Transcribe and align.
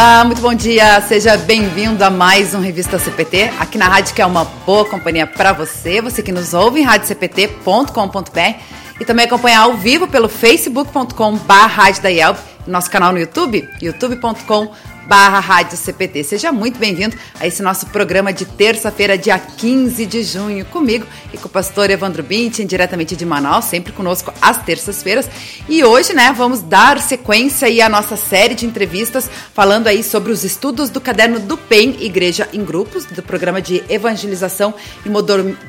Olá, 0.00 0.22
muito 0.24 0.40
bom 0.40 0.54
dia. 0.54 1.00
Seja 1.00 1.36
bem-vindo 1.36 2.04
a 2.04 2.08
mais 2.08 2.54
um 2.54 2.60
Revista 2.60 3.00
CPT, 3.00 3.50
aqui 3.58 3.76
na 3.76 3.88
rádio 3.88 4.14
que 4.14 4.22
é 4.22 4.26
uma 4.26 4.44
boa 4.44 4.84
companhia 4.84 5.26
para 5.26 5.52
você, 5.52 6.00
você 6.00 6.22
que 6.22 6.30
nos 6.30 6.54
ouve 6.54 6.78
em 6.78 6.84
radiocpt.com.br 6.84 8.60
e 9.00 9.04
também 9.04 9.26
acompanhar 9.26 9.62
ao 9.62 9.74
vivo 9.74 10.06
pelo 10.06 10.28
facebook.com/barra 10.28 11.90
nosso 12.64 12.88
canal 12.88 13.10
no 13.10 13.18
YouTube, 13.18 13.68
youtube.com 13.82 14.70
barra 15.08 15.40
Rádio 15.40 15.78
CPT. 15.78 16.22
Seja 16.22 16.52
muito 16.52 16.78
bem-vindo 16.78 17.16
a 17.40 17.46
esse 17.46 17.62
nosso 17.62 17.86
programa 17.86 18.30
de 18.30 18.44
terça-feira, 18.44 19.16
dia 19.16 19.38
15 19.38 20.04
de 20.04 20.22
junho, 20.22 20.66
comigo 20.66 21.06
e 21.32 21.38
com 21.38 21.46
o 21.46 21.50
pastor 21.50 21.90
Evandro 21.90 22.22
Bintin, 22.22 22.66
diretamente 22.66 23.16
de 23.16 23.24
Manaus, 23.24 23.64
sempre 23.64 23.90
conosco 23.90 24.32
às 24.40 24.62
terças-feiras. 24.62 25.26
E 25.66 25.82
hoje, 25.82 26.12
né, 26.12 26.30
vamos 26.36 26.60
dar 26.60 27.00
sequência 27.00 27.68
aí 27.68 27.80
à 27.80 27.88
nossa 27.88 28.16
série 28.16 28.54
de 28.54 28.66
entrevistas 28.66 29.30
falando 29.54 29.86
aí 29.86 30.04
sobre 30.04 30.30
os 30.30 30.44
estudos 30.44 30.90
do 30.90 31.00
caderno 31.00 31.40
do 31.40 31.56
PEN 31.56 31.96
Igreja 32.00 32.46
em 32.52 32.62
Grupos, 32.62 33.06
do 33.06 33.22
programa 33.22 33.62
de 33.62 33.82
evangelização 33.88 34.74
e 35.06 35.08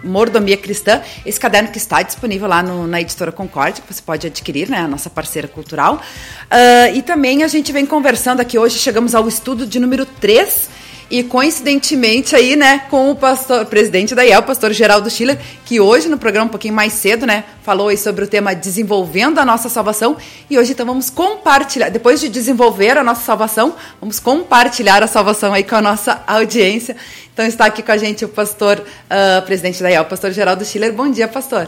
mordomia 0.03 0.57
cristã. 0.57 1.01
Esse 1.26 1.40
caderno 1.40 1.71
que 1.71 1.77
está 1.77 2.01
disponível 2.01 2.49
lá 2.49 2.62
no, 2.62 2.85
na 2.85 2.99
editora 2.99 3.31
Concórdia, 3.31 3.81
que 3.87 3.93
você 3.93 4.01
pode 4.01 4.27
adquirir, 4.27 4.70
né, 4.70 4.79
a 4.79 4.87
nossa 4.87 5.09
parceira 5.09 5.48
cultural. 5.48 5.95
Uh, 5.95 6.95
e 6.95 7.01
também 7.01 7.43
a 7.43 7.48
gente 7.48 7.71
vem 7.71 7.85
conversando 7.85 8.41
aqui 8.41 8.59
hoje, 8.59 8.77
chegamos 8.77 9.15
ao 9.15 9.28
estudo 9.29 9.65
de 9.65 9.79
número 9.79 10.05
3 10.05 10.79
e 11.09 11.23
coincidentemente 11.23 12.35
aí, 12.35 12.55
né, 12.55 12.83
com 12.89 13.09
o 13.09 13.15
pastor, 13.15 13.65
presidente 13.65 14.13
da 14.13 14.23
IEL, 14.23 14.43
pastor 14.43 14.71
Geraldo 14.71 15.09
Schiller, 15.09 15.39
que 15.65 15.79
hoje 15.79 16.07
no 16.07 16.20
programa 16.20 16.45
um 16.45 16.49
pouquinho 16.49 16.73
mais 16.73 16.93
cedo, 16.93 17.25
né, 17.25 17.45
falou 17.63 17.87
aí 17.87 17.97
sobre 17.97 18.25
o 18.25 18.27
tema 18.27 18.54
desenvolvendo 18.54 19.39
a 19.39 19.45
nossa 19.45 19.70
salvação 19.70 20.17
e 20.49 20.59
hoje 20.59 20.73
então 20.73 20.85
vamos 20.85 21.09
compartilhar, 21.09 21.89
depois 21.89 22.20
de 22.20 22.29
desenvolver 22.29 22.95
a 22.95 23.04
nossa 23.04 23.23
salvação, 23.23 23.76
vamos 23.99 24.20
compartilhar 24.20 25.01
a 25.01 25.07
salvação 25.07 25.51
aí 25.51 25.63
com 25.63 25.76
a 25.76 25.82
nossa 25.82 26.21
audiência. 26.27 26.95
Então 27.34 27.45
está 27.45 27.65
aqui 27.65 27.82
com 27.82 27.91
a 27.91 27.98
gente 27.98 28.23
o 28.23 28.29
pastor, 28.29 28.79
uh, 28.79 29.41
presidente 29.45 29.82
da 29.82 29.89
IEL, 29.89 30.05
pastor 30.05 30.32
Geraldo 30.32 30.63
Schiller. 30.63 30.93
Bom 30.93 31.09
dia, 31.09 31.27
pastor. 31.27 31.67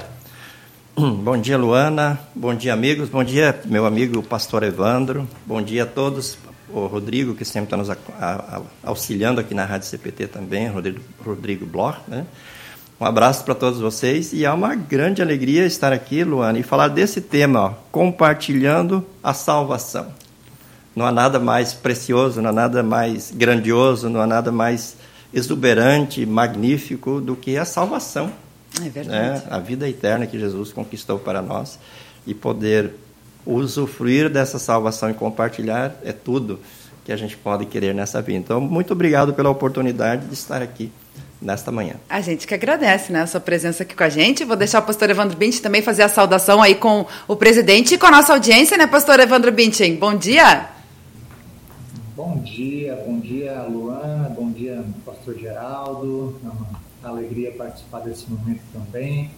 Bom 0.96 1.38
dia, 1.38 1.58
Luana. 1.58 2.20
Bom 2.36 2.54
dia, 2.54 2.74
amigos. 2.74 3.10
Bom 3.10 3.24
dia, 3.24 3.60
meu 3.66 3.86
amigo 3.86 4.22
pastor 4.22 4.62
Evandro. 4.64 5.28
Bom 5.46 5.62
dia 5.62 5.84
a 5.84 5.86
todos, 5.86 6.38
o 6.74 6.88
Rodrigo, 6.88 7.36
que 7.36 7.46
sempre 7.46 7.74
está 7.74 7.78
nos 7.78 7.90
auxiliando 8.84 9.40
aqui 9.42 9.54
na 9.54 9.66
Rádio 9.66 9.88
CPT 9.88 10.28
também, 10.28 10.68
Rodrigo, 10.68 11.00
Rodrigo 11.24 11.66
Bloch. 11.66 12.00
Né? 12.08 12.26
Um 13.00 13.06
abraço 13.06 13.44
para 13.44 13.56
todos 13.56 13.80
vocês 13.80 14.32
e 14.32 14.46
é 14.46 14.52
uma 14.52 14.76
grande 14.76 15.22
alegria 15.22 15.66
estar 15.66 15.92
aqui, 15.92 16.24
Luana, 16.24 16.60
e 16.60 16.64
falar 16.64 16.88
desse 16.88 17.20
tema, 17.20 17.60
ó, 17.60 17.74
compartilhando 17.92 19.06
a 19.24 19.34
salvação. 19.34 20.14
Não 20.96 21.06
há 21.06 21.12
nada 21.12 21.40
mais 21.40 21.74
precioso, 21.74 22.42
não 22.42 22.50
há 22.50 22.54
nada 22.54 22.84
mais 22.84 23.32
grandioso, 23.32 24.10
não 24.10 24.22
há 24.22 24.28
nada 24.28 24.52
mais 24.52 24.98
exuberante, 25.34 26.26
magnífico 26.26 27.22
do 27.22 27.36
que 27.36 27.58
a 27.58 27.66
salvação. 27.66 28.32
É 28.80 28.90
verdade. 28.90 29.40
Né? 29.40 29.44
A 29.50 29.58
vida 29.58 29.90
eterna 29.90 30.28
que 30.28 30.40
Jesus 30.40 30.72
conquistou 30.72 31.18
para 31.18 31.42
nós 31.42 31.80
e 32.28 32.34
poder 32.34 32.94
usufruir 33.46 34.30
dessa 34.30 34.60
salvação 34.60 35.10
e 35.10 35.14
compartilhar 35.14 35.96
é 36.04 36.12
tudo 36.12 36.60
que 37.04 37.12
a 37.12 37.18
gente 37.18 37.36
pode 37.36 37.66
querer 37.66 37.94
nessa 37.94 38.22
vida. 38.22 38.38
Então, 38.38 38.62
muito 38.62 38.94
obrigado 38.94 39.34
pela 39.34 39.50
oportunidade 39.50 40.26
de 40.28 40.34
estar 40.34 40.62
aqui 40.62 40.92
nesta 41.42 41.72
manhã. 41.72 41.96
A 42.08 42.22
gente 42.22 42.46
que 42.46 42.54
agradece 42.54 43.12
né, 43.12 43.22
a 43.22 43.28
sua 43.28 43.40
presença 43.40 43.84
aqui 43.84 43.96
com 43.96 44.04
a 44.04 44.10
gente. 44.10 44.46
Vou 44.46 44.56
deixar 44.56 44.80
o 44.80 44.84
pastor 44.84 45.10
Evandro 45.10 45.36
Bintin 45.36 45.62
também 45.62 45.82
fazer 45.82 46.04
a 46.04 46.10
saudação 46.10 46.62
aí 46.62 46.76
com 46.76 47.06
o 47.28 47.36
presidente 47.36 47.96
e 47.96 47.98
com 47.98 48.06
a 48.06 48.12
nossa 48.12 48.34
audiência, 48.34 48.78
né, 48.78 48.86
pastor 48.86 49.20
Evandro 49.20 49.52
Bintin? 49.52 49.96
Bom 49.96 50.16
dia! 50.16 50.70
Bom 52.16 52.38
dia, 52.38 52.96
bom 53.04 53.20
dia, 53.20 53.64
Luana, 53.64 54.30
bom 54.30 54.52
dia, 54.52 54.84
pastor 55.04 55.36
Geraldo. 55.40 56.40
É 56.44 57.08
uma 57.08 57.18
alegria 57.18 57.52
participar 57.52 58.02
desse 58.02 58.30
momento 58.30 58.62
também. 58.72 59.32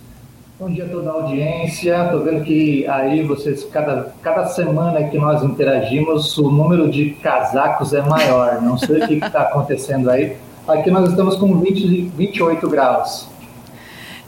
Bom 0.60 0.70
dia 0.70 0.86
a 0.86 0.88
toda 0.88 1.10
a 1.10 1.14
audiência. 1.14 2.04
Estou 2.06 2.24
vendo 2.24 2.44
que 2.44 2.88
aí 2.88 3.24
vocês, 3.24 3.66
cada, 3.66 4.14
cada 4.22 4.46
semana 4.46 5.04
que 5.10 5.18
nós 5.18 5.42
interagimos, 5.42 6.38
o 6.38 6.52
número 6.52 6.92
de 6.92 7.10
casacos 7.24 7.92
é 7.92 8.04
maior. 8.04 8.62
Não 8.62 8.78
sei 8.78 9.02
o 9.02 9.08
que 9.08 9.16
está 9.16 9.42
acontecendo 9.42 10.12
aí. 10.12 10.38
Aqui 10.68 10.92
nós 10.92 11.10
estamos 11.10 11.38
com 11.38 11.60
20, 11.60 12.12
28 12.16 12.70
graus. 12.70 13.28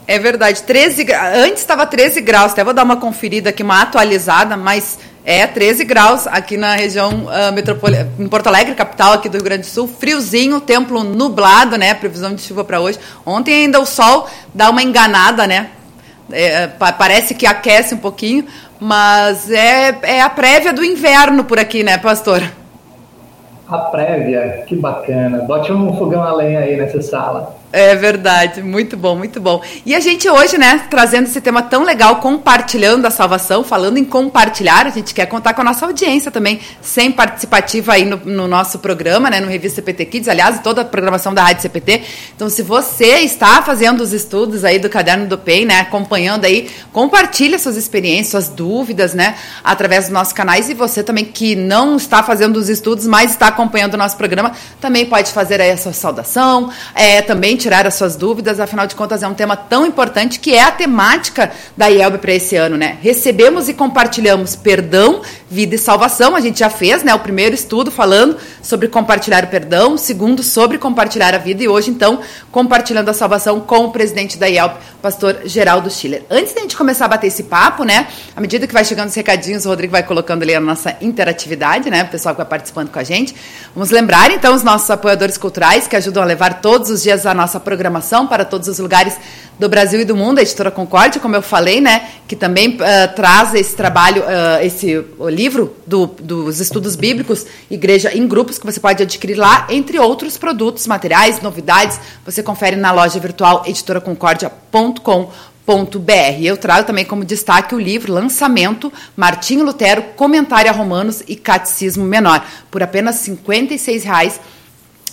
É 0.04 0.18
verdade, 0.18 0.64
13 0.64 1.06
Antes 1.44 1.60
estava 1.60 1.86
13 1.86 2.20
graus, 2.20 2.52
até 2.52 2.64
vou 2.64 2.74
dar 2.74 2.82
uma 2.82 2.96
conferida 2.96 3.50
aqui, 3.50 3.62
uma 3.62 3.82
atualizada, 3.82 4.56
mas 4.56 4.98
é 5.24 5.46
13 5.46 5.84
graus 5.84 6.26
aqui 6.26 6.56
na 6.56 6.74
região 6.74 7.26
uh, 7.26 7.52
metropolitana, 7.52 8.10
em 8.18 8.26
Porto 8.26 8.48
Alegre, 8.48 8.74
capital 8.74 9.12
aqui 9.12 9.28
do 9.28 9.34
Rio 9.34 9.44
Grande 9.44 9.62
do 9.62 9.68
Sul. 9.68 9.86
Friozinho, 9.86 10.60
templo 10.60 11.04
nublado, 11.04 11.76
né? 11.76 11.94
Previsão 11.94 12.34
de 12.34 12.42
chuva 12.42 12.64
para 12.64 12.80
hoje. 12.80 12.98
Ontem 13.24 13.62
ainda 13.62 13.80
o 13.80 13.86
sol 13.86 14.28
dá 14.52 14.70
uma 14.70 14.82
enganada, 14.82 15.46
né? 15.46 15.70
É, 16.32 16.66
parece 16.66 17.34
que 17.34 17.46
aquece 17.46 17.94
um 17.94 17.98
pouquinho, 17.98 18.46
mas 18.80 19.50
é, 19.50 19.96
é 20.02 20.20
a 20.20 20.30
prévia 20.30 20.72
do 20.72 20.84
inverno 20.84 21.44
por 21.44 21.58
aqui, 21.58 21.82
né, 21.82 21.98
pastor? 21.98 22.42
A 23.68 23.78
prévia, 23.78 24.64
que 24.66 24.76
bacana. 24.76 25.38
Bote 25.38 25.72
um 25.72 25.96
fogão 25.96 26.22
a 26.22 26.32
lenha 26.32 26.60
aí 26.60 26.76
nessa 26.76 27.02
sala. 27.02 27.56
É 27.78 27.94
verdade, 27.94 28.62
muito 28.62 28.96
bom, 28.96 29.14
muito 29.14 29.38
bom. 29.38 29.62
E 29.84 29.94
a 29.94 30.00
gente 30.00 30.26
hoje, 30.30 30.56
né, 30.56 30.86
trazendo 30.88 31.24
esse 31.24 31.42
tema 31.42 31.60
tão 31.60 31.82
legal, 31.82 32.16
compartilhando 32.20 33.04
a 33.04 33.10
salvação, 33.10 33.62
falando 33.62 33.98
em 33.98 34.04
compartilhar, 34.04 34.86
a 34.86 34.88
gente 34.88 35.12
quer 35.12 35.26
contar 35.26 35.52
com 35.52 35.60
a 35.60 35.64
nossa 35.64 35.84
audiência 35.84 36.30
também, 36.30 36.58
sem 36.80 37.12
participativa 37.12 37.92
aí 37.92 38.06
no, 38.06 38.16
no 38.16 38.48
nosso 38.48 38.78
programa, 38.78 39.28
né, 39.28 39.40
no 39.40 39.46
Revista 39.46 39.82
CPT 39.82 40.06
Kids, 40.06 40.26
aliás, 40.26 40.58
toda 40.60 40.80
a 40.80 40.84
programação 40.86 41.34
da 41.34 41.42
Rádio 41.42 41.60
CPT. 41.60 42.00
Então, 42.34 42.48
se 42.48 42.62
você 42.62 43.18
está 43.18 43.60
fazendo 43.60 44.00
os 44.00 44.14
estudos 44.14 44.64
aí 44.64 44.78
do 44.78 44.88
Caderno 44.88 45.26
do 45.26 45.36
PEN, 45.36 45.66
né, 45.66 45.80
acompanhando 45.80 46.46
aí, 46.46 46.70
compartilha 46.94 47.58
suas 47.58 47.76
experiências, 47.76 48.30
suas 48.30 48.48
dúvidas, 48.48 49.12
né, 49.12 49.34
através 49.62 50.04
dos 50.04 50.14
nossos 50.14 50.32
canais. 50.32 50.70
E 50.70 50.72
você 50.72 51.02
também 51.02 51.26
que 51.26 51.54
não 51.54 51.96
está 51.96 52.22
fazendo 52.22 52.56
os 52.56 52.70
estudos, 52.70 53.06
mas 53.06 53.32
está 53.32 53.48
acompanhando 53.48 53.92
o 53.92 53.98
nosso 53.98 54.16
programa, 54.16 54.52
também 54.80 55.04
pode 55.04 55.30
fazer 55.30 55.60
aí 55.60 55.72
a 55.72 55.76
sua 55.76 55.92
saudação, 55.92 56.70
é, 56.94 57.20
também 57.20 57.54
tirar 57.66 57.84
as 57.84 57.94
suas 57.94 58.14
dúvidas, 58.14 58.60
afinal 58.60 58.86
de 58.86 58.94
contas 58.94 59.24
é 59.24 59.26
um 59.26 59.34
tema 59.34 59.56
tão 59.56 59.84
importante 59.84 60.38
que 60.38 60.54
é 60.54 60.62
a 60.62 60.70
temática 60.70 61.50
da 61.76 61.88
IELB 61.88 62.18
para 62.18 62.32
esse 62.32 62.54
ano, 62.54 62.76
né? 62.76 62.96
Recebemos 63.02 63.68
e 63.68 63.74
compartilhamos 63.74 64.54
perdão, 64.54 65.20
vida 65.50 65.74
e 65.74 65.78
salvação. 65.78 66.36
A 66.36 66.40
gente 66.40 66.60
já 66.60 66.70
fez, 66.70 67.02
né, 67.02 67.12
o 67.12 67.18
primeiro 67.18 67.56
estudo 67.56 67.90
falando 67.90 68.36
sobre 68.62 68.86
compartilhar 68.86 69.42
o 69.42 69.48
perdão, 69.48 69.94
o 69.94 69.98
segundo 69.98 70.44
sobre 70.44 70.78
compartilhar 70.78 71.34
a 71.34 71.38
vida 71.38 71.60
e 71.60 71.66
hoje 71.66 71.90
então 71.90 72.20
compartilhando 72.52 73.08
a 73.08 73.12
salvação 73.12 73.58
com 73.58 73.86
o 73.86 73.90
presidente 73.90 74.38
da 74.38 74.46
IELB, 74.46 74.76
pastor 75.02 75.38
Geraldo 75.44 75.90
Schiller. 75.90 76.22
Antes 76.30 76.54
da 76.54 76.60
gente 76.60 76.76
começar 76.76 77.06
a 77.06 77.08
bater 77.08 77.26
esse 77.26 77.42
papo, 77.42 77.82
né, 77.82 78.06
à 78.36 78.40
medida 78.40 78.64
que 78.68 78.72
vai 78.72 78.84
chegando 78.84 79.08
os 79.08 79.14
recadinhos, 79.16 79.66
o 79.66 79.68
Rodrigo 79.68 79.90
vai 79.90 80.04
colocando 80.04 80.44
ali 80.44 80.54
a 80.54 80.60
nossa 80.60 80.96
interatividade, 81.00 81.90
né, 81.90 82.04
o 82.04 82.08
pessoal 82.08 82.32
que 82.32 82.40
vai 82.40 82.48
participando 82.48 82.90
com 82.90 82.98
a 83.00 83.04
gente. 83.04 83.34
Vamos 83.74 83.90
lembrar 83.90 84.30
então 84.30 84.54
os 84.54 84.62
nossos 84.62 84.88
apoiadores 84.88 85.36
culturais 85.36 85.88
que 85.88 85.96
ajudam 85.96 86.22
a 86.22 86.26
levar 86.26 86.60
todos 86.60 86.90
os 86.90 87.02
dias 87.02 87.26
a 87.26 87.34
nossa 87.34 87.45
nossa 87.46 87.60
programação 87.60 88.26
para 88.26 88.44
todos 88.44 88.66
os 88.66 88.80
lugares 88.80 89.16
do 89.56 89.68
Brasil 89.68 90.00
e 90.00 90.04
do 90.04 90.16
mundo, 90.16 90.38
a 90.38 90.42
editora 90.42 90.70
Concórdia, 90.70 91.20
como 91.20 91.36
eu 91.36 91.40
falei, 91.40 91.80
né, 91.80 92.08
que 92.26 92.34
também 92.34 92.70
uh, 92.70 93.14
traz 93.14 93.54
esse 93.54 93.74
trabalho, 93.74 94.22
uh, 94.22 94.62
esse 94.62 95.02
livro 95.30 95.74
do, 95.86 96.06
dos 96.06 96.60
estudos 96.60 96.96
bíblicos, 96.96 97.46
Igreja 97.70 98.12
em 98.12 98.26
Grupos, 98.26 98.58
que 98.58 98.66
você 98.66 98.80
pode 98.80 99.02
adquirir 99.02 99.36
lá, 99.36 99.68
entre 99.70 99.98
outros 99.98 100.36
produtos, 100.36 100.88
materiais, 100.88 101.40
novidades, 101.40 102.00
você 102.24 102.42
confere 102.42 102.74
na 102.74 102.90
loja 102.90 103.18
virtual 103.20 103.62
editoraconcordia.com 103.64 105.30
br 105.98 106.12
Eu 106.42 106.56
trago 106.56 106.86
também 106.86 107.04
como 107.04 107.24
destaque 107.24 107.74
o 107.74 107.80
livro 107.80 108.12
Lançamento 108.12 108.92
Martinho 109.16 109.64
Lutero, 109.64 110.02
Comentário 110.14 110.70
a 110.70 110.74
Romanos 110.74 111.24
e 111.26 111.34
Catecismo 111.34 112.04
Menor, 112.04 112.44
por 112.70 112.82
apenas 112.82 113.26
R$ 113.26 113.36
56,00 113.44 114.38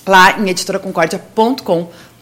lá 0.05 0.39
em 0.39 0.49
editoraconcordia.com.br 0.49 2.12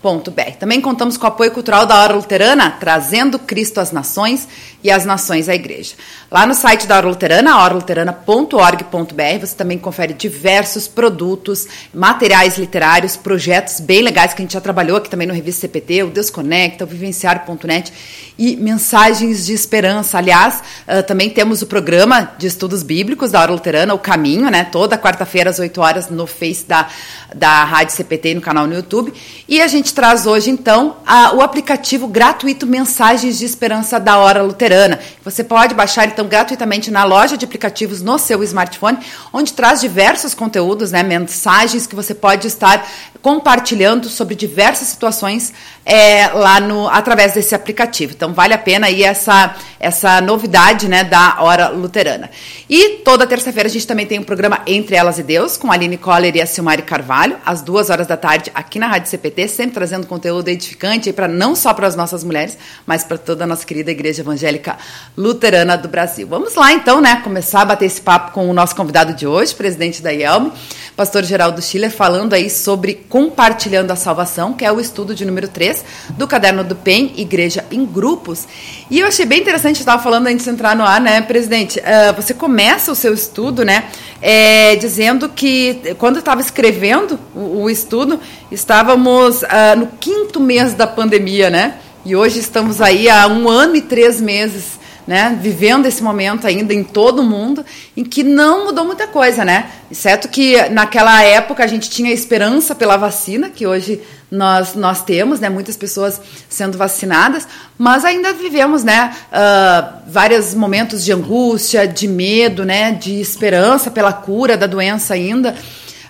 também 0.60 0.82
contamos 0.82 1.16
com 1.16 1.26
o 1.26 1.28
apoio 1.28 1.52
cultural 1.52 1.86
da 1.86 2.02
Hora 2.02 2.14
Luterana, 2.14 2.72
trazendo 2.80 3.38
Cristo 3.38 3.80
às 3.80 3.92
nações 3.92 4.48
e 4.84 4.90
as 4.90 5.06
nações 5.06 5.48
à 5.48 5.54
igreja. 5.54 5.94
Lá 6.32 6.48
no 6.48 6.56
site 6.56 6.88
da 6.88 6.98
Hora 6.98 7.08
Luterana, 7.08 7.64
horaluterana.org.br, 7.64 9.40
você 9.40 9.56
também 9.56 9.78
confere 9.78 10.14
diversos 10.14 10.88
produtos, 10.88 11.68
materiais 11.94 12.58
literários, 12.58 13.16
projetos 13.16 13.80
bem 13.80 14.02
legais 14.02 14.34
que 14.34 14.42
a 14.42 14.44
gente 14.44 14.54
já 14.54 14.62
trabalhou 14.62 14.98
aqui 14.98 15.10
também 15.10 15.28
no 15.28 15.34
Revista 15.34 15.62
CPT, 15.62 16.04
o 16.04 16.08
Deus 16.08 16.32
Conecta, 16.32 16.84
o 16.84 16.88
Vivenciar.net 16.88 17.94
e 18.40 18.56
mensagens 18.56 19.46
de 19.46 19.54
esperança. 19.54 20.18
Aliás, 20.18 20.64
uh, 20.88 21.04
também 21.04 21.30
temos 21.30 21.62
o 21.62 21.68
programa 21.68 22.32
de 22.40 22.48
estudos 22.48 22.82
bíblicos 22.82 23.30
da 23.30 23.40
Hora 23.40 23.52
Luterana, 23.52 23.94
O 23.94 24.00
Caminho, 24.00 24.50
né? 24.50 24.64
Toda 24.64 24.98
quarta-feira 24.98 25.52
às 25.52 25.60
8 25.60 25.80
horas 25.80 26.10
no 26.10 26.26
Face 26.26 26.66
da, 26.66 26.88
da 27.36 27.64
Rádio 27.64 27.96
CPT 27.96 28.30
e 28.30 28.36
no 28.36 28.42
canal 28.42 28.66
no 28.66 28.74
YouTube. 28.74 29.14
E 29.48 29.62
a 29.62 29.68
gente 29.68 29.91
traz 29.92 30.26
hoje, 30.26 30.50
então, 30.50 30.98
a, 31.06 31.34
o 31.34 31.42
aplicativo 31.42 32.08
gratuito 32.08 32.66
Mensagens 32.66 33.38
de 33.38 33.46
Esperança 33.46 34.00
da 34.00 34.18
Hora 34.18 34.42
Luterana. 34.42 35.00
Você 35.24 35.44
pode 35.44 35.74
baixar, 35.74 36.08
então, 36.08 36.28
gratuitamente 36.28 36.90
na 36.90 37.04
loja 37.04 37.38
de 37.38 37.46
aplicativos 37.46 38.02
no 38.02 38.18
seu 38.18 38.44
smartphone, 38.44 38.98
onde 39.32 39.54
traz 39.54 39.82
diversos 39.82 40.34
conteúdos, 40.34 40.92
né, 40.92 41.04
mensagens 41.04 41.88
que 41.88 41.96
você 41.96 42.14
pode 42.14 42.48
estar 42.48 42.88
compartilhando 43.22 44.10
sobre 44.10 44.36
diversas 44.36 44.88
situações 44.88 45.54
é, 45.86 46.28
lá 46.28 46.60
no 46.60 46.88
através 46.88 47.34
desse 47.34 47.54
aplicativo. 47.54 48.14
Então 48.14 48.34
vale 48.34 48.54
a 48.54 48.58
pena 48.58 48.88
aí 48.88 49.04
essa 49.04 49.56
essa 49.80 50.22
novidade 50.22 50.88
né, 50.88 51.04
da 51.04 51.38
Hora 51.40 51.70
Luterana. 51.70 52.30
E 52.70 53.00
toda 53.04 53.26
terça-feira 53.26 53.68
a 53.68 53.72
gente 53.72 53.88
também 53.88 54.06
tem 54.06 54.20
um 54.20 54.24
programa 54.24 54.62
Entre 54.68 54.96
Elas 54.96 55.18
e 55.18 55.24
Deus 55.24 55.58
com 55.58 55.72
a 55.72 55.74
Aline 55.74 55.98
Coller 55.98 56.36
e 56.36 56.42
a 56.42 56.46
Silmari 56.46 56.84
Carvalho, 56.84 57.38
às 57.44 57.64
duas 57.64 57.90
horas 57.90 58.06
da 58.06 58.16
tarde 58.16 58.52
aqui 58.54 58.78
na 58.78 58.88
Rádio 58.88 59.10
CPT, 59.10 59.48
sempre 59.48 59.74
trazendo 59.82 60.06
conteúdo 60.06 60.48
edificante 60.48 61.12
para 61.12 61.28
não 61.28 61.56
só 61.56 61.74
para 61.74 61.88
as 61.88 61.96
nossas 61.96 62.24
mulheres, 62.24 62.56
mas 62.86 63.04
para 63.04 63.18
toda 63.18 63.46
a 63.46 63.48
nossa 63.48 63.66
querida 63.66 63.90
Igreja 63.90 64.22
Evangélica 64.22 64.78
Luterana 65.18 65.76
do 65.76 65.88
Brasil. 65.88 66.28
Vamos 66.28 66.54
lá 66.54 66.72
então, 66.72 67.02
né, 67.02 67.20
começar 67.24 67.62
a 67.62 67.66
bater 67.66 67.86
esse 67.86 68.00
papo 68.00 68.32
com 68.32 68.48
o 68.48 68.54
nosso 68.54 68.76
convidado 68.76 69.16
de 69.16 69.26
hoje, 69.26 69.56
presidente 69.56 70.00
da 70.00 70.14
IELM, 70.14 70.52
pastor 70.96 71.24
Geraldo 71.24 71.64
Schiller, 71.64 71.90
falando 71.90 72.34
aí 72.34 72.48
sobre 72.48 72.94
compartilhando 72.94 73.90
a 73.90 73.96
salvação, 73.96 74.54
que 74.54 74.64
é 74.64 74.72
o 74.72 74.80
estudo 74.80 75.16
de 75.16 75.26
número 75.26 75.48
3 75.48 75.84
do 76.12 76.28
Caderno 76.28 76.64
do 76.64 76.76
PEN, 76.76 77.14
Igreja 77.18 77.66
em 77.72 77.84
Grupos. 77.84 78.48
E 78.88 79.00
eu 79.00 79.08
achei 79.08 79.26
bem 79.26 79.40
interessante, 79.40 79.80
estava 79.80 80.04
falando 80.04 80.28
antes 80.28 80.46
de 80.46 80.52
entrar 80.52 80.76
no 80.76 80.84
ar, 80.84 81.02
né, 81.02 81.22
presidente? 81.22 81.80
Uh, 81.80 82.14
você 82.16 82.36
começa 82.36 82.92
o 82.92 82.96
seu 82.96 83.16
estudo, 83.16 83.66
né, 83.66 83.86
é, 84.22 84.76
dizendo 84.76 85.28
que 85.28 85.96
quando 85.98 86.20
estava 86.20 86.40
escrevendo 86.40 87.20
o, 87.34 87.64
o, 87.64 87.70
estudo, 87.70 88.20
estávamos 88.52 89.42
uh, 89.42 89.71
no 89.76 89.88
quinto 89.88 90.40
mês 90.40 90.74
da 90.74 90.88
pandemia, 90.88 91.50
né? 91.50 91.76
E 92.06 92.16
hoje 92.16 92.40
estamos 92.40 92.82
aí 92.82 93.10
há 93.10 93.28
um 93.28 93.48
ano 93.48 93.76
e 93.76 93.82
três 93.82 94.20
meses 94.20 94.82
né, 95.06 95.38
vivendo 95.42 95.88
esse 95.88 96.02
momento 96.04 96.46
ainda 96.46 96.74
em 96.74 96.84
todo 96.84 97.20
o 97.20 97.26
mundo, 97.26 97.66
em 97.98 98.04
que 98.04 98.24
não 98.24 98.66
mudou 98.66 98.86
muita 98.86 99.08
coisa, 99.08 99.44
né? 99.44 99.70
Exceto 99.90 100.30
que 100.30 100.70
naquela 100.70 101.22
época 101.24 101.64
a 101.64 101.68
gente 101.68 101.90
tinha 101.90 102.14
esperança 102.14 102.76
pela 102.76 102.98
vacina, 102.98 103.50
que 103.50 103.66
hoje 103.66 104.02
nós, 104.30 104.76
nós 104.76 105.04
temos, 105.04 105.40
né, 105.40 105.50
muitas 105.50 105.76
pessoas 105.76 106.22
sendo 106.48 106.78
vacinadas, 106.78 107.48
mas 107.78 108.06
ainda 108.06 108.32
vivemos, 108.32 108.84
né, 108.84 109.14
uh, 109.34 110.00
vários 110.08 110.54
momentos 110.54 111.04
de 111.04 111.12
angústia, 111.12 111.86
de 111.86 112.08
medo, 112.08 112.64
né, 112.64 112.94
de 112.94 113.20
esperança 113.20 113.92
pela 113.92 114.14
cura 114.14 114.56
da 114.56 114.68
doença 114.68 115.14
ainda. 115.14 115.56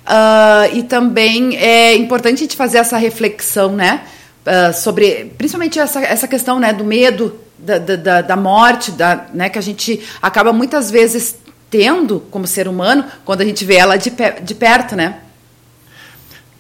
Uh, 0.04 0.76
e 0.76 0.84
também 0.84 1.56
é 1.56 1.96
importante 1.96 2.38
a 2.38 2.40
gente 2.40 2.56
fazer 2.56 2.80
essa 2.80 2.98
reflexão, 2.98 3.74
né, 3.76 4.02
uh, 4.46 4.74
sobre, 4.74 5.32
principalmente 5.38 5.80
essa, 5.80 6.02
essa 6.02 6.28
questão, 6.28 6.60
né, 6.60 6.74
do 6.74 6.84
medo 6.84 7.40
da, 7.58 7.78
da, 7.78 8.22
da 8.22 8.36
morte, 8.36 8.92
da, 8.92 9.28
né, 9.34 9.50
que 9.50 9.60
a 9.60 9.62
gente 9.62 10.02
acaba 10.22 10.52
muitas 10.52 10.90
vezes 10.90 11.36
tendo 11.70 12.20
como 12.32 12.48
ser 12.48 12.68
humano 12.68 13.06
quando 13.24 13.42
a 13.42 13.46
gente 13.46 13.64
vê 13.64 13.76
ela 13.76 13.96
de, 13.96 14.12
de 14.44 14.56
perto, 14.56 14.96
né? 14.96 15.20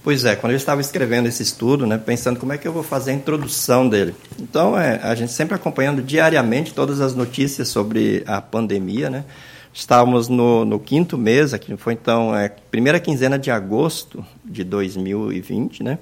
Pois 0.03 0.25
é, 0.25 0.35
quando 0.35 0.51
eu 0.51 0.57
estava 0.57 0.81
escrevendo 0.81 1.27
esse 1.27 1.43
estudo, 1.43 1.85
né, 1.85 1.95
pensando 1.97 2.39
como 2.39 2.53
é 2.53 2.57
que 2.57 2.67
eu 2.67 2.73
vou 2.73 2.81
fazer 2.81 3.11
a 3.11 3.13
introdução 3.13 3.87
dele. 3.87 4.15
Então, 4.39 4.79
é, 4.79 4.99
a 5.03 5.13
gente 5.13 5.31
sempre 5.31 5.53
acompanhando 5.53 6.01
diariamente 6.01 6.73
todas 6.73 7.01
as 7.01 7.13
notícias 7.13 7.67
sobre 7.67 8.23
a 8.25 8.41
pandemia, 8.41 9.09
né? 9.09 9.25
Estávamos 9.73 10.27
no, 10.27 10.65
no 10.65 10.79
quinto 10.79 11.17
mês, 11.17 11.53
aqui 11.53 11.75
foi 11.77 11.93
então 11.93 12.35
é, 12.35 12.49
primeira 12.49 12.99
quinzena 12.99 13.39
de 13.39 13.49
agosto 13.49 14.25
de 14.43 14.63
2020, 14.63 15.81
né? 15.81 15.97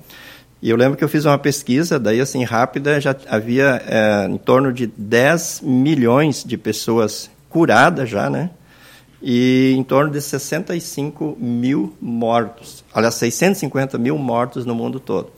E 0.61 0.69
eu 0.69 0.75
lembro 0.75 0.97
que 0.97 1.03
eu 1.03 1.07
fiz 1.07 1.23
uma 1.23 1.37
pesquisa, 1.37 1.97
daí 1.97 2.19
assim, 2.19 2.43
rápida, 2.43 2.99
já 2.99 3.15
havia 3.29 3.81
é, 3.87 4.25
em 4.25 4.37
torno 4.37 4.73
de 4.73 4.87
10 4.87 5.61
milhões 5.63 6.43
de 6.43 6.57
pessoas 6.57 7.29
curadas 7.47 8.09
já, 8.09 8.29
né? 8.29 8.49
E 9.21 9.73
em 9.77 9.83
torno 9.83 10.11
de 10.11 10.21
65 10.21 11.37
mil 11.39 11.93
mortos. 12.01 12.83
Aliás, 12.93 13.15
650 13.15 13.97
mil 13.97 14.17
mortos 14.17 14.65
no 14.65 14.73
mundo 14.73 14.99
todo. 14.99 15.31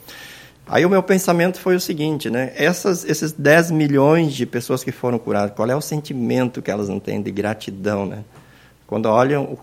Aí 0.71 0.85
o 0.85 0.89
meu 0.89 1.03
pensamento 1.03 1.59
foi 1.59 1.75
o 1.75 1.81
seguinte, 1.81 2.29
né? 2.29 2.53
Essas, 2.55 3.03
esses 3.03 3.33
10 3.33 3.71
milhões 3.71 4.33
de 4.33 4.45
pessoas 4.45 4.85
que 4.85 4.91
foram 4.93 5.19
curadas, 5.19 5.53
qual 5.53 5.69
é 5.69 5.75
o 5.75 5.81
sentimento 5.81 6.61
que 6.61 6.71
elas 6.71 6.87
não 6.87 6.97
têm 6.97 7.21
de 7.21 7.29
gratidão, 7.29 8.05
né? 8.05 8.23
Quando 8.87 9.07
olham 9.07 9.57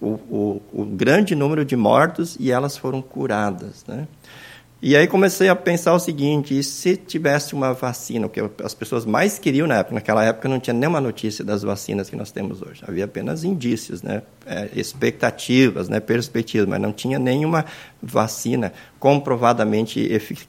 o, 0.00 0.06
o, 0.06 0.08
o, 0.08 0.62
o 0.72 0.84
grande 0.86 1.34
número 1.34 1.66
de 1.66 1.76
mortos 1.76 2.34
e 2.40 2.50
elas 2.50 2.78
foram 2.78 3.02
curadas, 3.02 3.84
né? 3.86 4.08
E 4.86 4.94
aí 4.94 5.06
comecei 5.06 5.48
a 5.48 5.56
pensar 5.56 5.94
o 5.94 5.98
seguinte: 5.98 6.62
se 6.62 6.94
tivesse 6.94 7.54
uma 7.54 7.72
vacina, 7.72 8.26
o 8.26 8.28
que 8.28 8.38
as 8.62 8.74
pessoas 8.74 9.06
mais 9.06 9.38
queriam 9.38 9.66
na 9.66 9.78
época, 9.78 9.94
naquela 9.94 10.22
época 10.22 10.46
não 10.46 10.60
tinha 10.60 10.74
nenhuma 10.74 11.00
notícia 11.00 11.42
das 11.42 11.62
vacinas 11.62 12.10
que 12.10 12.16
nós 12.16 12.30
temos 12.30 12.60
hoje, 12.60 12.84
havia 12.86 13.06
apenas 13.06 13.44
indícios, 13.44 14.02
né, 14.02 14.20
é, 14.44 14.68
expectativas, 14.76 15.88
né, 15.88 16.00
perspectivas, 16.00 16.68
mas 16.68 16.82
não 16.82 16.92
tinha 16.92 17.18
nenhuma 17.18 17.64
vacina 18.02 18.74
comprovadamente 18.98 20.00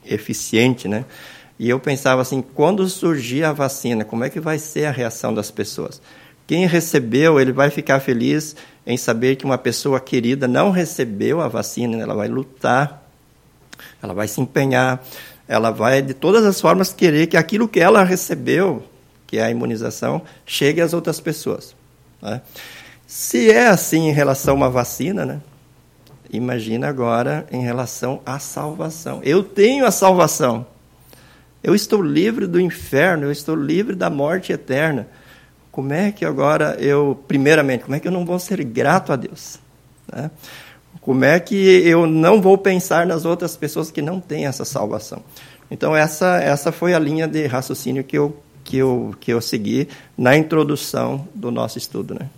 eficiente, 0.05 0.89
né? 0.89 1.05
E 1.57 1.69
eu 1.69 1.79
pensava 1.79 2.21
assim, 2.21 2.41
quando 2.41 2.85
surgir 2.89 3.45
a 3.45 3.53
vacina, 3.53 4.03
como 4.03 4.25
é 4.25 4.29
que 4.29 4.41
vai 4.41 4.59
ser 4.59 4.83
a 4.83 4.91
reação 4.91 5.33
das 5.33 5.49
pessoas? 5.49 6.01
Quem 6.45 6.67
recebeu, 6.67 7.39
ele 7.39 7.53
vai 7.53 7.69
ficar 7.69 8.01
feliz 8.01 8.53
em 8.85 8.97
saber 8.97 9.37
que 9.37 9.45
uma 9.45 9.57
pessoa 9.57 9.97
querida 9.97 10.45
não 10.45 10.71
recebeu 10.71 11.39
a 11.39 11.47
vacina, 11.47 12.01
ela 12.01 12.13
vai 12.13 12.27
lutar 12.27 13.04
ela 14.01 14.13
vai 14.13 14.27
se 14.27 14.41
empenhar, 14.41 15.03
ela 15.47 15.71
vai 15.71 16.01
de 16.01 16.13
todas 16.13 16.45
as 16.45 16.59
formas 16.59 16.91
querer 16.93 17.27
que 17.27 17.37
aquilo 17.37 17.67
que 17.67 17.79
ela 17.79 18.03
recebeu, 18.03 18.83
que 19.27 19.37
é 19.37 19.43
a 19.43 19.51
imunização, 19.51 20.21
chegue 20.45 20.81
às 20.81 20.93
outras 20.93 21.19
pessoas. 21.19 21.75
Né? 22.21 22.41
Se 23.07 23.51
é 23.51 23.67
assim 23.67 24.09
em 24.09 24.11
relação 24.11 24.53
a 24.53 24.57
uma 24.57 24.69
vacina, 24.69 25.25
né? 25.25 25.41
imagina 26.31 26.87
agora 26.87 27.45
em 27.51 27.61
relação 27.61 28.21
à 28.25 28.39
salvação. 28.39 29.21
Eu 29.23 29.43
tenho 29.43 29.85
a 29.85 29.91
salvação. 29.91 30.65
Eu 31.63 31.73
estou 31.73 32.01
livre 32.01 32.45
do 32.45 32.59
inferno, 32.59 33.25
eu 33.25 33.31
estou 33.31 33.55
livre 33.55 33.95
da 33.95 34.09
morte 34.09 34.51
eterna. 34.51 35.07
Como 35.71 35.91
é 35.91 36.11
que 36.11 36.23
agora 36.23 36.77
eu, 36.79 37.21
primeiramente, 37.27 37.83
como 37.83 37.95
é 37.95 37.99
que 37.99 38.07
eu 38.07 38.11
não 38.11 38.25
vou 38.25 38.39
ser 38.39 38.63
grato 38.63 39.11
a 39.11 39.15
Deus? 39.15 39.59
Né? 40.11 40.29
Como 41.01 41.23
é 41.23 41.39
que 41.39 41.55
eu 41.55 42.07
não 42.07 42.41
vou 42.41 42.57
pensar 42.57 43.05
nas 43.05 43.25
outras 43.25 43.55
pessoas 43.55 43.91
que 43.91 44.01
não 44.01 44.19
têm 44.19 44.45
essa 44.45 44.65
salvação? 44.65 45.21
Então, 45.69 45.95
essa, 45.95 46.37
essa 46.37 46.71
foi 46.71 46.93
a 46.93 46.99
linha 46.99 47.27
de 47.27 47.45
raciocínio 47.47 48.03
que 48.03 48.17
eu, 48.17 48.35
que, 48.63 48.77
eu, 48.77 49.13
que 49.19 49.31
eu 49.31 49.41
segui 49.41 49.87
na 50.17 50.35
introdução 50.35 51.27
do 51.33 51.51
nosso 51.51 51.77
estudo. 51.77 52.15
Né? 52.15 52.29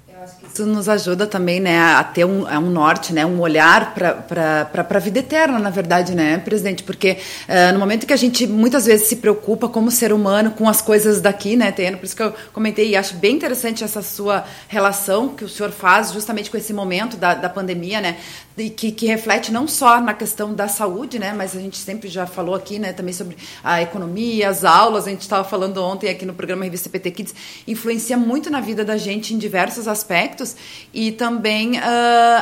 Isso 0.52 0.66
nos 0.66 0.90
ajuda 0.90 1.28
também 1.28 1.60
né, 1.60 1.80
a 1.80 2.04
ter 2.04 2.26
um, 2.26 2.48
um 2.48 2.70
norte, 2.70 3.14
né, 3.14 3.26
um 3.26 3.40
olhar 3.40 3.94
para 3.94 4.70
a 4.74 5.00
vida 5.00 5.20
eterna, 5.20 5.60
na 5.60 5.70
verdade, 5.70 6.16
né, 6.16 6.38
presidente? 6.38 6.84
Porque 6.84 7.18
uh, 7.48 7.74
no 7.74 7.80
momento 7.80 8.08
que 8.08 8.14
a 8.14 8.18
gente 8.18 8.48
muitas 8.48 8.86
vezes 8.86 9.08
se 9.08 9.18
preocupa 9.18 9.70
como 9.70 9.92
ser 9.92 10.12
humano 10.12 10.52
com 10.52 10.68
as 10.68 10.82
coisas 10.82 11.22
daqui, 11.22 11.56
né, 11.56 11.72
Teno? 11.72 11.98
Por 11.98 12.06
isso 12.06 12.16
que 12.16 12.24
eu 12.24 12.34
comentei 12.54 12.90
e 12.90 12.96
acho 12.96 13.16
bem 13.16 13.36
interessante 13.36 13.84
essa 13.84 14.02
sua 14.02 14.46
relação 14.68 15.30
que 15.30 15.44
o 15.44 15.50
senhor 15.50 15.72
faz 15.72 16.12
justamente 16.12 16.50
com 16.50 16.58
esse 16.58 16.74
momento 16.74 17.18
da, 17.18 17.36
da 17.36 17.50
pandemia, 17.50 18.02
né? 18.02 18.18
E 18.58 18.72
que, 18.72 18.92
que 18.92 19.06
reflete 19.06 19.52
não 19.52 19.68
só 19.68 20.02
na 20.02 20.16
questão 20.16 20.52
da 20.52 20.68
saúde, 20.68 21.20
né? 21.20 21.32
Mas 21.32 21.56
a 21.56 21.60
gente 21.60 21.78
sempre 21.78 22.10
já 22.10 22.26
falou 22.26 22.56
aqui, 22.56 22.80
né, 22.80 22.92
também 22.92 23.14
sobre 23.14 23.38
a 23.64 23.82
economia, 23.84 24.50
as 24.50 24.64
aulas, 24.64 25.06
a 25.06 25.12
gente 25.12 25.22
estava 25.22 25.44
falando 25.44 25.78
ontem 25.84 26.10
aqui 26.10 26.26
no 26.26 26.34
programa 26.34 26.64
Revista 26.64 26.90
PT 26.90 27.12
Kids, 27.12 27.36
influencia 27.68 28.18
muito 28.18 28.50
na 28.50 28.60
vida 28.60 28.84
da 28.84 28.98
gente 28.98 29.34
em 29.34 29.38
diversos 29.38 29.88
aspectos 29.88 30.56
e 30.92 31.12
também 31.12 31.78
uh, 31.78 31.82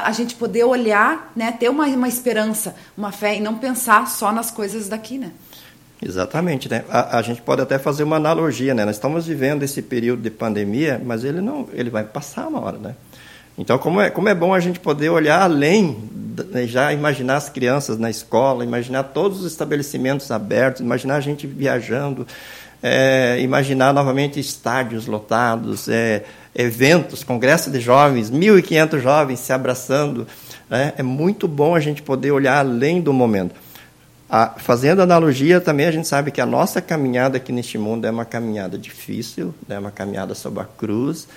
a 0.04 0.12
gente 0.14 0.36
poder 0.36 0.64
olhar, 0.64 1.34
né, 1.36 1.52
ter 1.52 1.70
uma, 1.70 1.86
uma 1.86 2.08
esperança, 2.08 2.76
uma 2.98 3.12
fé 3.12 3.36
e 3.36 3.42
não 3.42 3.58
pensar 3.58 4.08
só 4.08 4.32
nas 4.32 4.50
coisas 4.50 4.88
daqui, 4.88 5.18
né? 5.18 5.32
Exatamente, 6.02 6.70
né? 6.70 6.84
A, 6.90 7.18
a, 7.18 7.22
gente 7.22 7.42
pode 7.42 7.62
até 7.62 7.80
fazer 7.80 8.04
uma 8.04 8.18
analogia, 8.18 8.74
né? 8.74 8.86
Nós 8.86 8.96
estamos 8.96 9.26
vivendo 9.26 9.64
esse 9.64 9.82
período 9.82 10.22
de 10.22 10.30
pandemia, 10.30 11.02
mas 11.04 11.24
ele 11.24 11.42
não, 11.42 11.68
ele 11.74 11.90
vai 11.90 12.04
passar 12.04 12.48
uma 12.48 12.62
hora, 12.62 12.78
né? 12.78 12.96
Então, 13.58 13.78
como 13.78 14.02
é, 14.02 14.10
como 14.10 14.28
é 14.28 14.36
bom 14.36 14.54
a 14.54 14.60
gente 14.60 14.80
poder 14.80 15.10
olhar 15.10 15.42
além, 15.42 15.98
né, 16.52 16.68
já 16.68 16.92
imaginar 16.92 17.38
as 17.38 17.50
crianças 17.50 17.98
na 17.98 18.10
escola, 18.10 18.66
imaginar 18.66 19.04
todos 19.04 19.40
os 19.42 19.52
estabelecimentos 19.52 20.30
abertos, 20.30 20.82
imaginar 20.82 21.16
a 21.16 21.22
gente 21.22 21.48
viajando, 21.48 22.28
é, 22.84 23.40
imaginar 23.40 23.94
novamente 23.94 24.40
estádios 24.40 25.08
lotados, 25.08 25.88
é, 25.88 26.24
eventos, 26.54 27.24
congresso 27.24 27.72
de 27.72 27.80
jovens, 27.80 28.30
1.500 28.30 29.00
jovens 29.00 29.40
se 29.40 29.54
abraçando. 29.54 30.28
Né? 30.70 30.94
É 30.98 31.04
muito 31.04 31.48
bom 31.48 31.76
a 31.76 31.80
gente 31.80 32.02
poder 32.02 32.32
olhar 32.32 32.58
além 32.58 33.02
do 33.02 33.14
momento. 33.14 33.56
A, 34.30 34.56
fazendo 34.58 35.02
analogia, 35.02 35.62
também 35.62 35.86
a 35.86 35.92
gente 35.92 36.08
sabe 36.08 36.32
que 36.32 36.42
a 36.42 36.46
nossa 36.46 36.82
caminhada 36.82 37.38
aqui 37.38 37.52
neste 37.52 37.78
mundo 37.78 38.06
é 38.06 38.12
uma 38.12 38.26
caminhada 38.26 38.78
difícil, 38.78 39.54
é 39.70 39.74
né? 39.74 39.80
uma 39.80 39.92
caminhada 39.92 40.34
sob 40.34 40.60
a 40.60 40.66
cruz, 40.66 41.28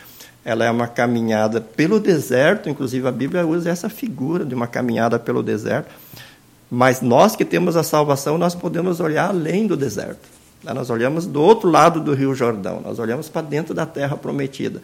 ela 0.43 0.65
é 0.65 0.71
uma 0.71 0.89
caminhada 0.89 1.61
pelo 1.61 2.01
deserto, 2.01 2.71
inclusive 2.71 3.07
a 3.07 3.13
Bíblia 3.13 3.47
usa 3.47 3.69
essa 3.69 3.91
figura 3.91 4.45
de 4.45 4.55
uma 4.55 4.67
caminhada 4.67 5.19
pelo 5.19 5.43
deserto, 5.43 5.91
Mas 6.71 7.03
nós 7.03 7.37
que 7.37 7.45
temos 7.45 7.77
a 7.77 7.83
salvação, 7.83 8.39
nós 8.39 8.55
podemos 8.55 9.01
olhar 9.01 9.29
além 9.29 9.67
do 9.67 9.77
deserto. 9.77 10.27
Né? 10.65 10.73
Nós 10.73 10.89
olhamos 10.89 11.27
do 11.27 11.43
outro 11.43 11.71
lado 11.71 12.01
do 12.01 12.15
Rio 12.15 12.35
Jordão, 12.35 12.81
nós 12.81 12.99
olhamos 12.99 13.29
para 13.29 13.43
dentro 13.43 13.75
da 13.75 13.85
terra 13.85 14.17
prometida. 14.17 14.81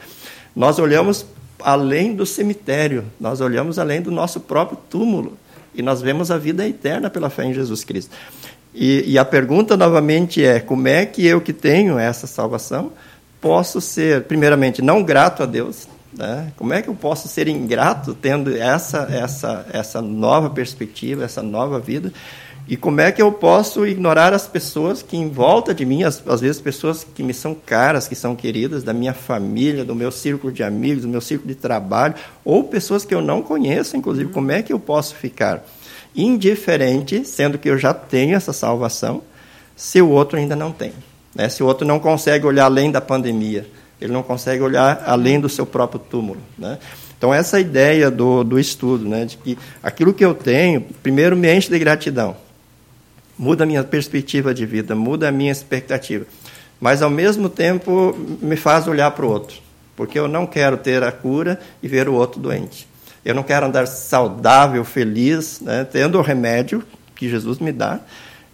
Nós 0.55 0.79
olhamos 0.79 1.25
além 1.61 2.15
do 2.15 2.27
cemitério, 2.27 3.05
nós 3.19 3.41
olhamos 3.41 3.79
além 3.79 4.03
do 4.03 4.11
nosso 4.11 4.41
próprio 4.41 4.79
túmulo 4.91 5.39
e 5.75 5.83
nós 5.83 6.01
vemos 6.01 6.31
a 6.31 6.39
vida 6.39 6.67
eterna 6.67 7.11
pela 7.11 7.31
fé 7.31 7.45
em 7.45 7.55
Jesus 7.55 7.85
Cristo. 7.85 8.15
E, 8.75 9.13
e, 9.13 9.19
a 9.19 9.25
pergunta 9.25 9.77
novamente 9.77 10.45
é: 10.45 10.59
como 10.59 10.89
é 10.89 11.07
que 11.07 11.25
eu 11.25 11.41
que 11.41 11.53
tenho 11.53 11.99
essa 11.99 12.27
salvação 12.27 12.93
posso 13.41 13.81
ser, 13.81 14.25
primeiramente, 14.25 14.83
não 14.83 15.03
grato 15.03 15.43
a 15.43 15.47
Deus? 15.47 15.87
Né? 16.13 16.53
Como 16.57 16.73
é 16.73 16.83
que 16.83 16.89
eu 16.89 16.95
posso 16.95 17.29
ser 17.29 17.47
ingrato 17.47 18.15
tendo 18.15 18.57
essa, 18.57 19.09
essa, 19.11 19.67
essa 19.73 20.03
nova 20.03 20.51
perspectiva, 20.51 21.25
essa 21.25 21.43
nova 21.43 21.79
vida? 21.79 22.13
E 22.67 22.79
como 22.79 23.01
é 23.01 23.13
que 23.13 23.21
eu 23.21 23.31
posso 23.31 23.87
ignorar 23.87 24.33
as 24.33 24.47
pessoas 24.47 25.03
que 25.03 25.19
em 25.19 25.29
volta 25.29 25.75
de 25.75 25.85
mim, 25.85 26.03
às, 26.03 26.27
às, 26.27 26.41
vezes 26.41 26.63
pessoas 26.63 27.05
que 27.05 27.23
me 27.23 27.35
são 27.35 27.55
caras, 27.55 28.09
que 28.09 28.15
são 28.15 28.35
queridas, 28.35 28.83
da 28.83 28.95
minha 28.95 29.13
família, 29.13 29.85
do 29.85 29.95
meu 29.95 30.11
círculo 30.11 30.51
de 30.51 30.63
amigos, 30.63 31.03
do 31.03 31.09
meu 31.09 31.21
círculo 31.21 31.53
de 31.53 31.61
trabalho, 31.61 32.15
ou 32.43 32.65
pessoas 32.65 33.05
que 33.05 33.15
eu 33.15 33.21
não 33.21 33.43
conheço, 33.43 33.99
inclusive, 33.99 34.33
como 34.33 34.51
é 34.51 34.63
que 34.63 34.73
eu 34.73 34.81
posso 34.81 35.15
ficar 35.15 35.63
indiferente, 36.17 37.23
sendo 37.27 37.59
que 37.59 37.69
eu 37.69 37.77
já 37.77 37.93
tenho 37.93 38.35
essa 38.35 38.53
salvação, 38.53 39.23
se 39.77 40.01
o 40.01 40.09
outro 40.09 40.39
ainda 40.39 40.57
não 40.57 40.73
tem? 40.73 40.93
Né? 41.35 41.51
Se 41.51 41.63
o 41.63 41.67
outro 41.67 41.87
não 41.87 42.01
consegue 42.01 42.47
olhar 42.47 42.65
além 42.65 42.91
da 42.91 43.01
pandemia, 43.01 43.69
ele 44.01 44.13
não 44.13 44.23
consegue 44.23 44.63
olhar 44.63 45.03
além 45.07 45.39
do 45.39 45.51
seu 45.51 45.67
próprio 45.67 46.01
túmulo. 46.01 46.41
Né? 46.57 46.79
Então, 47.19 47.35
essa 47.35 47.61
ideia 47.61 48.11
do, 48.11 48.43
do 48.43 48.59
estudo, 48.59 49.07
né, 49.07 49.27
de 49.27 49.37
que 49.37 49.59
aquilo 49.83 50.15
que 50.15 50.25
eu 50.25 50.35
tenho, 50.35 50.81
primeiro 51.03 51.37
me 51.37 51.55
enche 51.55 51.69
de 51.69 51.79
gratidão 51.79 52.44
muda 53.39 53.65
a 53.65 53.67
minha 53.67 53.85
perspectiva 53.85 54.55
de 54.55 54.65
vida, 54.67 54.95
muda 54.95 55.29
a 55.29 55.33
minha 55.33 55.53
expectativa. 55.53 56.25
Mas, 56.81 57.03
ao 57.03 57.11
mesmo 57.11 57.49
tempo, 57.49 58.15
me 58.43 58.57
faz 58.57 58.87
olhar 58.87 59.11
para 59.13 59.25
o 59.25 59.31
outro, 59.31 59.57
porque 59.97 60.19
eu 60.19 60.29
não 60.29 60.47
quero 60.47 60.77
ter 60.77 61.03
a 61.03 61.13
cura 61.13 61.59
e 61.83 61.89
ver 61.89 62.09
o 62.09 62.15
outro 62.15 62.41
doente. 62.41 62.87
Eu 63.25 63.35
não 63.35 63.43
quero 63.43 63.67
andar 63.67 63.87
saudável, 63.87 64.85
feliz, 64.85 65.61
né, 65.61 65.87
tendo 65.91 66.19
o 66.19 66.23
remédio 66.23 66.83
que 67.15 67.29
Jesus 67.29 67.59
me 67.59 67.73
dá 67.73 68.01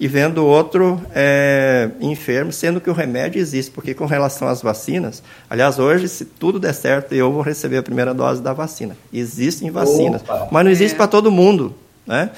e 0.01 0.09
vendo 0.09 0.39
o 0.39 0.47
outro 0.47 0.99
é, 1.15 1.91
enfermo, 2.01 2.51
sendo 2.51 2.81
que 2.81 2.89
o 2.89 2.93
remédio 2.95 3.39
existe. 3.39 3.71
Porque, 3.71 3.93
com 3.93 4.07
relação 4.07 4.49
às 4.49 4.63
vacinas, 4.63 5.23
aliás, 5.49 5.79
hoje, 5.79 6.09
se 6.09 6.25
tudo 6.25 6.59
der 6.59 6.73
certo, 6.73 7.15
eu 7.15 7.31
vou 7.31 7.43
receber 7.43 7.77
a 7.77 7.83
primeira 7.83 8.15
dose 8.15 8.41
da 8.41 8.55
vacina. 8.55 8.97
Existem 9.13 9.71
vacinas, 9.71 10.23
Opa, 10.23 10.49
mas 10.51 10.65
não 10.65 10.71
existe 10.71 10.95
é. 10.95 10.97
para 10.97 11.07
todo 11.07 11.31
mundo. 11.31 11.75
Né? 12.07 12.31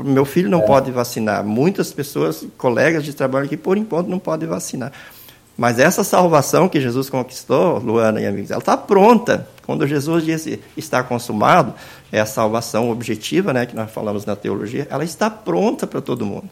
Meu 0.00 0.24
filho 0.24 0.48
não 0.48 0.60
é. 0.62 0.66
pode 0.66 0.90
vacinar. 0.90 1.44
Muitas 1.44 1.92
pessoas, 1.92 2.46
colegas 2.56 3.04
de 3.04 3.12
trabalho 3.12 3.48
que 3.48 3.56
por 3.56 3.76
enquanto 3.76 4.08
não 4.08 4.18
podem 4.18 4.48
vacinar. 4.48 4.92
Mas 5.56 5.78
essa 5.78 6.02
salvação 6.02 6.68
que 6.68 6.80
Jesus 6.80 7.10
conquistou, 7.10 7.78
Luana 7.78 8.20
e 8.20 8.26
amigos, 8.26 8.50
ela 8.50 8.60
está 8.60 8.76
pronta. 8.76 9.46
Quando 9.66 9.86
Jesus 9.86 10.24
disse 10.24 10.60
está 10.76 11.02
consumado, 11.02 11.74
é 12.10 12.20
a 12.20 12.26
salvação 12.26 12.90
objetiva, 12.90 13.52
né, 13.52 13.66
que 13.66 13.76
nós 13.76 13.90
falamos 13.90 14.24
na 14.24 14.34
teologia, 14.34 14.86
ela 14.90 15.04
está 15.04 15.30
pronta 15.30 15.86
para 15.86 16.00
todo 16.00 16.24
mundo. 16.24 16.48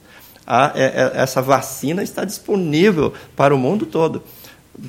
A, 0.46 0.72
é, 0.74 0.84
é, 0.84 1.12
essa 1.14 1.40
vacina 1.40 2.02
está 2.02 2.24
disponível 2.24 3.12
para 3.34 3.54
o 3.54 3.58
mundo 3.58 3.86
todo. 3.86 4.22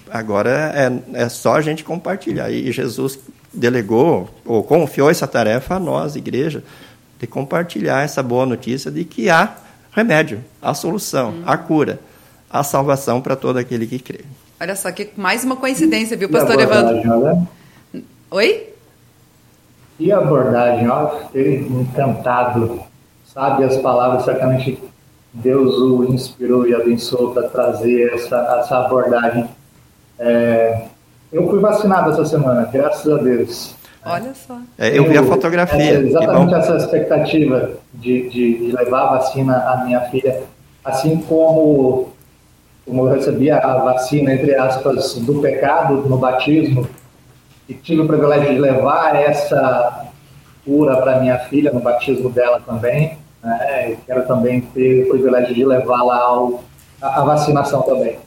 Agora 0.09 0.73
é, 0.75 1.23
é 1.23 1.29
só 1.29 1.55
a 1.55 1.61
gente 1.61 1.83
compartilhar. 1.83 2.49
E 2.51 2.71
Jesus 2.71 3.17
delegou, 3.53 4.29
ou 4.45 4.63
confiou 4.63 5.09
essa 5.09 5.27
tarefa 5.27 5.75
a 5.75 5.79
nós, 5.79 6.15
igreja, 6.15 6.63
de 7.21 7.27
compartilhar 7.27 8.01
essa 8.01 8.23
boa 8.23 8.47
notícia 8.47 8.89
de 8.89 9.05
que 9.05 9.29
há 9.29 9.55
remédio, 9.91 10.43
há 10.59 10.73
solução, 10.73 11.29
hum. 11.29 11.43
há 11.45 11.55
cura, 11.55 11.99
há 12.49 12.63
salvação 12.63 13.21
para 13.21 13.35
todo 13.35 13.57
aquele 13.57 13.85
que 13.85 13.99
crê. 13.99 14.21
Olha 14.59 14.75
só 14.75 14.91
que 14.91 15.11
mais 15.15 15.43
uma 15.43 15.55
coincidência, 15.55 16.17
viu, 16.17 16.29
pastor 16.29 16.59
Evandro? 16.59 17.47
Oi? 18.31 18.69
E 19.99 20.11
a 20.11 20.17
abordagem, 20.17 20.89
ó, 20.89 21.09
fiquei 21.19 21.59
encantado. 21.59 22.81
Sabe 23.23 23.65
as 23.65 23.77
palavras, 23.77 24.25
certamente 24.25 24.81
Deus 25.31 25.75
o 25.75 26.05
inspirou 26.05 26.67
e 26.67 26.73
abençoou 26.73 27.33
para 27.33 27.47
trazer 27.49 28.13
essa, 28.15 28.37
essa 28.59 28.79
abordagem. 28.79 29.47
É, 30.17 30.85
eu 31.31 31.47
fui 31.47 31.59
vacinado 31.59 32.09
essa 32.11 32.25
semana, 32.25 32.67
graças 32.71 33.11
a 33.11 33.17
Deus. 33.21 33.75
Olha 34.05 34.33
só. 34.33 34.57
É, 34.77 34.97
eu 34.97 35.07
vi 35.07 35.17
a 35.17 35.23
fotografia. 35.23 35.81
Essa, 35.81 36.07
exatamente 36.07 36.53
essa 36.55 36.77
expectativa 36.77 37.71
de, 37.93 38.29
de, 38.29 38.57
de, 38.57 38.71
levar 38.71 39.03
a 39.03 39.17
vacina 39.17 39.57
à 39.57 39.83
minha 39.85 40.01
filha, 40.01 40.41
assim 40.83 41.17
como, 41.21 42.09
como 42.85 43.07
eu 43.07 43.13
recebi 43.13 43.51
a 43.51 43.77
vacina, 43.77 44.33
entre 44.33 44.55
aspas, 44.55 45.13
do 45.15 45.39
pecado 45.39 45.97
no 46.07 46.17
batismo, 46.17 46.87
e 47.69 47.73
tive 47.75 48.01
o 48.01 48.07
privilégio 48.07 48.53
de 48.53 48.59
levar 48.59 49.15
essa 49.15 50.07
cura 50.65 50.97
para 50.97 51.19
minha 51.19 51.37
filha 51.39 51.71
no 51.71 51.79
batismo 51.79 52.29
dela 52.29 52.59
também. 52.65 53.17
Né? 53.43 53.97
quero 54.05 54.27
também 54.27 54.61
ter 54.61 55.05
o 55.05 55.09
privilégio 55.09 55.53
de 55.55 55.65
levá-la 55.65 56.59
à 57.01 57.23
vacinação 57.23 57.81
também. 57.81 58.17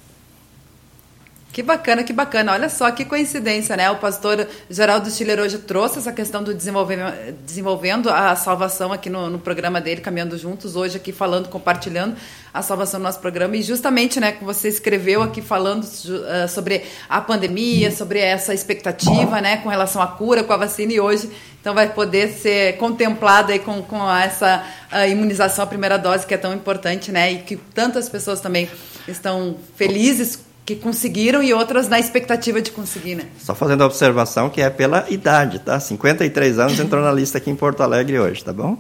Que 1.54 1.62
bacana, 1.62 2.02
que 2.02 2.12
bacana. 2.12 2.50
Olha 2.50 2.68
só 2.68 2.90
que 2.90 3.04
coincidência, 3.04 3.76
né? 3.76 3.88
O 3.88 3.94
pastor 3.94 4.44
Geraldo 4.68 5.08
Stiller 5.08 5.38
hoje 5.38 5.56
trouxe 5.58 6.00
essa 6.00 6.12
questão 6.12 6.42
do 6.42 6.52
desenvolvendo 6.52 8.10
a 8.10 8.34
salvação 8.34 8.92
aqui 8.92 9.08
no, 9.08 9.30
no, 9.30 9.38
programa 9.38 9.80
dele, 9.80 10.00
Caminhando 10.00 10.36
Juntos, 10.36 10.74
hoje 10.74 10.96
aqui 10.96 11.12
falando, 11.12 11.48
compartilhando 11.48 12.16
a 12.52 12.60
salvação 12.60 12.98
no 12.98 13.04
nosso 13.04 13.20
programa. 13.20 13.56
E 13.56 13.62
justamente, 13.62 14.18
né, 14.18 14.32
que 14.32 14.42
você 14.42 14.66
escreveu 14.66 15.22
aqui 15.22 15.40
falando 15.40 15.84
uh, 15.84 16.48
sobre 16.48 16.82
a 17.08 17.20
pandemia, 17.20 17.92
sobre 17.92 18.18
essa 18.18 18.52
expectativa, 18.52 19.40
né, 19.40 19.58
com 19.58 19.68
relação 19.68 20.02
à 20.02 20.08
cura, 20.08 20.42
com 20.42 20.52
a 20.52 20.56
vacina, 20.56 20.92
e 20.92 20.98
hoje 20.98 21.30
então 21.60 21.72
vai 21.72 21.88
poder 21.88 22.32
ser 22.32 22.78
contemplado 22.78 23.52
aí 23.52 23.60
com, 23.60 23.80
com 23.80 24.12
essa 24.12 24.66
uh, 24.92 25.08
imunização, 25.08 25.62
a 25.62 25.68
primeira 25.68 25.96
dose, 25.98 26.26
que 26.26 26.34
é 26.34 26.36
tão 26.36 26.52
importante, 26.52 27.12
né? 27.12 27.30
E 27.30 27.38
que 27.38 27.54
tantas 27.54 28.08
pessoas 28.08 28.40
também 28.40 28.68
estão 29.06 29.56
felizes 29.76 30.40
que 30.64 30.74
conseguiram 30.76 31.42
e 31.42 31.52
outras 31.52 31.88
na 31.88 31.98
expectativa 31.98 32.60
de 32.60 32.70
conseguir, 32.70 33.16
né? 33.16 33.24
Só 33.38 33.54
fazendo 33.54 33.82
a 33.82 33.86
observação 33.86 34.48
que 34.48 34.62
é 34.62 34.70
pela 34.70 35.04
idade, 35.10 35.58
tá? 35.58 35.78
53 35.78 36.58
anos 36.58 36.80
entrou 36.80 37.02
na 37.02 37.12
lista 37.12 37.38
aqui 37.38 37.50
em 37.50 37.56
Porto 37.56 37.82
Alegre 37.82 38.18
hoje, 38.18 38.42
tá 38.42 38.52
bom? 38.52 38.78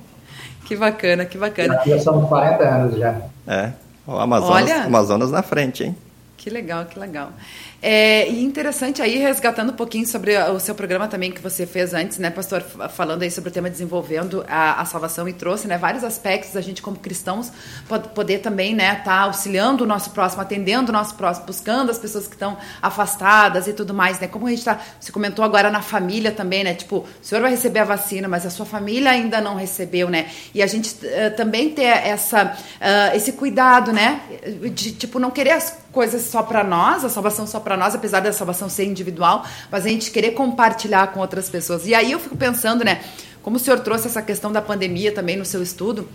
Que 0.64 0.74
bacana, 0.76 1.26
que 1.26 1.36
bacana. 1.36 1.80
Já 1.86 1.98
são 1.98 2.26
40 2.26 2.64
anos 2.64 2.98
já. 2.98 3.20
É, 3.46 3.72
o 4.06 4.16
Amazonas, 4.16 4.62
Olha, 4.62 4.84
Amazonas 4.84 5.30
na 5.30 5.42
frente, 5.42 5.84
hein? 5.84 5.96
Que 6.38 6.48
legal, 6.48 6.86
que 6.86 6.98
legal. 6.98 7.32
É, 7.86 8.30
e 8.30 8.42
interessante 8.42 9.02
aí, 9.02 9.18
resgatando 9.18 9.68
um 9.68 9.76
pouquinho 9.76 10.06
sobre 10.06 10.34
o 10.38 10.58
seu 10.58 10.74
programa 10.74 11.06
também 11.06 11.30
que 11.30 11.42
você 11.42 11.66
fez 11.66 11.92
antes, 11.92 12.16
né, 12.16 12.30
pastor, 12.30 12.62
falando 12.62 13.20
aí 13.20 13.30
sobre 13.30 13.50
o 13.50 13.52
tema 13.52 13.68
desenvolvendo 13.68 14.42
a, 14.48 14.80
a 14.80 14.86
salvação 14.86 15.28
e 15.28 15.34
trouxe, 15.34 15.68
né, 15.68 15.76
vários 15.76 16.02
aspectos 16.02 16.56
a 16.56 16.62
gente 16.62 16.80
como 16.80 16.96
cristãos 16.96 17.52
pode, 17.86 18.08
poder 18.08 18.38
também, 18.38 18.74
né, 18.74 18.94
tá 19.04 19.18
auxiliando 19.20 19.84
o 19.84 19.86
nosso 19.86 20.12
próximo, 20.12 20.40
atendendo 20.40 20.88
o 20.88 20.92
nosso 20.94 21.14
próximo, 21.14 21.44
buscando 21.44 21.90
as 21.90 21.98
pessoas 21.98 22.26
que 22.26 22.32
estão 22.32 22.56
afastadas 22.80 23.66
e 23.66 23.74
tudo 23.74 23.92
mais, 23.92 24.18
né, 24.18 24.28
como 24.28 24.46
a 24.46 24.50
gente 24.50 24.64
tá, 24.64 24.80
você 24.98 25.12
comentou 25.12 25.44
agora 25.44 25.70
na 25.70 25.82
família 25.82 26.32
também, 26.32 26.64
né, 26.64 26.72
tipo, 26.72 27.00
o 27.00 27.06
senhor 27.20 27.42
vai 27.42 27.50
receber 27.50 27.80
a 27.80 27.84
vacina, 27.84 28.26
mas 28.26 28.46
a 28.46 28.50
sua 28.50 28.64
família 28.64 29.10
ainda 29.10 29.42
não 29.42 29.56
recebeu, 29.56 30.08
né, 30.08 30.30
e 30.54 30.62
a 30.62 30.66
gente 30.66 30.88
uh, 31.04 31.36
também 31.36 31.68
ter 31.68 31.82
essa, 31.82 32.44
uh, 32.46 33.14
esse 33.14 33.32
cuidado, 33.32 33.92
né, 33.92 34.22
de, 34.72 34.92
tipo, 34.92 35.18
não 35.18 35.30
querer 35.30 35.50
as 35.50 35.84
coisas 35.94 36.22
só 36.22 36.42
para 36.42 36.64
nós, 36.64 37.04
a 37.04 37.08
salvação 37.08 37.46
só 37.46 37.60
para 37.60 37.73
para 37.74 37.76
nós, 37.76 37.94
apesar 37.94 38.20
da 38.20 38.32
salvação 38.32 38.68
ser 38.68 38.84
individual, 38.84 39.44
mas 39.70 39.84
a 39.84 39.88
gente 39.88 40.12
querer 40.12 40.30
compartilhar 40.30 41.08
com 41.08 41.18
outras 41.18 41.50
pessoas. 41.50 41.86
E 41.86 41.94
aí 41.94 42.12
eu 42.12 42.20
fico 42.20 42.36
pensando, 42.36 42.84
né, 42.84 43.02
como 43.42 43.56
o 43.56 43.58
senhor 43.58 43.80
trouxe 43.80 44.06
essa 44.06 44.22
questão 44.22 44.52
da 44.52 44.62
pandemia 44.62 45.12
também 45.12 45.36
no 45.36 45.44
seu 45.44 45.60
estudo, 45.60 46.08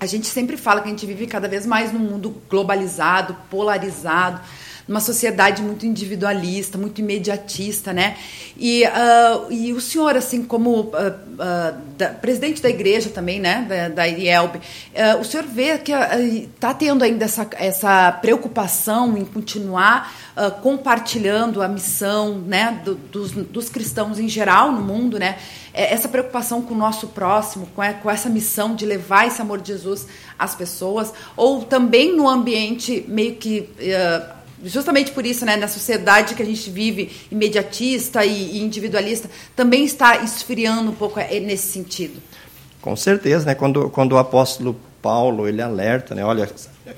a 0.00 0.06
gente 0.06 0.26
sempre 0.26 0.56
fala 0.56 0.80
que 0.80 0.88
a 0.88 0.90
gente 0.90 1.04
vive 1.04 1.26
cada 1.26 1.46
vez 1.46 1.66
mais 1.66 1.92
num 1.92 2.00
mundo 2.00 2.34
globalizado, 2.48 3.36
polarizado, 3.50 4.40
numa 4.86 5.00
sociedade 5.00 5.62
muito 5.62 5.86
individualista, 5.86 6.76
muito 6.76 7.00
imediatista, 7.00 7.92
né? 7.92 8.16
E, 8.56 8.84
uh, 8.84 9.52
e 9.52 9.72
o 9.72 9.80
senhor, 9.80 10.16
assim, 10.16 10.42
como 10.42 10.70
uh, 10.70 10.86
uh, 10.88 11.78
da, 11.96 12.10
presidente 12.10 12.62
da 12.62 12.68
igreja 12.68 13.10
também, 13.10 13.40
né, 13.40 13.66
da, 13.68 13.88
da 13.88 14.04
IELB, 14.06 14.60
o 15.20 15.24
senhor 15.24 15.46
vê 15.46 15.78
que 15.78 15.92
está 15.92 16.74
tendo 16.74 17.02
ainda 17.02 17.24
essa, 17.24 17.48
essa 17.54 18.12
preocupação 18.12 19.16
em 19.16 19.24
continuar 19.24 20.12
compartilhando 20.62 21.62
a 21.62 21.68
missão, 21.68 22.38
né, 22.38 22.80
do, 22.84 22.96
dos, 22.96 23.30
dos 23.32 23.68
cristãos 23.68 24.18
em 24.18 24.28
geral 24.28 24.72
no 24.72 24.82
mundo, 24.82 25.18
né? 25.18 25.36
É, 25.72 25.92
essa 25.92 26.08
preocupação 26.08 26.62
com 26.62 26.72
o 26.72 26.76
nosso 26.76 27.08
próximo, 27.08 27.68
com, 27.74 27.82
com 28.02 28.10
essa 28.10 28.28
missão 28.28 28.76
de 28.76 28.86
levar 28.86 29.26
esse 29.26 29.42
amor 29.42 29.60
de 29.60 29.68
Jesus 29.68 30.06
às 30.38 30.54
pessoas, 30.54 31.12
ou 31.36 31.62
também 31.62 32.16
no 32.16 32.28
ambiente 32.28 33.04
meio 33.08 33.34
que 33.34 33.68
uh, 33.78 34.34
justamente 34.64 35.12
por 35.12 35.24
isso, 35.24 35.44
né, 35.44 35.56
na 35.56 35.68
sociedade 35.68 36.34
que 36.34 36.42
a 36.42 36.46
gente 36.46 36.70
vive, 36.70 37.10
imediatista 37.30 38.24
e, 38.24 38.58
individualista, 38.58 39.28
também 39.54 39.84
está 39.84 40.18
esfriando 40.18 40.90
um 40.90 40.94
pouco 40.94 41.20
é, 41.20 41.38
nesse 41.40 41.72
sentido. 41.72 42.20
Com 42.80 42.96
certeza, 42.96 43.46
né? 43.46 43.54
Quando, 43.54 43.88
quando 43.90 44.12
o 44.12 44.18
apóstolo 44.18 44.78
Paulo, 45.00 45.48
ele 45.48 45.62
alerta, 45.62 46.14
né? 46.14 46.24
Olha, 46.24 46.48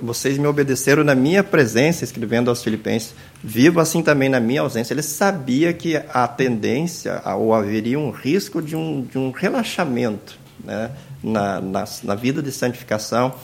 vocês 0.01 0.39
me 0.39 0.47
obedeceram 0.47 1.05
na 1.05 1.15
minha 1.15 1.45
presença, 1.45 2.05
escrevendo 2.05 2.51
aos 2.51 2.63
filipenses, 2.63 3.15
vivo 3.43 3.79
assim 3.79 4.03
também 4.03 4.29
na 4.29 4.41
minha 4.41 4.63
ausência. 4.63 4.95
Ele 4.95 5.03
sabia 5.03 5.73
que 5.73 5.97
a 5.97 6.27
tendência, 6.27 7.23
ou 7.37 7.55
haveria 7.55 7.99
um 7.99 8.11
risco 8.11 8.61
de 8.61 8.75
um, 8.75 9.03
de 9.03 9.19
um 9.19 9.31
relaxamento 9.31 10.39
né? 10.65 10.91
na, 11.23 11.61
na, 11.61 11.85
na 12.03 12.15
vida 12.15 12.43
de 12.43 12.51
santificação, 12.51 13.35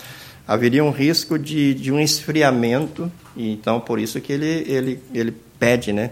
haveria 0.46 0.84
um 0.84 0.90
risco 0.90 1.38
de, 1.38 1.75
de 1.75 1.92
um 1.92 2.00
esfriamento, 2.00 3.11
e 3.37 3.52
então 3.52 3.80
por 3.80 3.99
isso 3.99 4.20
que 4.20 4.32
ele, 4.32 4.64
ele, 4.66 5.02
ele 5.14 5.34
pede, 5.58 5.92
né? 5.92 6.11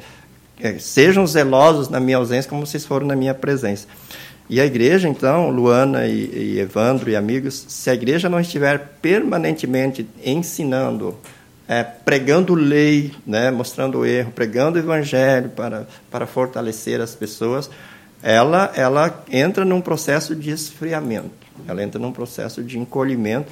É, 0.63 0.79
sejam 0.79 1.27
zelosos 1.27 1.89
na 1.89 1.99
minha 1.99 2.19
ausência 2.19 2.49
como 2.49 2.67
vocês 2.67 2.85
foram 2.85 3.07
na 3.07 3.17
minha 3.17 3.35
presença. 3.35 3.87
E 4.49 4.61
a 4.61 4.67
igreja, 4.67 5.09
então, 5.09 5.49
Luana 5.49 6.07
e, 6.07 6.57
e 6.57 6.59
Evandro 6.59 7.09
e 7.09 7.15
amigos, 7.15 7.65
se 7.69 7.89
a 7.89 7.95
igreja 7.95 8.29
não 8.29 8.41
estiver 8.41 8.97
permanentemente 9.01 10.07
ensinando, 10.25 11.17
é, 11.69 11.85
pregando 11.85 12.53
lei, 12.55 13.13
né, 13.25 13.51
mostrando 13.53 13.99
o 13.99 14.05
erro, 14.05 14.33
pregando 14.33 14.77
o 14.77 14.83
evangelho 14.83 15.51
para, 15.51 15.87
para 16.11 16.27
fortalecer 16.27 17.01
as 17.01 17.15
pessoas, 17.15 17.71
ela, 18.21 18.73
ela 18.75 19.25
entra 19.31 19.65
num 19.65 19.81
processo 19.81 20.35
de 20.35 20.51
esfriamento, 20.51 21.31
ela 21.69 21.81
entra 21.81 22.01
num 22.01 22.11
processo 22.11 22.61
de 22.63 22.77
encolhimento, 22.77 23.51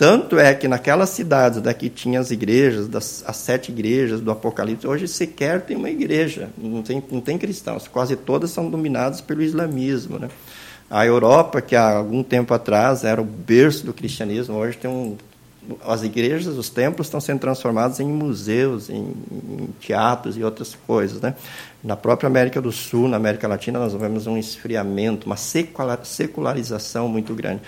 tanto 0.00 0.38
é 0.38 0.54
que 0.54 0.66
naquelas 0.66 1.10
cidades 1.10 1.60
daqui 1.60 1.90
tinha 1.90 2.20
as 2.20 2.30
igrejas, 2.30 2.88
das, 2.88 3.22
as 3.26 3.36
sete 3.36 3.70
igrejas 3.70 4.18
do 4.18 4.30
Apocalipse, 4.30 4.86
hoje 4.86 5.06
sequer 5.06 5.60
tem 5.60 5.76
uma 5.76 5.90
igreja, 5.90 6.48
não 6.56 6.82
tem, 6.82 7.04
não 7.12 7.20
tem 7.20 7.36
cristãos, 7.36 7.86
quase 7.86 8.16
todas 8.16 8.50
são 8.50 8.70
dominadas 8.70 9.20
pelo 9.20 9.42
islamismo. 9.42 10.18
Né? 10.18 10.30
A 10.88 11.04
Europa, 11.04 11.60
que 11.60 11.76
há 11.76 11.98
algum 11.98 12.22
tempo 12.22 12.54
atrás 12.54 13.04
era 13.04 13.20
o 13.20 13.24
berço 13.26 13.84
do 13.84 13.92
cristianismo, 13.92 14.56
hoje 14.56 14.78
tem 14.78 14.90
um. 14.90 15.18
As 15.86 16.02
igrejas, 16.02 16.56
os 16.56 16.70
templos 16.70 17.08
estão 17.08 17.20
sendo 17.20 17.40
transformados 17.40 18.00
em 18.00 18.08
museus, 18.08 18.88
em, 18.88 19.12
em 19.30 19.68
teatros 19.80 20.34
e 20.38 20.42
outras 20.42 20.74
coisas. 20.86 21.20
Né? 21.20 21.34
Na 21.84 21.94
própria 21.94 22.26
América 22.26 22.58
do 22.62 22.72
Sul, 22.72 23.06
na 23.06 23.18
América 23.18 23.46
Latina, 23.46 23.78
nós 23.78 23.92
vemos 23.92 24.26
um 24.26 24.38
esfriamento, 24.38 25.26
uma 25.26 25.36
secularização 25.36 27.06
muito 27.06 27.34
grande. 27.34 27.60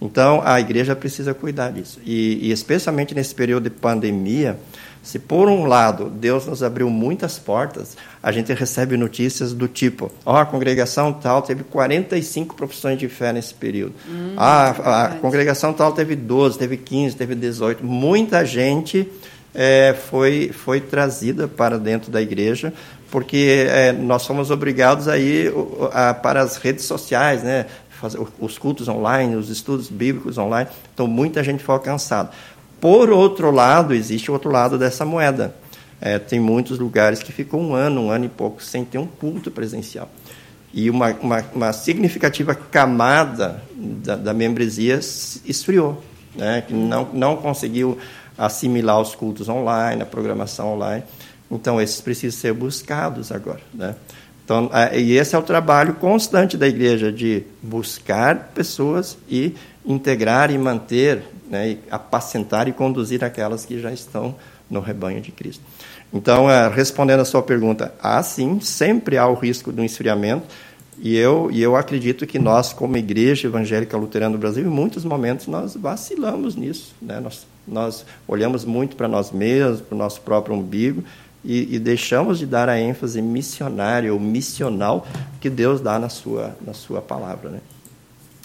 Então, 0.00 0.40
a 0.44 0.60
igreja 0.60 0.94
precisa 0.94 1.34
cuidar 1.34 1.72
disso. 1.72 2.00
E, 2.04 2.48
e, 2.48 2.52
especialmente 2.52 3.14
nesse 3.14 3.34
período 3.34 3.64
de 3.64 3.70
pandemia, 3.70 4.56
se 5.02 5.18
por 5.18 5.48
um 5.48 5.64
lado 5.64 6.08
Deus 6.08 6.46
nos 6.46 6.62
abriu 6.62 6.88
muitas 6.88 7.38
portas, 7.38 7.96
a 8.22 8.30
gente 8.30 8.52
recebe 8.52 8.96
notícias 8.96 9.52
do 9.52 9.66
tipo: 9.66 10.12
ó, 10.24 10.34
oh, 10.34 10.36
a 10.36 10.46
congregação 10.46 11.12
tal 11.12 11.42
teve 11.42 11.64
45 11.64 12.54
profissões 12.54 12.98
de 12.98 13.08
fé 13.08 13.32
nesse 13.32 13.54
período. 13.54 13.94
Hum, 14.08 14.34
ah, 14.36 14.74
a, 14.84 15.04
a 15.04 15.08
congregação 15.16 15.72
tal 15.72 15.92
teve 15.92 16.14
12, 16.14 16.58
teve 16.58 16.76
15, 16.76 17.16
teve 17.16 17.34
18. 17.34 17.84
Muita 17.84 18.44
gente 18.44 19.08
é, 19.54 19.96
foi, 20.10 20.50
foi 20.52 20.80
trazida 20.80 21.48
para 21.48 21.78
dentro 21.78 22.10
da 22.10 22.20
igreja 22.20 22.72
porque 23.10 23.66
é, 23.68 23.92
nós 23.92 24.22
somos 24.22 24.50
obrigados 24.50 25.08
a 25.08 25.16
ir 25.16 25.52
a, 25.92 26.12
para 26.12 26.42
as 26.42 26.56
redes 26.56 26.84
sociais, 26.84 27.42
né? 27.42 27.66
Fazer 27.98 28.18
os 28.38 28.58
cultos 28.58 28.88
online, 28.88 29.36
os 29.36 29.50
estudos 29.50 29.88
bíblicos 29.88 30.38
online, 30.38 30.68
então 30.94 31.06
muita 31.06 31.42
gente 31.42 31.62
foi 31.62 31.74
alcançada. 31.74 32.30
Por 32.80 33.10
outro 33.10 33.50
lado, 33.50 33.92
existe 33.92 34.30
o 34.30 34.34
outro 34.34 34.50
lado 34.50 34.78
dessa 34.78 35.04
moeda. 35.04 35.54
É, 36.00 36.18
tem 36.18 36.38
muitos 36.38 36.78
lugares 36.78 37.22
que 37.22 37.32
ficam 37.32 37.60
um 37.60 37.74
ano, 37.74 38.02
um 38.02 38.10
ano 38.10 38.24
e 38.24 38.28
pouco, 38.28 38.62
sem 38.62 38.84
ter 38.84 38.98
um 38.98 39.06
culto 39.06 39.50
presencial. 39.50 40.08
E 40.72 40.88
uma, 40.88 41.10
uma, 41.14 41.44
uma 41.54 41.72
significativa 41.72 42.54
camada 42.54 43.62
da, 43.74 44.14
da, 44.14 44.34
membresia 44.34 44.96
esfriou, 45.44 46.02
né? 46.36 46.62
que 46.66 46.72
não, 46.72 47.08
não 47.12 47.36
conseguiu 47.36 47.98
assimilar 48.36 49.00
os 49.00 49.14
cultos 49.14 49.48
online, 49.48 50.02
a 50.02 50.06
programação 50.06 50.74
online. 50.74 51.02
Então, 51.50 51.80
esses 51.80 52.00
precisam 52.00 52.38
ser 52.38 52.52
buscados 52.52 53.32
agora. 53.32 53.60
Né? 53.74 53.96
Então, 54.48 54.70
é, 54.72 54.98
e 54.98 55.12
esse 55.18 55.36
é 55.36 55.38
o 55.38 55.42
trabalho 55.42 55.92
constante 55.96 56.56
da 56.56 56.66
igreja, 56.66 57.12
de 57.12 57.44
buscar 57.62 58.50
pessoas 58.54 59.18
e 59.28 59.54
integrar 59.84 60.50
e 60.50 60.56
manter, 60.56 61.22
né, 61.50 61.72
e 61.72 61.78
apacentar 61.90 62.66
e 62.66 62.72
conduzir 62.72 63.22
aquelas 63.22 63.66
que 63.66 63.78
já 63.78 63.92
estão 63.92 64.34
no 64.70 64.80
rebanho 64.80 65.20
de 65.20 65.30
Cristo. 65.32 65.62
Então, 66.10 66.50
é, 66.50 66.66
respondendo 66.66 67.20
a 67.20 67.26
sua 67.26 67.42
pergunta, 67.42 67.92
há 68.02 68.22
sim, 68.22 68.58
sempre 68.58 69.18
há 69.18 69.28
o 69.28 69.34
risco 69.34 69.70
do 69.70 69.84
esfriamento, 69.84 70.46
e 70.98 71.14
eu, 71.14 71.50
e 71.52 71.62
eu 71.62 71.76
acredito 71.76 72.26
que 72.26 72.38
nós, 72.38 72.72
como 72.72 72.96
Igreja 72.96 73.48
Evangélica 73.48 73.98
Luterana 73.98 74.32
do 74.32 74.38
Brasil, 74.38 74.64
em 74.64 74.70
muitos 74.70 75.04
momentos 75.04 75.46
nós 75.46 75.76
vacilamos 75.76 76.56
nisso. 76.56 76.94
Né? 77.02 77.20
Nós, 77.20 77.46
nós 77.66 78.06
olhamos 78.26 78.64
muito 78.64 78.96
para 78.96 79.06
nós 79.06 79.30
mesmos, 79.30 79.82
para 79.82 79.94
o 79.94 79.98
nosso 79.98 80.22
próprio 80.22 80.56
umbigo, 80.56 81.04
e, 81.48 81.76
e, 81.76 81.78
deixamos 81.78 82.38
de 82.38 82.44
dar 82.44 82.68
a 82.68 82.78
ênfase 82.78 83.22
missionária 83.22 84.12
ou 84.12 84.20
missional 84.20 85.06
que 85.40 85.48
Deus 85.48 85.80
dá 85.80 85.98
na 85.98 86.10
sua, 86.10 86.54
na 86.60 86.74
sua 86.74 87.00
palavra. 87.00 87.48
Né? 87.48 87.60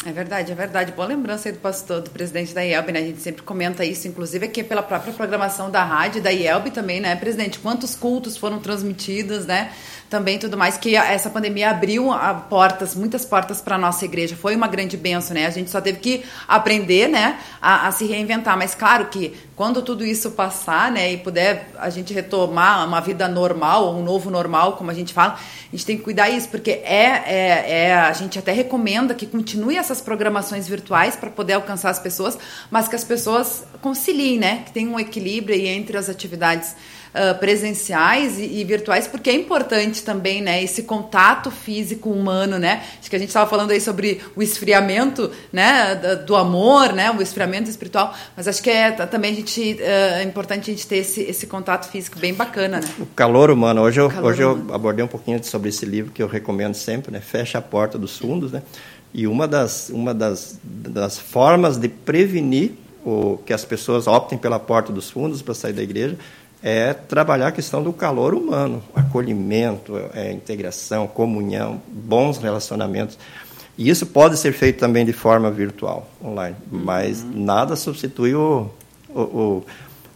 É 0.05 0.11
verdade, 0.13 0.53
é 0.53 0.55
verdade. 0.55 0.93
Boa 0.93 1.09
lembrança 1.09 1.49
aí 1.49 1.53
do 1.53 1.59
pastor, 1.59 1.99
do 1.99 2.09
presidente 2.09 2.53
da 2.53 2.61
IELB, 2.61 2.93
né? 2.93 2.99
A 2.99 3.03
gente 3.03 3.19
sempre 3.19 3.41
comenta 3.41 3.83
isso, 3.83 4.07
inclusive 4.07 4.45
aqui 4.45 4.63
pela 4.63 4.81
própria 4.81 5.11
programação 5.11 5.69
da 5.69 5.83
rádio, 5.83 6.21
da 6.21 6.31
IELB 6.31 6.71
também, 6.71 7.01
né, 7.01 7.13
presidente? 7.17 7.59
Quantos 7.59 7.93
cultos 7.93 8.37
foram 8.37 8.59
transmitidos, 8.59 9.45
né? 9.45 9.71
também 10.13 10.37
tudo 10.37 10.55
mais, 10.55 10.77
que 10.77 10.95
essa 10.95 11.27
pandemia 11.27 11.71
abriu 11.71 12.09
portas, 12.47 12.93
muitas 12.93 13.25
portas 13.25 13.59
para 13.59 13.73
a 13.73 13.79
nossa 13.79 14.05
igreja. 14.05 14.35
Foi 14.35 14.55
uma 14.55 14.67
grande 14.67 14.95
benção, 14.95 15.33
né? 15.33 15.47
A 15.47 15.49
gente 15.49 15.71
só 15.71 15.81
teve 15.81 15.97
que 15.97 16.23
aprender, 16.47 17.07
né, 17.07 17.39
a, 17.59 17.87
a, 17.87 17.91
se 17.91 18.05
reinventar. 18.05 18.55
Mas 18.55 18.75
claro 18.75 19.07
que 19.07 19.35
quando 19.55 19.81
tudo 19.81 20.03
isso 20.03 20.31
passar, 20.31 20.91
né, 20.91 21.13
e 21.13 21.17
puder 21.17 21.69
a 21.77 21.89
gente 21.89 22.13
retomar 22.13 22.87
uma 22.87 22.99
vida 22.99 23.27
normal, 23.27 23.95
um 23.95 24.03
novo 24.03 24.31
normal, 24.31 24.73
como 24.77 24.89
a 24.89 24.93
gente 24.93 25.13
fala, 25.13 25.33
a 25.33 25.75
gente 25.75 25.85
tem 25.85 25.97
que 25.97 26.03
cuidar 26.03 26.29
isso, 26.29 26.49
porque 26.49 26.71
é, 26.71 27.23
é, 27.25 27.71
é 27.85 27.93
a 27.93 28.11
gente 28.13 28.39
até 28.39 28.51
recomenda 28.51 29.13
que 29.13 29.27
continue 29.27 29.77
essas 29.77 30.01
programações 30.01 30.67
virtuais 30.67 31.15
para 31.15 31.29
poder 31.29 31.53
alcançar 31.53 31.91
as 31.91 31.99
pessoas, 31.99 32.37
mas 32.71 32.87
que 32.87 32.95
as 32.95 33.03
pessoas 33.03 33.63
conciliem, 33.81 34.39
né, 34.39 34.63
que 34.65 34.71
tenham 34.71 34.93
um 34.93 34.99
equilíbrio 34.99 35.55
entre 35.55 35.97
as 35.97 36.09
atividades 36.09 36.75
uh, 37.13 37.38
presenciais 37.39 38.39
e, 38.39 38.60
e, 38.60 38.63
virtuais, 38.63 39.08
porque 39.08 39.30
é 39.30 39.34
importante 39.34 40.04
também, 40.04 40.41
né, 40.41 40.63
esse 40.63 40.84
contato 40.84 41.52
físico 41.52 42.10
humano, 42.10 42.58
né? 42.58 42.84
Acho 42.99 43.10
que 43.10 43.15
a 43.15 43.19
gente 43.19 43.30
estava 43.30 43.49
falando 43.49 43.71
aí 43.71 43.80
sobre 43.80 44.21
o 44.36 44.41
esfriamento, 44.41 45.32
né, 45.52 45.95
do 46.26 46.36
amor, 46.36 46.93
né, 46.93 47.12
o 47.12 47.21
esfriamento 47.21 47.69
espiritual, 47.69 48.13
mas 48.36 48.47
acho 48.47 48.62
que 48.62 48.69
é 48.69 48.91
também 48.91 49.32
a 49.32 49.36
gente 49.36 49.73
uh, 49.80 50.13
é 50.15 50.23
importante 50.23 50.71
a 50.71 50.73
gente 50.73 50.88
ter 50.88 50.97
esse, 50.97 51.21
esse 51.21 51.47
contato 51.47 51.89
físico 51.89 52.19
bem 52.19 52.34
bacana, 52.34 52.80
né? 52.80 52.88
O 52.99 53.06
calor 53.06 53.49
humano. 53.52 53.82
Hoje 53.82 53.99
eu, 53.99 54.12
hoje 54.21 54.43
humano. 54.43 54.65
eu 54.69 54.76
abordei 54.76 55.04
um 55.04 55.08
pouquinho 55.08 55.43
sobre 55.43 55.69
esse 55.69 55.86
livro 55.86 56.12
que 56.12 56.21
eu 56.21 56.28
recomendo 56.28 56.73
sempre, 56.73 57.12
né? 57.12 57.19
Fecha 57.19 57.58
a 57.58 57.62
porta 57.62 57.97
dos 57.97 58.17
fundos, 58.17 58.52
né? 58.52 58.62
E 59.13 59.28
uma 59.28 59.47
das, 59.47 59.89
uma 59.89 60.13
das, 60.13 60.60
das 60.63 61.19
formas 61.19 61.78
de 61.78 61.88
prevenir 61.88 62.71
o, 63.06 63.38
que 63.45 63.54
as 63.54 63.63
pessoas 63.63 64.08
optem 64.08 64.38
pela 64.38 64.60
porta 64.60 64.91
dos 64.91 65.10
fundos 65.10 65.41
para 65.41 65.54
sair 65.54 65.73
da 65.73 65.84
igreja 65.84 66.17
é 66.63 66.93
trabalhar 66.93 67.47
a 67.47 67.52
questão 67.52 67.84
do 67.84 67.91
calor 67.91 68.34
humano, 68.34 68.82
acolhimento, 68.95 69.99
é, 70.13 70.32
integração, 70.32 71.06
comunhão, 71.06 71.82
bons 71.88 72.38
relacionamentos. 72.38 73.19
E 73.78 73.89
isso 73.89 74.06
pode 74.06 74.38
ser 74.38 74.54
feito 74.54 74.80
também 74.80 75.06
de 75.06 75.12
forma 75.12 75.52
virtual, 75.52 76.10
online, 76.23 76.56
mas 76.71 77.21
uhum. 77.21 77.43
nada 77.43 77.76
substitui 77.76 78.34
o, 78.34 78.69
o, 79.10 79.19
o 79.19 79.65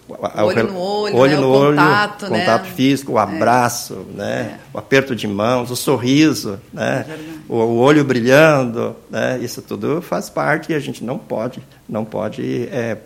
o 0.10 0.42
olho 0.42 0.64
no 0.64 0.80
olho, 0.80 1.18
olho, 1.18 1.32
né? 1.34 1.42
no 1.42 1.48
o 1.48 1.52
olho 1.52 1.78
contato, 1.78 2.30
né? 2.30 2.40
contato 2.40 2.66
físico, 2.68 3.12
o 3.12 3.20
é. 3.20 3.22
abraço, 3.22 4.06
é. 4.14 4.18
né? 4.18 4.42
É. 4.42 4.60
o 4.74 4.78
aperto 4.78 5.14
de 5.14 5.28
mãos, 5.28 5.70
o 5.70 5.76
sorriso, 5.76 6.62
né? 6.72 7.06
É 7.10 7.38
o, 7.50 7.56
o, 7.56 7.78
olho 7.78 8.06
brilhando, 8.06 8.96
né? 9.10 9.38
isso 9.42 9.62
tudo 9.62 10.02
faz 10.02 10.30
parte 10.30 10.72
e 10.72 10.76
a 10.76 10.80
gente 10.80 11.04
não 11.04 11.18
pode, 11.18 11.62
não 11.90 12.06
pode 12.06 12.70
é, 12.72 12.98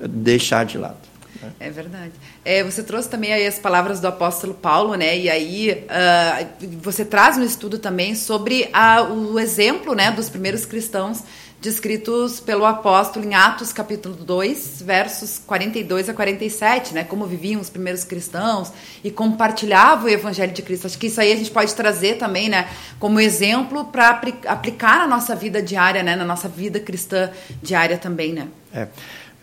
deixar 0.00 0.64
de 0.64 0.76
lado. 0.76 1.09
É 1.58 1.70
verdade. 1.70 2.12
É, 2.44 2.62
você 2.62 2.82
trouxe 2.82 3.08
também 3.08 3.32
aí 3.32 3.46
as 3.46 3.58
palavras 3.58 4.00
do 4.00 4.06
apóstolo 4.06 4.54
Paulo, 4.54 4.94
né? 4.94 5.18
E 5.18 5.30
aí 5.30 5.72
uh, 5.72 6.68
você 6.80 7.04
traz 7.04 7.36
no 7.36 7.44
estudo 7.44 7.78
também 7.78 8.14
sobre 8.14 8.68
a, 8.72 9.02
o 9.02 9.38
exemplo 9.38 9.94
né, 9.94 10.10
dos 10.10 10.28
primeiros 10.28 10.64
cristãos 10.64 11.22
descritos 11.60 12.40
pelo 12.40 12.64
apóstolo 12.64 13.26
em 13.26 13.34
Atos 13.34 13.70
capítulo 13.70 14.14
2, 14.14 14.80
versos 14.80 15.38
42 15.38 16.08
a 16.08 16.14
47, 16.14 16.94
né? 16.94 17.04
Como 17.04 17.26
viviam 17.26 17.60
os 17.60 17.68
primeiros 17.68 18.02
cristãos 18.02 18.72
e 19.04 19.10
compartilhavam 19.10 20.06
o 20.06 20.08
evangelho 20.08 20.52
de 20.52 20.62
Cristo. 20.62 20.86
Acho 20.86 20.98
que 20.98 21.08
isso 21.08 21.20
aí 21.20 21.30
a 21.32 21.36
gente 21.36 21.50
pode 21.50 21.74
trazer 21.74 22.16
também, 22.16 22.48
né, 22.48 22.68
como 22.98 23.20
exemplo 23.20 23.84
para 23.84 24.20
aplicar 24.46 25.00
na 25.00 25.06
nossa 25.06 25.36
vida 25.36 25.60
diária, 25.60 26.02
né, 26.02 26.16
na 26.16 26.24
nossa 26.24 26.48
vida 26.48 26.80
cristã 26.80 27.30
diária 27.62 27.98
também, 27.98 28.32
né? 28.32 28.48
É. 28.72 28.88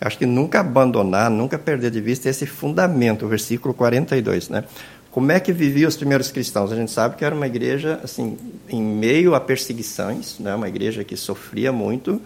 Acho 0.00 0.18
que 0.18 0.26
nunca 0.26 0.60
abandonar, 0.60 1.30
nunca 1.30 1.58
perder 1.58 1.90
de 1.90 2.00
vista 2.00 2.28
esse 2.28 2.46
fundamento, 2.46 3.26
o 3.26 3.28
versículo 3.28 3.74
42, 3.74 4.48
né? 4.48 4.64
Como 5.10 5.32
é 5.32 5.40
que 5.40 5.52
viviam 5.52 5.88
os 5.88 5.96
primeiros 5.96 6.30
cristãos? 6.30 6.70
A 6.70 6.76
gente 6.76 6.92
sabe 6.92 7.16
que 7.16 7.24
era 7.24 7.34
uma 7.34 7.46
igreja 7.46 7.98
assim, 8.04 8.36
em 8.68 8.80
meio 8.80 9.34
a 9.34 9.40
perseguições, 9.40 10.38
né? 10.38 10.54
Uma 10.54 10.68
igreja 10.68 11.02
que 11.02 11.16
sofria 11.16 11.72
muito, 11.72 12.22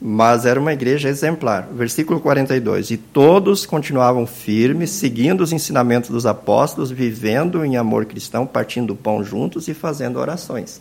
mas 0.00 0.44
era 0.44 0.58
uma 0.58 0.72
igreja 0.72 1.08
exemplar. 1.08 1.68
Versículo 1.72 2.18
42. 2.18 2.90
E 2.90 2.96
todos 2.96 3.64
continuavam 3.64 4.26
firmes, 4.26 4.90
seguindo 4.90 5.42
os 5.42 5.52
ensinamentos 5.52 6.10
dos 6.10 6.26
apóstolos, 6.26 6.90
vivendo 6.90 7.64
em 7.64 7.76
amor 7.76 8.06
cristão, 8.06 8.46
partindo 8.46 8.94
o 8.94 8.96
pão 8.96 9.22
juntos 9.22 9.68
e 9.68 9.74
fazendo 9.74 10.18
orações. 10.18 10.80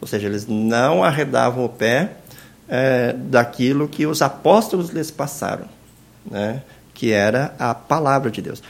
Ou 0.00 0.08
seja, 0.08 0.26
eles 0.26 0.46
não 0.48 1.04
arredavam 1.04 1.64
o 1.64 1.68
pé 1.68 2.12
é, 2.68 3.12
daquilo 3.12 3.88
que 3.88 4.06
os 4.06 4.20
apóstolos 4.22 4.90
lhes 4.90 5.10
passaram, 5.10 5.66
né? 6.30 6.62
que 6.94 7.12
era 7.12 7.54
a 7.58 7.74
palavra 7.74 8.30
de 8.30 8.42
Deus. 8.42 8.62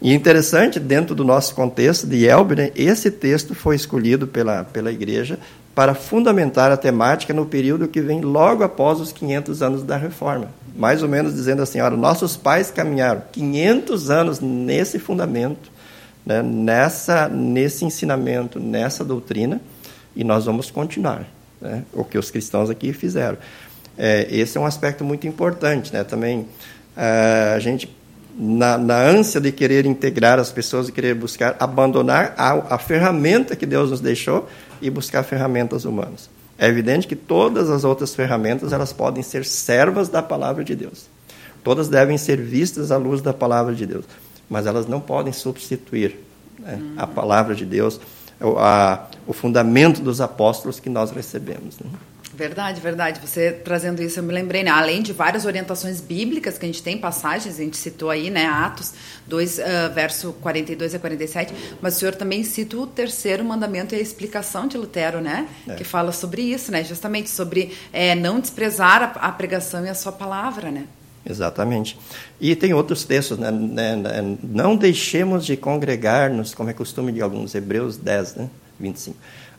E 0.00 0.12
interessante, 0.12 0.78
dentro 0.78 1.14
do 1.14 1.24
nosso 1.24 1.54
contexto 1.54 2.06
de 2.06 2.26
Elber, 2.26 2.72
esse 2.76 3.10
texto 3.10 3.54
foi 3.54 3.76
escolhido 3.76 4.26
pela, 4.26 4.64
pela 4.64 4.92
igreja 4.92 5.38
para 5.74 5.94
fundamentar 5.94 6.70
a 6.70 6.76
temática 6.76 7.34
no 7.34 7.46
período 7.46 7.88
que 7.88 8.00
vem 8.00 8.20
logo 8.20 8.62
após 8.62 9.00
os 9.00 9.12
500 9.12 9.62
anos 9.62 9.82
da 9.82 9.96
reforma. 9.96 10.48
Mais 10.76 11.02
ou 11.02 11.08
menos 11.08 11.34
dizendo 11.34 11.62
assim: 11.62 11.80
olha, 11.80 11.96
nossos 11.96 12.36
pais 12.36 12.70
caminharam 12.70 13.22
500 13.32 14.10
anos 14.10 14.40
nesse 14.40 14.98
fundamento, 14.98 15.70
né, 16.24 16.42
nessa, 16.42 17.28
nesse 17.28 17.84
ensinamento, 17.84 18.60
nessa 18.60 19.04
doutrina, 19.04 19.60
e 20.14 20.22
nós 20.22 20.44
vamos 20.44 20.70
continuar. 20.70 21.26
Né, 21.64 21.82
o 21.94 22.04
que 22.04 22.18
os 22.18 22.30
cristãos 22.30 22.68
aqui 22.68 22.92
fizeram. 22.92 23.38
É, 23.96 24.28
esse 24.30 24.58
é 24.58 24.60
um 24.60 24.66
aspecto 24.66 25.02
muito 25.02 25.26
importante. 25.26 25.92
Né, 25.92 26.04
também 26.04 26.46
é, 26.94 27.54
a 27.56 27.58
gente 27.58 27.90
na, 28.36 28.76
na, 28.76 29.00
ânsia 29.00 29.40
de 29.40 29.50
querer 29.50 29.86
integrar 29.86 30.38
as 30.38 30.52
pessoas 30.52 30.88
e 30.88 30.92
querer 30.92 31.14
buscar 31.14 31.56
abandonar 31.58 32.34
a, 32.36 32.74
a 32.74 32.78
ferramenta 32.78 33.56
que 33.56 33.64
Deus 33.64 33.90
nos 33.90 34.00
deixou 34.00 34.48
e 34.82 34.90
buscar 34.90 35.22
ferramentas 35.22 35.84
humanas. 35.84 36.28
É 36.58 36.68
evidente 36.68 37.06
que 37.06 37.16
todas 37.16 37.70
as 37.70 37.82
outras 37.82 38.14
ferramentas 38.14 38.72
elas 38.72 38.92
podem 38.92 39.22
ser 39.22 39.44
servas 39.44 40.08
da 40.08 40.22
palavra 40.22 40.62
de 40.62 40.74
Deus. 40.74 41.06
Todas 41.62 41.88
devem 41.88 42.18
ser 42.18 42.36
vistas 42.36 42.92
à 42.92 42.96
luz 42.98 43.22
da 43.22 43.32
palavra 43.32 43.74
de 43.74 43.86
Deus, 43.86 44.04
mas 44.50 44.66
elas 44.66 44.86
não 44.86 45.00
podem 45.00 45.32
substituir 45.32 46.16
né, 46.58 46.78
a 46.96 47.06
palavra 47.06 47.54
de 47.54 47.64
Deus, 47.64 47.98
a, 48.58 49.06
o 49.26 49.32
fundamento 49.32 50.00
dos 50.00 50.20
apóstolos 50.20 50.78
que 50.80 50.88
nós 50.88 51.10
recebemos. 51.10 51.78
Né? 51.78 51.90
Verdade, 52.34 52.80
verdade. 52.80 53.20
Você 53.20 53.52
trazendo 53.52 54.02
isso, 54.02 54.18
eu 54.18 54.22
me 54.24 54.32
lembrei, 54.32 54.64
né? 54.64 54.70
Além 54.70 55.02
de 55.02 55.12
várias 55.12 55.44
orientações 55.44 56.00
bíblicas 56.00 56.58
que 56.58 56.64
a 56.64 56.68
gente 56.68 56.82
tem, 56.82 56.98
passagens, 56.98 57.60
a 57.60 57.62
gente 57.62 57.76
citou 57.76 58.10
aí, 58.10 58.28
né? 58.28 58.46
Atos 58.46 58.92
2, 59.26 59.58
uh, 59.58 59.62
ah, 59.62 59.88
verso 59.88 60.32
42 60.42 60.96
a 60.96 60.98
47, 60.98 61.54
mas 61.80 61.96
o 61.96 61.98
senhor 62.00 62.14
também 62.14 62.42
cita 62.42 62.76
o 62.76 62.86
terceiro 62.88 63.44
mandamento 63.44 63.94
e 63.94 63.98
a 63.98 64.00
explicação 64.00 64.66
de 64.66 64.76
Lutero, 64.76 65.20
né? 65.20 65.46
É. 65.68 65.74
Que 65.76 65.84
fala 65.84 66.10
sobre 66.10 66.42
isso, 66.42 66.72
né? 66.72 66.82
Justamente 66.82 67.30
sobre 67.30 67.72
é, 67.92 68.16
não 68.16 68.40
desprezar 68.40 69.02
a, 69.02 69.28
a, 69.28 69.32
pregação 69.32 69.86
e 69.86 69.88
a 69.88 69.94
sua 69.94 70.12
palavra, 70.12 70.72
né? 70.72 70.86
Exatamente. 71.26 71.98
E 72.40 72.54
tem 72.54 72.74
outros 72.74 73.04
textos, 73.04 73.38
né? 73.38 73.50
né, 73.50 73.96
né 73.96 74.36
não 74.42 74.76
deixemos 74.76 75.46
de 75.46 75.56
congregar-nos, 75.56 76.54
como 76.54 76.70
é 76.70 76.72
costume 76.72 77.12
de 77.12 77.22
alguns, 77.22 77.54
Hebreus 77.54 77.96
10, 77.96 78.34
né? 78.36 78.50
25 78.78 79.16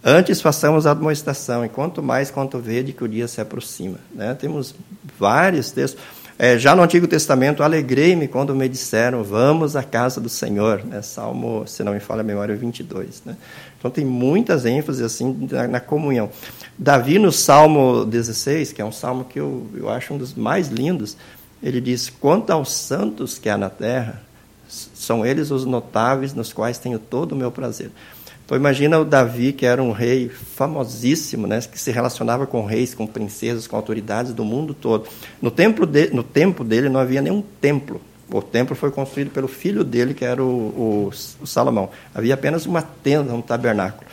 Antes 0.08 0.40
façamos 0.40 0.86
a 0.86 0.92
admoestação, 0.92 1.66
e 1.66 1.70
quanto 1.70 2.04
mais 2.04 2.30
quanto 2.30 2.60
vede 2.60 2.94
que 2.94 3.04
o 3.04 3.08
dia 3.08 3.28
se 3.28 3.42
aproxima. 3.42 3.98
Né? 4.14 4.36
Temos 4.36 4.76
vários 5.18 5.72
textos. 5.72 6.00
É, 6.38 6.60
já 6.60 6.76
no 6.76 6.84
Antigo 6.84 7.08
Testamento, 7.08 7.64
alegrei-me 7.64 8.28
quando 8.28 8.54
me 8.54 8.70
disseram, 8.70 9.24
vamos 9.24 9.76
à 9.76 9.82
casa 9.82 10.22
do 10.22 10.30
Senhor. 10.30 10.84
Né? 10.86 11.02
Salmo, 11.02 11.66
se 11.66 11.84
não 11.84 11.92
me 11.92 12.00
falha 12.00 12.22
a 12.22 12.24
memória, 12.24 12.56
22. 12.56 13.24
Né? 13.26 13.36
Então, 13.80 13.90
tem 13.90 14.06
muitas 14.06 14.64
ênfases 14.64 15.02
assim 15.02 15.48
na, 15.50 15.68
na, 15.68 15.80
comunhão. 15.80 16.30
Davi, 16.78 17.18
no 17.18 17.32
Salmo 17.32 18.06
16, 18.06 18.74
que 18.74 18.82
é 18.84 18.86
um 18.86 18.92
salmo 18.92 19.26
que 19.26 19.40
eu, 19.40 19.66
eu 19.76 19.90
acho 19.90 20.14
um 20.14 20.20
dos 20.20 20.36
mais 20.36 20.68
lindos, 20.68 21.18
ele 21.66 21.82
diz, 21.82 22.12
quanto 22.12 22.52
aos 22.52 22.72
santos 22.72 23.40
que 23.40 23.50
há 23.50 23.58
na 23.58 23.72
terra, 23.72 24.22
são 24.68 25.26
eles 25.26 25.50
os 25.50 25.66
notáveis 25.66 26.32
nos 26.32 26.54
quais 26.54 26.78
tenho 26.78 27.00
todo 27.00 27.32
o 27.32 27.36
meu 27.36 27.52
prazer. 27.52 27.90
Então 28.46 28.56
imagina 28.56 29.00
o 29.00 29.04
Davi, 29.04 29.52
que 29.52 29.66
era 29.66 29.82
um 29.82 29.92
rei 29.92 30.30
famosíssimo, 30.30 31.48
né, 31.48 31.60
que 31.62 31.80
se 31.80 31.90
relacionava 31.90 32.46
com 32.46 32.64
reis, 32.64 32.94
com 32.94 33.08
princesas, 33.08 33.66
com 33.66 33.76
autoridades 33.76 34.32
do 34.32 34.46
mundo 34.46 34.76
todo. 34.76 35.08
No, 35.42 35.50
templo 35.50 35.88
de, 35.88 36.12
no 36.12 36.22
tempo 36.22 36.64
dele 36.64 36.88
não 36.88 37.00
havia 37.00 37.20
nenhum 37.20 37.44
templo. 37.60 38.00
O 38.32 38.44
templo 38.44 38.76
foi 38.76 38.92
construído 38.92 39.32
pelo 39.32 39.48
filho 39.48 39.84
dele, 39.84 40.14
que 40.14 40.24
era 40.24 40.44
o, 40.44 40.48
o, 40.48 41.12
o 41.42 41.48
Salomão. 41.48 41.90
Havia 42.14 42.36
apenas 42.36 42.68
uma 42.68 42.84
tenda, 42.84 43.34
um 43.34 43.42
tabernáculo. 43.42 44.06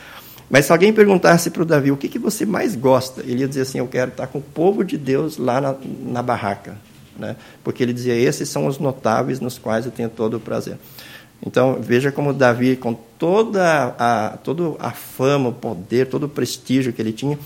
Mas 0.49 0.65
se 0.65 0.71
alguém 0.71 0.91
perguntasse 0.91 1.51
para 1.51 1.61
o 1.61 1.65
Davi 1.65 1.91
o 1.91 1.97
que, 1.97 2.09
que 2.09 2.17
você 2.17 2.47
mais 2.47 2.75
gosta, 2.75 3.21
ele 3.21 3.41
ia 3.41 3.47
dizer 3.47 3.61
assim: 3.61 3.77
Eu 3.77 3.87
quero 3.87 4.09
estar 4.09 4.27
com 4.27 4.39
o 4.39 4.41
povo 4.41 4.83
de 4.83 4.97
Deus 4.97 5.37
lá 5.37 5.61
na, 5.61 5.75
na 6.05 6.21
barraca. 6.23 6.77
Né? 7.17 7.35
Porque 7.63 7.83
ele 7.83 7.93
dizia: 7.93 8.15
Esses 8.15 8.49
são 8.49 8.67
os 8.67 8.79
notáveis 8.79 9.39
nos 9.39 9.57
quais 9.57 9.85
eu 9.85 9.91
tenho 9.91 10.09
todo 10.09 10.37
o 10.37 10.39
prazer. 10.39 10.77
Então, 11.45 11.77
veja 11.81 12.11
como 12.11 12.33
Davi, 12.33 12.75
com 12.77 12.93
toda 12.93 13.95
a, 13.99 14.37
toda 14.37 14.75
a 14.79 14.91
fama, 14.91 15.49
o 15.49 15.53
poder, 15.53 16.07
todo 16.07 16.23
o 16.23 16.29
prestígio 16.29 16.93
que 16.93 17.01
ele 17.01 17.11
tinha, 17.11 17.37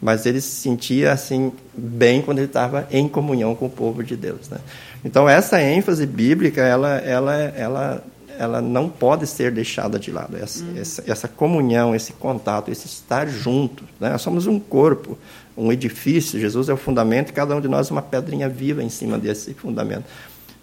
mas 0.00 0.24
ele 0.24 0.40
se 0.40 0.56
sentia 0.62 1.12
assim 1.12 1.52
bem 1.74 2.22
quando 2.22 2.38
ele 2.38 2.46
estava 2.46 2.88
em 2.90 3.06
comunhão 3.06 3.54
com 3.54 3.66
o 3.66 3.70
povo 3.70 4.02
de 4.02 4.16
Deus. 4.16 4.48
Né? 4.48 4.58
Então, 5.04 5.28
essa 5.28 5.60
ênfase 5.62 6.06
bíblica, 6.06 6.62
ela, 6.62 6.96
ela, 6.96 7.34
ela, 7.34 8.04
ela 8.38 8.60
não 8.62 8.88
pode 8.88 9.26
ser 9.26 9.52
deixada 9.52 9.98
de 9.98 10.10
lado. 10.10 10.36
Essa, 10.36 10.64
uhum. 10.64 10.76
essa, 10.76 11.04
essa, 11.06 11.28
comunhão, 11.28 11.94
esse 11.94 12.14
contato, 12.14 12.70
esse 12.70 12.86
estar 12.86 13.28
junto. 13.28 13.84
Né? 14.00 14.10
Nós 14.10 14.22
somos 14.22 14.46
um 14.46 14.58
corpo, 14.58 15.18
um 15.56 15.72
edifício. 15.72 16.40
Jesus 16.40 16.68
é 16.68 16.72
o 16.72 16.76
fundamento 16.76 17.30
e 17.30 17.32
cada 17.32 17.54
um 17.54 17.60
de 17.60 17.68
nós 17.68 17.90
é 17.90 17.92
uma 17.92 18.02
pedrinha 18.02 18.48
viva 18.48 18.82
em 18.82 18.88
cima 18.88 19.18
desse 19.18 19.54
fundamento 19.54 20.04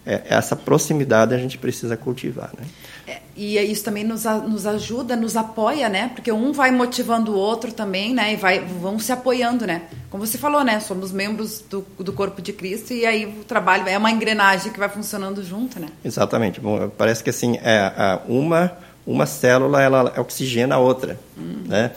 é, 0.09 0.23
essa 0.29 0.55
proximidade 0.55 1.35
a 1.35 1.37
gente 1.37 1.57
precisa 1.57 1.95
cultivar. 1.95 2.51
Né? 2.57 2.65
É, 3.07 3.21
e 3.35 3.59
isso 3.59 3.83
também 3.83 4.03
nos, 4.03 4.23
nos 4.23 4.65
ajuda, 4.65 5.15
nos 5.15 5.35
apoia, 5.35 5.87
né? 5.87 6.11
Porque 6.15 6.31
um 6.31 6.51
vai 6.51 6.71
motivando 6.71 7.31
o 7.31 7.35
outro 7.35 7.71
também, 7.71 8.13
né? 8.13 8.33
E 8.33 8.35
vai, 8.35 8.59
vão 8.59 8.97
se 8.97 9.11
apoiando, 9.11 9.67
né? 9.67 9.83
Como 10.09 10.25
você 10.25 10.37
falou, 10.37 10.63
né? 10.63 10.79
Somos 10.79 11.11
membros 11.11 11.63
do, 11.69 11.85
do 11.99 12.11
corpo 12.11 12.41
de 12.41 12.53
Cristo 12.53 12.93
e 12.93 13.05
aí 13.05 13.25
o 13.25 13.43
trabalho 13.43 13.87
é 13.87 13.97
uma 13.97 14.11
engrenagem 14.11 14.71
que 14.71 14.79
vai 14.79 14.89
funcionando 14.89 15.43
junto, 15.43 15.79
né? 15.79 15.89
Exatamente. 16.03 16.59
Bom, 16.59 16.89
parece 16.97 17.23
que 17.23 17.29
assim, 17.29 17.57
é, 17.61 18.19
uma, 18.27 18.71
uma 19.05 19.25
célula 19.25 19.81
ela 19.81 20.13
oxigena 20.19 20.75
a 20.75 20.79
outra, 20.79 21.19
hum. 21.37 21.63
né? 21.67 21.91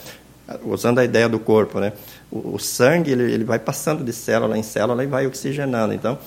Usando 0.65 0.99
a 0.99 1.05
ideia 1.05 1.29
do 1.29 1.39
corpo, 1.39 1.79
né? 1.81 1.93
O, 2.31 2.55
o 2.55 2.59
sangue 2.59 3.13
ele, 3.13 3.33
ele 3.33 3.45
vai 3.45 3.59
passando 3.59 4.05
de 4.05 4.13
célula 4.13 4.59
em 4.59 4.63
célula 4.63 5.03
e 5.05 5.07
vai 5.07 5.27
oxigenando. 5.27 5.95
Então, 5.95 6.19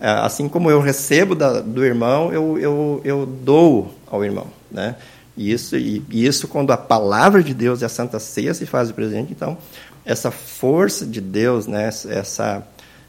é, 0.00 0.08
assim 0.08 0.48
como 0.48 0.70
eu 0.70 0.80
recebo 0.80 1.34
da, 1.34 1.60
do 1.60 1.84
irmão, 1.84 2.32
eu, 2.32 2.58
eu, 2.58 3.00
eu 3.04 3.26
dou 3.26 3.94
ao 4.06 4.24
irmão, 4.24 4.46
né? 4.70 4.96
E 5.36 5.52
isso, 5.52 5.76
e, 5.76 6.02
e 6.10 6.26
isso 6.26 6.46
quando 6.46 6.72
a 6.72 6.76
palavra 6.76 7.42
de 7.42 7.52
Deus 7.52 7.82
e 7.82 7.84
a 7.84 7.88
Santa 7.88 8.18
Ceia 8.18 8.54
se 8.54 8.66
faz 8.66 8.90
presente, 8.92 9.32
então, 9.32 9.58
essa 10.04 10.30
força 10.30 11.04
de 11.06 11.20
Deus, 11.20 11.66
né? 11.66 11.88
Essa, 11.88 12.66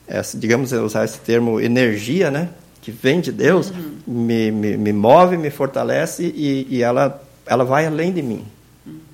essa 0.08 0.38
digamos, 0.38 0.72
usar 0.72 1.06
esse 1.06 1.20
termo 1.20 1.60
energia, 1.60 2.32
né? 2.32 2.50
Que 2.82 2.92
vem 2.92 3.20
de 3.20 3.32
Deus, 3.32 3.72
uhum. 3.72 3.98
me, 4.08 4.52
me, 4.52 4.78
me, 4.78 4.94
move, 4.94 5.38
me 5.38 5.50
fortalece 5.50 6.24
e, 6.24 6.68
e 6.70 6.84
ela, 6.84 7.22
ela 7.46 7.66
vai 7.66 7.86
além 7.86 8.14
de 8.14 8.22
mim. 8.22 8.46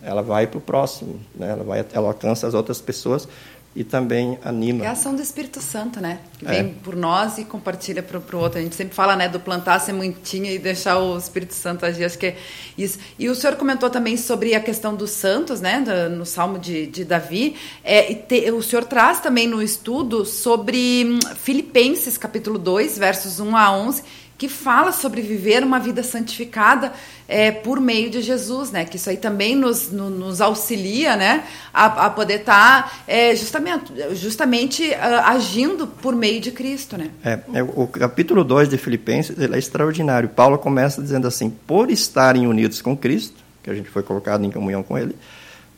Ela 0.01 0.21
vai 0.21 0.47
para 0.47 0.57
o 0.57 0.61
próximo, 0.61 1.19
né? 1.35 1.51
ela, 1.51 1.63
vai, 1.63 1.85
ela 1.93 2.07
alcança 2.07 2.47
as 2.47 2.53
outras 2.53 2.81
pessoas 2.81 3.27
e 3.73 3.85
também 3.85 4.37
anima. 4.43 4.83
É 4.83 4.87
a 4.87 4.91
ação 4.91 5.15
do 5.15 5.21
Espírito 5.21 5.61
Santo, 5.61 6.01
né? 6.01 6.19
Que 6.37 6.45
vem 6.45 6.59
é. 6.59 6.73
por 6.83 6.93
nós 6.93 7.37
e 7.37 7.45
compartilha 7.45 8.03
para 8.03 8.17
o 8.17 8.39
outro. 8.39 8.59
A 8.59 8.61
gente 8.61 8.75
sempre 8.75 8.93
fala, 8.93 9.15
né, 9.15 9.29
do 9.29 9.39
plantar 9.39 9.75
a 9.75 9.79
sementinha 9.79 10.51
e 10.51 10.59
deixar 10.59 10.99
o 10.99 11.17
Espírito 11.17 11.53
Santo 11.53 11.85
agir. 11.85 12.03
Acho 12.03 12.17
que 12.17 12.27
é 12.27 12.37
isso. 12.77 12.99
E 13.17 13.29
o 13.29 13.35
senhor 13.35 13.55
comentou 13.55 13.89
também 13.89 14.17
sobre 14.17 14.53
a 14.55 14.59
questão 14.59 14.93
dos 14.93 15.11
santos, 15.11 15.61
né, 15.61 15.79
no 16.09 16.25
Salmo 16.25 16.59
de, 16.59 16.85
de 16.87 17.05
Davi. 17.05 17.55
É, 17.81 18.13
te, 18.13 18.51
o 18.51 18.61
senhor 18.61 18.83
traz 18.83 19.21
também 19.21 19.47
no 19.47 19.61
estudo 19.61 20.25
sobre 20.25 21.05
hum, 21.05 21.19
Filipenses, 21.37 22.17
capítulo 22.17 22.59
2, 22.59 22.97
versos 22.97 23.39
1 23.39 23.55
a 23.55 23.71
11, 23.71 24.03
que 24.41 24.49
fala 24.49 24.91
sobre 24.91 25.21
viver 25.21 25.63
uma 25.63 25.79
vida 25.79 26.01
santificada 26.01 26.91
é, 27.27 27.51
por 27.51 27.79
meio 27.79 28.09
de 28.09 28.23
Jesus, 28.23 28.71
né? 28.71 28.85
Que 28.85 28.95
isso 28.95 29.07
aí 29.07 29.17
também 29.17 29.55
nos, 29.55 29.91
no, 29.91 30.09
nos 30.09 30.41
auxilia, 30.41 31.15
né? 31.15 31.43
A, 31.71 32.07
a 32.07 32.09
poder 32.09 32.39
estar 32.39 32.89
tá, 32.89 32.91
é, 33.07 33.35
justamente, 33.35 33.93
justamente 34.13 34.89
uh, 34.89 35.21
agindo 35.25 35.85
por 35.85 36.15
meio 36.15 36.41
de 36.41 36.49
Cristo, 36.49 36.97
né? 36.97 37.11
É, 37.23 37.39
é 37.53 37.61
o 37.61 37.85
capítulo 37.85 38.43
2 38.43 38.67
de 38.67 38.79
Filipenses 38.79 39.37
é 39.37 39.57
extraordinário. 39.59 40.27
Paulo 40.27 40.57
começa 40.57 41.03
dizendo 41.03 41.27
assim, 41.27 41.47
por 41.51 41.91
estarem 41.91 42.47
unidos 42.47 42.81
com 42.81 42.97
Cristo, 42.97 43.43
que 43.61 43.69
a 43.69 43.75
gente 43.75 43.91
foi 43.91 44.01
colocado 44.01 44.43
em 44.43 44.49
comunhão 44.49 44.81
com 44.81 44.97
Ele, 44.97 45.15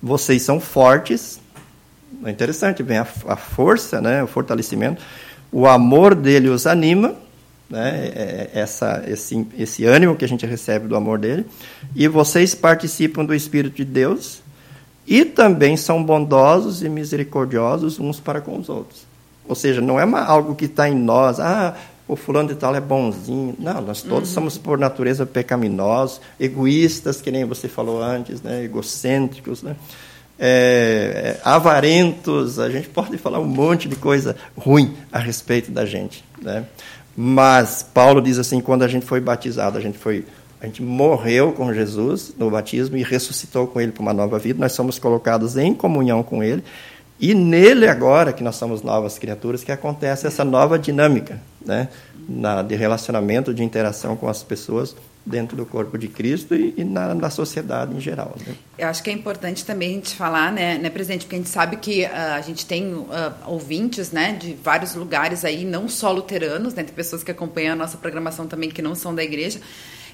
vocês 0.01 0.41
são 0.41 0.57
fortes, 0.61 1.37
é 2.23 2.29
interessante, 2.29 2.81
vem 2.81 2.99
a, 2.99 3.07
a 3.27 3.35
força, 3.35 3.99
né? 3.99 4.23
O 4.23 4.27
fortalecimento, 4.27 5.01
o 5.51 5.67
amor 5.67 6.15
dele 6.15 6.47
os 6.47 6.65
anima, 6.65 7.21
né, 7.73 8.11
é, 8.15 8.49
é, 8.53 8.59
essa, 8.59 9.03
esse, 9.07 9.47
esse 9.57 9.83
ânimo 9.83 10.15
que 10.15 10.23
a 10.23 10.27
gente 10.27 10.45
recebe 10.45 10.87
do 10.87 10.95
amor 10.95 11.17
dele, 11.17 11.43
e 11.95 12.07
vocês 12.07 12.53
participam 12.53 13.25
do 13.25 13.33
Espírito 13.33 13.77
de 13.77 13.83
Deus 13.83 14.43
e 15.07 15.25
também 15.25 15.75
são 15.75 16.03
bondosos 16.03 16.83
e 16.83 16.87
misericordiosos 16.87 17.99
uns 17.99 18.19
para 18.19 18.39
com 18.39 18.59
os 18.59 18.69
outros. 18.69 19.07
Ou 19.47 19.55
seja, 19.55 19.81
não 19.81 19.99
é 19.99 20.05
uma, 20.05 20.21
algo 20.21 20.53
que 20.55 20.65
está 20.65 20.87
em 20.87 20.95
nós. 20.95 21.39
Ah, 21.39 21.75
o 22.07 22.15
fulano 22.15 22.49
de 22.49 22.55
tal 22.55 22.75
é 22.75 22.79
bonzinho. 22.79 23.55
Não, 23.57 23.81
nós 23.81 24.03
todos 24.03 24.29
uhum. 24.29 24.35
somos, 24.35 24.57
por 24.57 24.77
natureza, 24.77 25.25
pecaminosos, 25.25 26.21
egoístas, 26.39 27.21
que 27.21 27.31
nem 27.31 27.43
você 27.43 27.67
falou 27.67 28.01
antes, 28.01 28.41
né? 28.41 28.63
egocêntricos, 28.63 29.63
né? 29.63 29.75
É, 30.39 31.37
é, 31.37 31.41
avarentos. 31.43 32.59
A 32.59 32.69
gente 32.69 32.87
pode 32.93 33.17
falar 33.17 33.39
um 33.39 33.45
monte 33.45 33.89
de 33.89 33.95
coisa 33.95 34.35
ruim 34.55 34.95
a 35.11 35.19
respeito 35.19 35.71
da 35.71 35.85
gente. 35.85 36.23
Né? 36.41 36.65
Mas 37.15 37.83
Paulo 37.83 38.21
diz 38.21 38.37
assim: 38.37 38.59
quando 38.59 38.83
a 38.83 38.87
gente 38.87 39.05
foi 39.05 39.19
batizado, 39.19 39.77
a 39.77 39.81
gente 39.81 39.97
foi. 39.97 40.25
A 40.59 40.65
gente 40.65 40.81
morreu 40.81 41.51
com 41.51 41.73
Jesus 41.73 42.33
no 42.37 42.49
batismo 42.49 42.95
e 42.95 43.03
ressuscitou 43.03 43.67
com 43.67 43.81
ele 43.81 43.91
para 43.91 44.01
uma 44.01 44.13
nova 44.13 44.39
vida. 44.39 44.59
Nós 44.59 44.71
somos 44.71 44.97
colocados 44.97 45.57
em 45.57 45.73
comunhão 45.73 46.23
com 46.23 46.41
ele. 46.41 46.63
E 47.19 47.33
nele 47.33 47.87
agora, 47.87 48.31
que 48.31 48.43
nós 48.43 48.55
somos 48.55 48.81
novas 48.81 49.19
criaturas, 49.19 49.63
que 49.63 49.71
acontece 49.71 50.25
essa 50.25 50.43
nova 50.45 50.79
dinâmica 50.79 51.41
né, 51.65 51.89
na, 52.27 52.61
de 52.61 52.75
relacionamento, 52.75 53.53
de 53.53 53.61
interação 53.61 54.15
com 54.15 54.29
as 54.29 54.41
pessoas 54.41 54.95
dentro 55.25 55.55
do 55.55 55.65
corpo 55.65 55.97
de 55.97 56.07
Cristo 56.07 56.53
e, 56.53 56.73
e 56.77 56.83
na, 56.83 57.15
na, 57.15 57.29
sociedade 57.29 57.95
em 57.95 57.99
geral. 57.99 58.35
Né? 58.45 58.55
Eu 58.77 58.87
acho 58.87 59.01
que 59.01 59.09
é 59.09 59.13
importante 59.13 59.65
também 59.65 59.91
a 59.91 59.93
gente 59.93 60.15
falar, 60.15 60.51
né, 60.51 60.77
né 60.77 60.89
presidente, 60.89 61.21
porque 61.21 61.35
a 61.35 61.39
gente 61.39 61.49
sabe 61.49 61.77
que 61.77 62.03
uh, 62.03 62.33
a 62.35 62.41
gente 62.41 62.65
tem 62.65 62.93
uh, 62.93 63.07
ouvintes, 63.45 64.11
né, 64.11 64.33
de 64.33 64.53
vários 64.53 64.95
lugares 64.95 65.45
aí, 65.45 65.63
não 65.63 65.87
só 65.87 66.11
luteranos, 66.11 66.73
né, 66.73 66.83
tem 66.83 66.93
pessoas 66.93 67.23
que 67.23 67.31
acompanham 67.31 67.73
a 67.73 67.75
nossa 67.75 67.97
programação 67.97 68.47
também 68.47 68.69
que 68.69 68.81
não 68.81 68.95
são 68.95 69.15
da 69.15 69.23
igreja, 69.23 69.61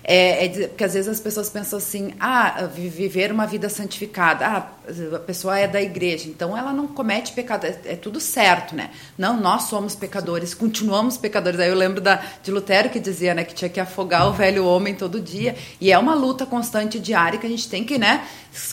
é, 0.04 0.46
é 0.46 0.68
porque 0.68 0.84
às 0.84 0.94
vezes 0.94 1.08
as 1.08 1.20
pessoas 1.20 1.50
pensam 1.50 1.78
assim, 1.78 2.14
ah, 2.20 2.68
viver 2.74 3.32
uma 3.32 3.46
vida 3.46 3.70
santificada, 3.70 4.46
ah, 4.46 4.68
a 5.16 5.20
pessoa 5.20 5.58
é 5.58 5.68
da 5.68 5.82
igreja, 5.82 6.28
então 6.28 6.58
ela 6.58 6.74
não 6.74 6.88
comete 6.88 7.34
pecado, 7.34 7.66
é, 7.66 7.78
é, 7.86 7.96
tudo 7.96 8.20
certo, 8.20 8.76
né? 8.76 8.90
Não, 9.18 9.40
nós 9.40 9.64
somos 9.64 9.96
pecadores, 9.96 10.54
continuamos 10.54 11.18
pecadores. 11.18 11.60
Aí 11.60 11.70
eu 11.70 11.76
lembro 11.76 12.02
da, 12.02 12.22
de 12.42 12.52
Lutero 12.52 12.90
que 12.90 13.00
dizia, 13.00 13.34
né, 13.34 13.44
que 13.44 13.54
tinha 13.54 13.70
que 13.70 13.80
afogar 13.80 14.28
o 14.28 14.34
velho 14.34 14.66
homem 14.66 14.96
todo 14.96 15.20
dia, 15.22 15.56
e 15.80 15.92
é 15.92 15.98
uma 15.98 16.16
luta 16.16 16.46
constante 16.46 17.00
diária 17.00 17.40
que 17.40 17.46
a 17.46 17.50
gente 17.50 17.70
tem 17.70 17.84
que, 17.84 17.98
né, 17.98 18.26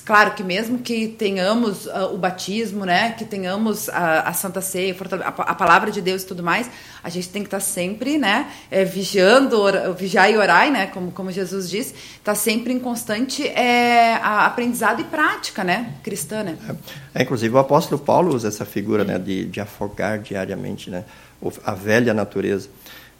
claro 0.05 0.33
que 0.33 0.43
mesmo 0.43 0.79
que 0.79 1.09
tenhamos 1.09 1.87
uh, 1.87 2.15
o 2.15 2.19
batismo, 2.19 2.85
né, 2.85 3.13
que 3.13 3.25
tenhamos 3.25 3.89
a, 3.89 4.21
a 4.21 4.33
Santa 4.33 4.61
Ceia, 4.61 4.97
a, 5.23 5.29
a, 5.29 5.55
palavra 5.55 5.91
de 5.91 6.01
Deus 6.01 6.23
e 6.23 6.27
tudo 6.27 6.43
mais, 6.43 6.71
a 7.03 7.09
gente 7.11 7.29
tem 7.29 7.43
que 7.43 7.49
estar 7.49 7.61
sempre, 7.61 8.19
né, 8.19 8.51
é, 8.71 8.85
vigiando, 8.85 9.61
or, 9.61 9.95
vigiar 9.95 10.31
e 10.31 10.37
orar, 10.37 10.71
né, 10.71 10.87
como, 10.87 11.13
como 11.17 11.33
Jesus 11.33 11.69
disse, 11.69 11.95
está 12.19 12.35
sempre 12.35 12.73
em 12.73 12.79
constante 12.79 13.49
é, 13.49 14.15
aprendizado 14.23 15.01
e 15.01 15.05
prática, 15.05 15.65
né, 15.65 15.95
cristã, 16.05 16.43
né? 16.45 16.59
É, 17.15 17.23
inclusive 17.23 17.55
o 17.55 17.59
apóstolo 17.59 18.01
Paulo 18.01 18.35
usa 18.35 18.49
essa 18.49 18.67
figura, 18.67 19.03
né, 19.03 19.19
de, 19.19 19.47
de 19.47 19.59
afogar 19.59 20.19
diariamente, 20.21 20.91
né, 20.91 21.05
a 21.65 21.73
velha 21.73 22.13
natureza. 22.13 22.69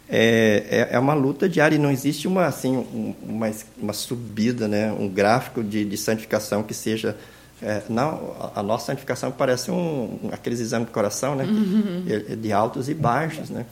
É, 0.09 0.87
é, 0.91 0.95
é, 0.95 0.99
uma 0.99 1.13
luta 1.13 1.49
diária 1.49 1.75
e 1.75 1.79
não 1.79 1.91
existe 1.91 2.29
uma 2.29 2.45
assim 2.45 2.87
uma, 3.21 3.51
uma 3.77 3.91
subida 3.91 4.65
né 4.65 4.89
um 4.89 5.09
gráfico 5.09 5.61
de, 5.61 5.83
de 5.83 5.97
santificação 5.97 6.63
que 6.63 6.73
seja 6.73 7.17
é, 7.61 7.81
não 7.89 8.33
a, 8.55 8.63
nossa 8.63 8.85
santificação 8.85 9.31
parece 9.31 9.69
um, 9.69 10.17
um 10.23 10.29
aqueles 10.31 10.61
exames 10.61 10.87
de 10.87 10.93
coração 10.93 11.35
né 11.35 11.43
uhum. 11.43 12.05
de 12.39 12.53
altos 12.53 12.87
e 12.87 12.93
baixos 12.93 13.49
né 13.49 13.65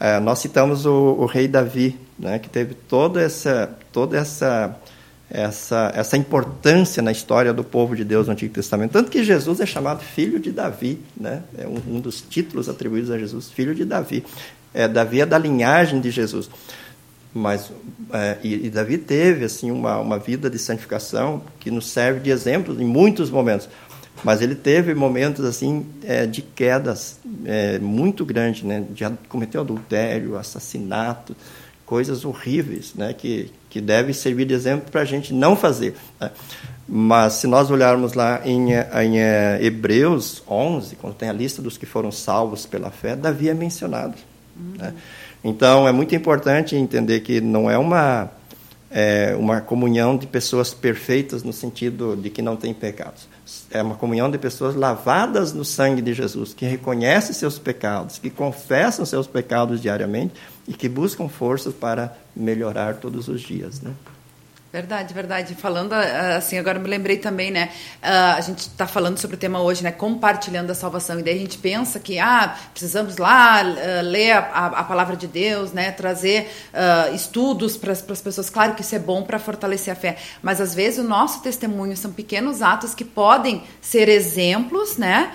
é, 0.00 0.18
nós 0.20 0.38
citamos 0.38 0.86
o, 0.86 1.16
o, 1.18 1.26
rei 1.26 1.46
Davi 1.46 1.98
né 2.18 2.38
que 2.38 2.48
teve 2.48 2.74
toda 2.74 3.20
essa 3.20 3.76
toda 3.92 4.16
essa 4.16 4.78
essa, 5.30 5.90
essa 5.94 6.16
importância 6.16 7.02
na 7.02 7.10
história 7.10 7.52
do 7.52 7.64
povo 7.64 7.96
de 7.96 8.04
Deus 8.04 8.26
no 8.26 8.34
Antigo 8.34 8.54
Testamento. 8.54 8.92
Tanto 8.92 9.10
que 9.10 9.24
Jesus 9.24 9.58
é 9.58 9.66
chamado 9.66 10.00
filho 10.00 10.38
de 10.38 10.52
Davi, 10.52 11.00
né? 11.16 11.42
é 11.58 11.66
um, 11.66 11.96
um 11.96 12.00
dos 12.00 12.20
títulos 12.20 12.68
atribuídos 12.68 13.10
a 13.10 13.18
Jesus, 13.18 13.50
filho 13.50 13.74
de 13.74 13.84
Davi. 13.84 14.24
É, 14.72 14.86
Davi 14.86 15.20
é 15.20 15.26
da 15.26 15.38
linhagem 15.38 16.00
de 16.00 16.10
Jesus. 16.10 16.48
Mas, 17.32 17.72
é, 18.12 18.38
e, 18.44 18.66
e, 18.66 18.70
Davi 18.70 18.96
teve 18.96 19.44
assim 19.44 19.72
uma, 19.72 19.98
uma 19.98 20.18
vida 20.20 20.48
de 20.48 20.58
santificação 20.58 21.42
que 21.58 21.68
nos 21.68 21.90
serve 21.90 22.20
de 22.20 22.30
exemplo 22.30 22.80
em 22.80 22.86
muitos 22.86 23.28
momentos. 23.28 23.68
Mas 24.22 24.40
ele 24.40 24.54
teve 24.54 24.94
momentos 24.94 25.44
assim 25.44 25.84
é, 26.04 26.26
de 26.26 26.42
quedas 26.42 27.18
é, 27.44 27.80
muito 27.80 28.24
grandes, 28.24 28.62
né? 28.62 28.84
De 28.88 29.04
cometeu 29.28 29.62
adultério, 29.62 30.38
assassinato, 30.38 31.34
coisas 31.84 32.24
horríveis, 32.24 32.94
né? 32.94 33.12
Que 33.12 33.50
que 33.74 33.80
deve 33.80 34.14
servir 34.14 34.44
de 34.44 34.54
exemplo 34.54 34.88
para 34.88 35.00
a 35.00 35.04
gente 35.04 35.34
não 35.34 35.56
fazer. 35.56 35.96
Né? 36.20 36.30
Mas 36.86 37.32
se 37.32 37.48
nós 37.48 37.72
olharmos 37.72 38.14
lá 38.14 38.40
em, 38.44 38.70
em 38.70 39.18
é, 39.18 39.58
Hebreus 39.60 40.44
11, 40.48 40.94
quando 40.94 41.14
tem 41.14 41.28
a 41.28 41.32
lista 41.32 41.60
dos 41.60 41.76
que 41.76 41.84
foram 41.84 42.12
salvos 42.12 42.66
pela 42.66 42.92
fé, 42.92 43.16
Davi 43.16 43.48
é 43.48 43.54
mencionado. 43.54 44.14
Uhum. 44.56 44.74
Né? 44.78 44.94
Então 45.42 45.88
é 45.88 45.90
muito 45.90 46.14
importante 46.14 46.76
entender 46.76 47.18
que 47.18 47.40
não 47.40 47.68
é 47.68 47.76
uma 47.76 48.30
é 48.92 49.34
uma 49.36 49.60
comunhão 49.60 50.16
de 50.16 50.28
pessoas 50.28 50.72
perfeitas 50.72 51.42
no 51.42 51.52
sentido 51.52 52.14
de 52.14 52.30
que 52.30 52.40
não 52.40 52.54
tem 52.54 52.72
pecados. 52.72 53.26
É 53.70 53.82
uma 53.82 53.94
comunhão 53.96 54.30
de 54.30 54.38
pessoas 54.38 54.74
lavadas 54.74 55.52
no 55.52 55.64
sangue 55.64 56.00
de 56.00 56.14
Jesus, 56.14 56.54
que 56.54 56.64
reconhecem 56.64 57.34
seus 57.34 57.58
pecados, 57.58 58.18
que 58.18 58.30
confessam 58.30 59.04
seus 59.04 59.26
pecados 59.26 59.80
diariamente 59.80 60.34
e 60.66 60.72
que 60.72 60.88
buscam 60.88 61.28
forças 61.28 61.74
para 61.74 62.16
melhorar 62.34 62.96
todos 62.96 63.28
os 63.28 63.40
dias, 63.40 63.80
né? 63.80 63.92
Verdade, 64.74 65.14
verdade. 65.14 65.54
Falando 65.54 65.92
ah, 65.92 66.34
assim, 66.38 66.58
agora 66.58 66.80
me 66.80 66.88
lembrei 66.88 67.16
também, 67.16 67.48
né? 67.48 67.70
Uh, 68.02 68.36
a 68.36 68.40
gente 68.40 68.58
está 68.58 68.88
falando 68.88 69.18
sobre 69.18 69.36
o 69.36 69.38
tema 69.38 69.62
hoje, 69.62 69.84
né? 69.84 69.92
Compartilhando 69.92 70.68
a 70.72 70.74
salvação. 70.74 71.20
E 71.20 71.22
daí 71.22 71.36
a 71.36 71.38
gente 71.38 71.58
pensa 71.58 72.00
que, 72.00 72.18
ah, 72.18 72.56
precisamos 72.72 73.16
lá 73.16 73.62
uh, 73.62 74.02
ler 74.02 74.32
a, 74.32 74.66
a, 74.66 74.82
palavra 74.82 75.14
de 75.14 75.28
Deus, 75.28 75.70
né? 75.70 75.92
Trazer 75.92 76.50
uh, 76.72 77.14
estudos 77.14 77.76
para 77.76 77.92
as 77.92 78.02
pessoas. 78.02 78.50
Claro 78.50 78.74
que 78.74 78.82
isso 78.82 78.96
é 78.96 78.98
bom 78.98 79.22
para 79.22 79.38
fortalecer 79.38 79.92
a 79.92 79.96
fé. 79.96 80.16
Mas 80.42 80.60
às 80.60 80.74
vezes 80.74 80.98
o 80.98 81.06
nosso 81.06 81.40
testemunho 81.40 81.96
são 81.96 82.10
pequenos 82.10 82.60
atos 82.60 82.96
que 82.96 83.04
podem 83.04 83.62
ser 83.80 84.08
exemplos, 84.08 84.96
né? 84.96 85.30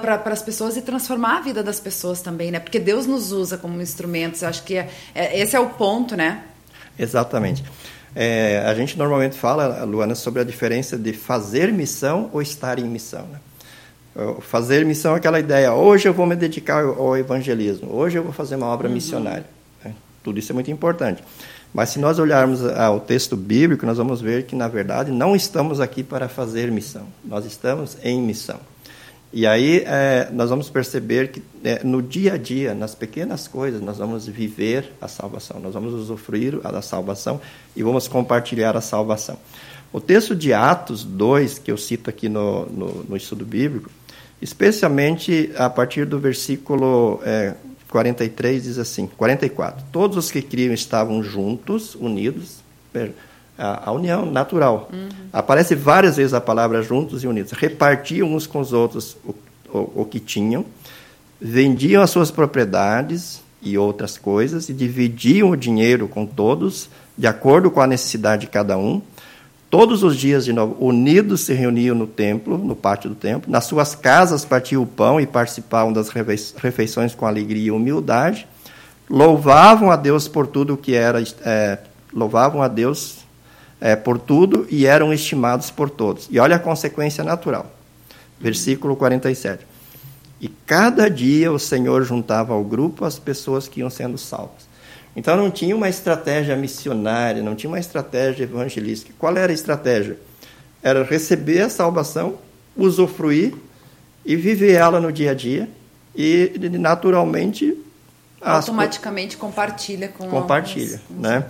para 0.00 0.32
as 0.32 0.42
pessoas 0.42 0.78
e 0.78 0.80
transformar 0.80 1.36
a 1.36 1.40
vida 1.42 1.62
das 1.62 1.78
pessoas 1.78 2.22
também, 2.22 2.50
né? 2.50 2.58
Porque 2.58 2.78
Deus 2.78 3.04
nos 3.04 3.32
usa 3.32 3.58
como 3.58 3.82
instrumentos. 3.82 4.40
Eu 4.40 4.48
acho 4.48 4.62
que 4.62 4.78
é, 4.78 4.88
é, 5.14 5.38
esse 5.38 5.54
é 5.54 5.60
o 5.60 5.68
ponto, 5.68 6.16
né? 6.16 6.42
Exatamente. 6.98 7.62
É, 8.14 8.62
a 8.66 8.74
gente 8.74 8.98
normalmente 8.98 9.38
fala, 9.38 9.84
Luana, 9.84 10.14
sobre 10.14 10.40
a 10.40 10.44
diferença 10.44 10.96
de 10.96 11.12
fazer 11.12 11.72
missão 11.72 12.30
ou 12.32 12.42
estar 12.42 12.78
em 12.78 12.84
missão. 12.84 13.26
Né? 13.26 13.38
Fazer 14.40 14.84
missão 14.84 15.14
é 15.14 15.16
aquela 15.18 15.38
ideia, 15.38 15.72
hoje 15.72 16.08
eu 16.08 16.12
vou 16.12 16.26
me 16.26 16.34
dedicar 16.34 16.84
ao 16.84 17.16
evangelismo, 17.16 17.94
hoje 17.94 18.18
eu 18.18 18.22
vou 18.22 18.32
fazer 18.32 18.56
uma 18.56 18.66
obra 18.66 18.88
uhum. 18.88 18.94
missionária. 18.94 19.46
Né? 19.84 19.94
Tudo 20.24 20.38
isso 20.38 20.52
é 20.52 20.54
muito 20.54 20.70
importante. 20.70 21.22
Mas 21.72 21.90
se 21.90 21.98
nós 21.98 22.18
olharmos 22.18 22.64
ao 22.64 22.98
texto 22.98 23.36
bíblico, 23.36 23.84
nós 23.84 23.98
vamos 23.98 24.20
ver 24.20 24.44
que, 24.44 24.56
na 24.56 24.68
verdade, 24.68 25.12
não 25.12 25.36
estamos 25.36 25.80
aqui 25.80 26.02
para 26.02 26.28
fazer 26.28 26.70
missão, 26.70 27.06
nós 27.24 27.44
estamos 27.44 27.96
em 28.02 28.20
missão. 28.20 28.58
E 29.32 29.46
aí 29.46 29.82
é, 29.86 30.28
nós 30.32 30.48
vamos 30.48 30.70
perceber 30.70 31.30
que 31.30 31.42
é, 31.62 31.84
no 31.84 32.02
dia 32.02 32.34
a 32.34 32.36
dia, 32.38 32.74
nas 32.74 32.94
pequenas 32.94 33.46
coisas, 33.46 33.80
nós 33.82 33.98
vamos 33.98 34.26
viver 34.26 34.92
a 35.00 35.08
salvação, 35.08 35.60
nós 35.60 35.74
vamos 35.74 35.92
usufruir 35.92 36.58
da 36.60 36.80
salvação 36.80 37.40
e 37.76 37.82
vamos 37.82 38.08
compartilhar 38.08 38.76
a 38.76 38.80
salvação. 38.80 39.38
O 39.92 40.00
texto 40.00 40.34
de 40.34 40.52
Atos 40.52 41.04
2, 41.04 41.58
que 41.58 41.70
eu 41.70 41.76
cito 41.76 42.08
aqui 42.08 42.28
no, 42.28 42.66
no, 42.66 43.04
no 43.04 43.16
estudo 43.16 43.44
bíblico, 43.44 43.90
especialmente 44.40 45.50
a 45.56 45.68
partir 45.68 46.06
do 46.06 46.18
versículo 46.18 47.20
é, 47.24 47.54
43, 47.90 48.62
diz 48.62 48.78
assim: 48.78 49.06
44. 49.06 49.84
Todos 49.92 50.16
os 50.16 50.30
que 50.30 50.42
criam 50.42 50.72
estavam 50.72 51.22
juntos, 51.22 51.94
unidos, 51.94 52.62
a, 53.58 53.90
a 53.90 53.92
união 53.92 54.24
natural. 54.24 54.88
Uhum. 54.92 55.08
Aparece 55.32 55.74
várias 55.74 56.16
vezes 56.16 56.32
a 56.32 56.40
palavra 56.40 56.80
juntos 56.82 57.24
e 57.24 57.26
unidos. 57.26 57.52
Repartiam 57.52 58.32
uns 58.32 58.46
com 58.46 58.60
os 58.60 58.72
outros 58.72 59.16
o, 59.24 59.34
o, 59.76 60.02
o 60.02 60.04
que 60.04 60.20
tinham, 60.20 60.64
vendiam 61.40 62.02
as 62.02 62.10
suas 62.10 62.30
propriedades 62.30 63.42
e 63.60 63.76
outras 63.76 64.16
coisas 64.16 64.68
e 64.68 64.72
dividiam 64.72 65.50
o 65.50 65.56
dinheiro 65.56 66.06
com 66.06 66.24
todos, 66.24 66.88
de 67.16 67.26
acordo 67.26 67.70
com 67.70 67.80
a 67.80 67.86
necessidade 67.86 68.42
de 68.42 68.46
cada 68.46 68.78
um. 68.78 69.02
Todos 69.70 70.02
os 70.02 70.16
dias, 70.16 70.46
de 70.46 70.52
novo, 70.52 70.76
unidos 70.82 71.42
se 71.42 71.52
reuniam 71.52 71.94
no 71.94 72.06
templo, 72.06 72.56
no 72.56 72.74
pátio 72.74 73.10
do 73.10 73.16
templo. 73.16 73.50
Nas 73.50 73.66
suas 73.66 73.94
casas 73.94 74.42
partiam 74.42 74.82
o 74.82 74.86
pão 74.86 75.20
e 75.20 75.26
participavam 75.26 75.92
das 75.92 76.08
refeições 76.08 77.14
com 77.14 77.26
alegria 77.26 77.66
e 77.66 77.70
humildade. 77.70 78.46
Louvavam 79.10 79.90
a 79.90 79.96
Deus 79.96 80.26
por 80.26 80.46
tudo 80.46 80.74
o 80.74 80.76
que 80.76 80.94
era, 80.94 81.22
é, 81.44 81.78
louvavam 82.14 82.62
a 82.62 82.68
Deus 82.68 83.27
é, 83.80 83.94
por 83.96 84.18
tudo 84.18 84.66
e 84.70 84.86
eram 84.86 85.12
estimados 85.12 85.70
por 85.70 85.90
todos. 85.90 86.28
E 86.30 86.38
olha 86.38 86.56
a 86.56 86.58
consequência 86.58 87.22
natural. 87.22 87.70
Versículo 88.40 88.96
47. 88.96 89.66
E 90.40 90.48
cada 90.48 91.08
dia 91.08 91.50
o 91.52 91.58
Senhor 91.58 92.04
juntava 92.04 92.52
ao 92.54 92.62
grupo 92.62 93.04
as 93.04 93.18
pessoas 93.18 93.66
que 93.66 93.80
iam 93.80 93.90
sendo 93.90 94.16
salvas. 94.16 94.68
Então 95.16 95.36
não 95.36 95.50
tinha 95.50 95.74
uma 95.74 95.88
estratégia 95.88 96.54
missionária, 96.54 97.42
não 97.42 97.56
tinha 97.56 97.68
uma 97.68 97.80
estratégia 97.80 98.44
evangelística. 98.44 99.12
Qual 99.18 99.36
era 99.36 99.50
a 99.50 99.54
estratégia? 99.54 100.16
Era 100.80 101.02
receber 101.02 101.62
a 101.62 101.68
salvação, 101.68 102.38
usufruir 102.76 103.54
e 104.24 104.36
viver 104.36 104.74
ela 104.74 105.00
no 105.00 105.10
dia 105.12 105.32
a 105.32 105.34
dia 105.34 105.68
e 106.14 106.52
naturalmente 106.78 107.76
automaticamente 108.40 109.36
compartilha 109.36 110.08
com 110.08 110.28
compartilha, 110.28 111.00
né? 111.10 111.44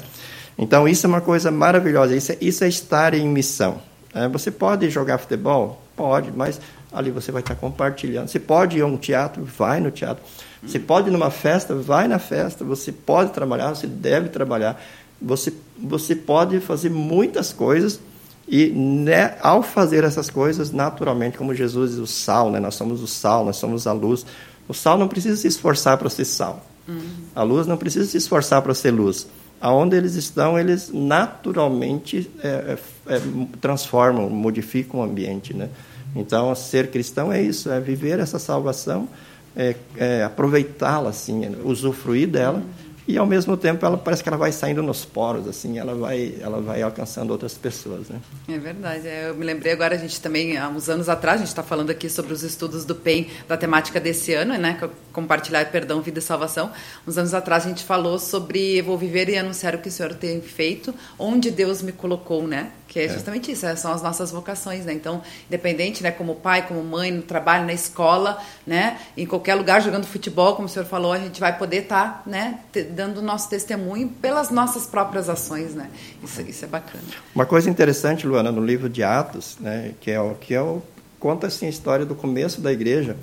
Então 0.59 0.89
isso 0.89 1.07
é 1.07 1.09
uma 1.09 1.21
coisa 1.21 1.51
maravilhosa. 1.51 2.17
Isso 2.17 2.33
é, 2.33 2.39
isso 2.41 2.65
é 2.65 2.69
estar 2.69 3.15
em 3.15 3.27
missão. 3.29 3.81
É, 4.13 4.29
você 4.29 4.51
pode 4.51 4.91
jogar 4.91 5.19
futebol, 5.19 5.81
pode, 5.97 6.33
mas 6.33 6.61
ali 6.93 7.11
você 7.11 7.31
vai 7.31 7.43
estar 7.43 7.55
compartilhando. 7.55 8.29
Você 8.29 8.41
pode 8.41 8.79
ir 8.79 8.81
a 8.81 8.87
um 8.87 8.97
teatro, 8.97 9.45
vai 9.45 9.81
no 9.81 9.91
teatro. 9.91 10.23
Você 10.63 10.79
pode 10.79 11.09
ir 11.09 11.13
numa 11.13 11.31
festa, 11.31 11.75
vai 11.75 12.09
na 12.09 12.19
festa. 12.19 12.65
Você 12.65 12.91
pode 12.91 13.33
trabalhar, 13.33 13.71
você 13.71 13.87
deve 13.87 14.29
trabalhar. 14.29 14.83
Você 15.21 15.53
você 15.81 16.17
pode 16.17 16.59
fazer 16.61 16.91
muitas 16.91 17.53
coisas 17.53 18.01
e 18.49 18.71
né, 18.71 19.37
ao 19.43 19.63
fazer 19.63 20.05
essas 20.05 20.31
coisas, 20.31 20.73
naturalmente, 20.73 21.37
como 21.37 21.55
Jesus 21.55 21.93
diz, 21.93 22.01
o 22.01 22.07
sal, 22.07 22.51
né? 22.51 22.59
Nós 22.59 22.75
somos 22.75 23.03
o 23.03 23.07
sal, 23.07 23.45
nós 23.45 23.57
somos 23.57 23.87
a 23.87 23.93
luz. 23.93 24.25
O 24.67 24.75
sal 24.75 24.97
não 24.97 25.07
precisa 25.07 25.37
se 25.37 25.47
esforçar 25.47 25.99
para 25.99 26.09
ser 26.09 26.25
sal. 26.25 26.65
Uhum. 26.89 27.01
A 27.35 27.43
luz 27.43 27.67
não 27.67 27.77
precisa 27.77 28.07
se 28.07 28.17
esforçar 28.17 28.63
para 28.63 28.75
ser 28.75 28.91
luz. 28.91 29.27
Aonde 29.61 29.97
eles 29.97 30.15
estão, 30.15 30.59
eles 30.59 30.91
naturalmente 30.93 32.31
é, 32.43 32.49
é, 32.49 32.79
é, 33.15 33.21
transformam, 33.61 34.31
modificam 34.31 35.01
o 35.01 35.03
ambiente, 35.03 35.53
né? 35.55 35.69
Então, 36.15 36.55
ser 36.55 36.91
cristão 36.91 37.33
é 37.33 37.43
isso, 37.43 37.71
é 37.71 37.81
viver 37.81 38.19
essa 38.19 38.39
salvação, 38.39 39.09
é, 39.57 39.75
é 39.97 40.25
aproveitá-la, 40.25 41.11
assim, 41.11 41.57
usufruir 41.65 42.29
dela. 42.29 42.59
Uhum 42.59 42.88
e 43.09 43.17
ao 43.17 43.27
mesmo 43.27 43.57
tempo 43.57 43.87
ela 43.87 43.97
parece 43.97 44.23
que 44.23 44.29
ela 44.29 44.37
vai 44.37 44.53
saindo 44.53 44.83
nos 44.83 45.03
poros 45.03 45.49
assim 45.49 45.79
ela 45.79 45.95
vai 45.95 46.35
ela 46.41 46.61
vai 46.61 46.83
alcançando 46.83 47.31
outras 47.31 47.55
pessoas 47.55 48.07
né? 48.11 48.21
É 48.47 48.59
verdade. 48.59 49.09
É, 49.09 49.31
eu 49.31 49.35
me 49.35 49.47
lembrei 49.47 49.73
agora 49.73 49.95
a 49.95 49.99
gente 49.99 50.21
também 50.21 50.59
há 50.59 50.69
uns 50.69 50.91
anos 50.91 51.09
atrás 51.09 51.37
a 51.37 51.39
gente 51.39 51.49
está 51.49 51.63
falando 51.63 51.89
aqui 51.89 52.11
sobre 52.11 52.35
os 52.35 52.43
estudos 52.43 52.85
do 52.85 52.95
PEN 52.95 53.27
da 53.49 53.57
temática 53.57 53.99
desse 53.99 54.35
ano 54.35 54.59
né? 54.59 54.79
Compartilhar 55.13 55.65
perdão 55.71 56.03
vida 56.03 56.19
e 56.19 56.23
salvação. 56.23 56.71
Uns 57.07 57.17
anos 57.17 57.33
atrás 57.33 57.65
a 57.65 57.69
gente 57.69 57.83
falou 57.83 58.19
sobre 58.19 58.83
vou 58.83 58.99
viver 58.99 59.31
e 59.31 59.39
anunciar 59.39 59.75
o 59.75 59.79
que 59.79 59.89
o 59.89 59.93
Senhor 59.93 60.15
tem 60.15 60.43
feito 60.43 60.95
onde 61.19 61.51
Deus 61.51 61.81
me 61.81 61.93
colocou 61.93 62.47
né 62.47 62.73
que 62.89 62.99
é, 62.99 63.05
é 63.05 63.09
justamente 63.09 63.53
isso, 63.53 63.67
é, 63.67 63.77
são 63.77 63.93
as 63.93 64.03
nossas 64.03 64.33
vocações, 64.33 64.87
né? 64.87 64.95
Então, 64.95 65.23
independente, 65.47 66.03
né, 66.03 66.11
como 66.11 66.35
pai, 66.35 66.67
como 66.67 66.83
mãe, 66.83 67.13
no 67.13 67.23
trabalho, 67.23 67.67
na 67.67 67.75
escola, 67.75 68.43
né, 68.67 68.99
em 69.17 69.27
qualquer 69.27 69.55
lugar 69.55 69.83
jogando 69.83 70.07
futebol, 70.07 70.57
como 70.57 70.67
o 70.67 70.71
senhor 70.71 70.87
falou, 70.87 71.13
a 71.13 71.19
gente 71.19 71.39
vai 71.39 71.57
poder 71.57 71.83
estar, 71.83 72.23
tá, 72.25 72.31
né, 72.31 72.61
dando 72.91 73.19
o 73.19 73.23
nosso 73.23 73.49
testemunho 73.51 74.09
pelas 74.09 74.51
nossas 74.51 74.87
próprias 74.87 75.29
ações, 75.29 75.75
né? 75.75 75.91
Isso, 76.25 76.41
isso 76.41 76.65
é 76.65 76.69
bacana. 76.69 77.05
Uma 77.35 77.45
coisa 77.45 77.69
interessante, 77.69 78.27
Luana, 78.27 78.51
no 78.51 78.65
livro 78.65 78.89
de 78.89 79.03
Atos, 79.03 79.59
né, 79.61 79.93
que 80.01 80.11
é 80.11 80.21
o 80.21 80.35
que 80.35 80.55
é 80.55 80.63
o 80.63 80.83
conta 81.21 81.49
assim 81.49 81.67
a 81.67 81.69
história 81.69 82.07
do 82.07 82.15
começo 82.15 82.61
da 82.61 82.73
igreja. 82.73 83.17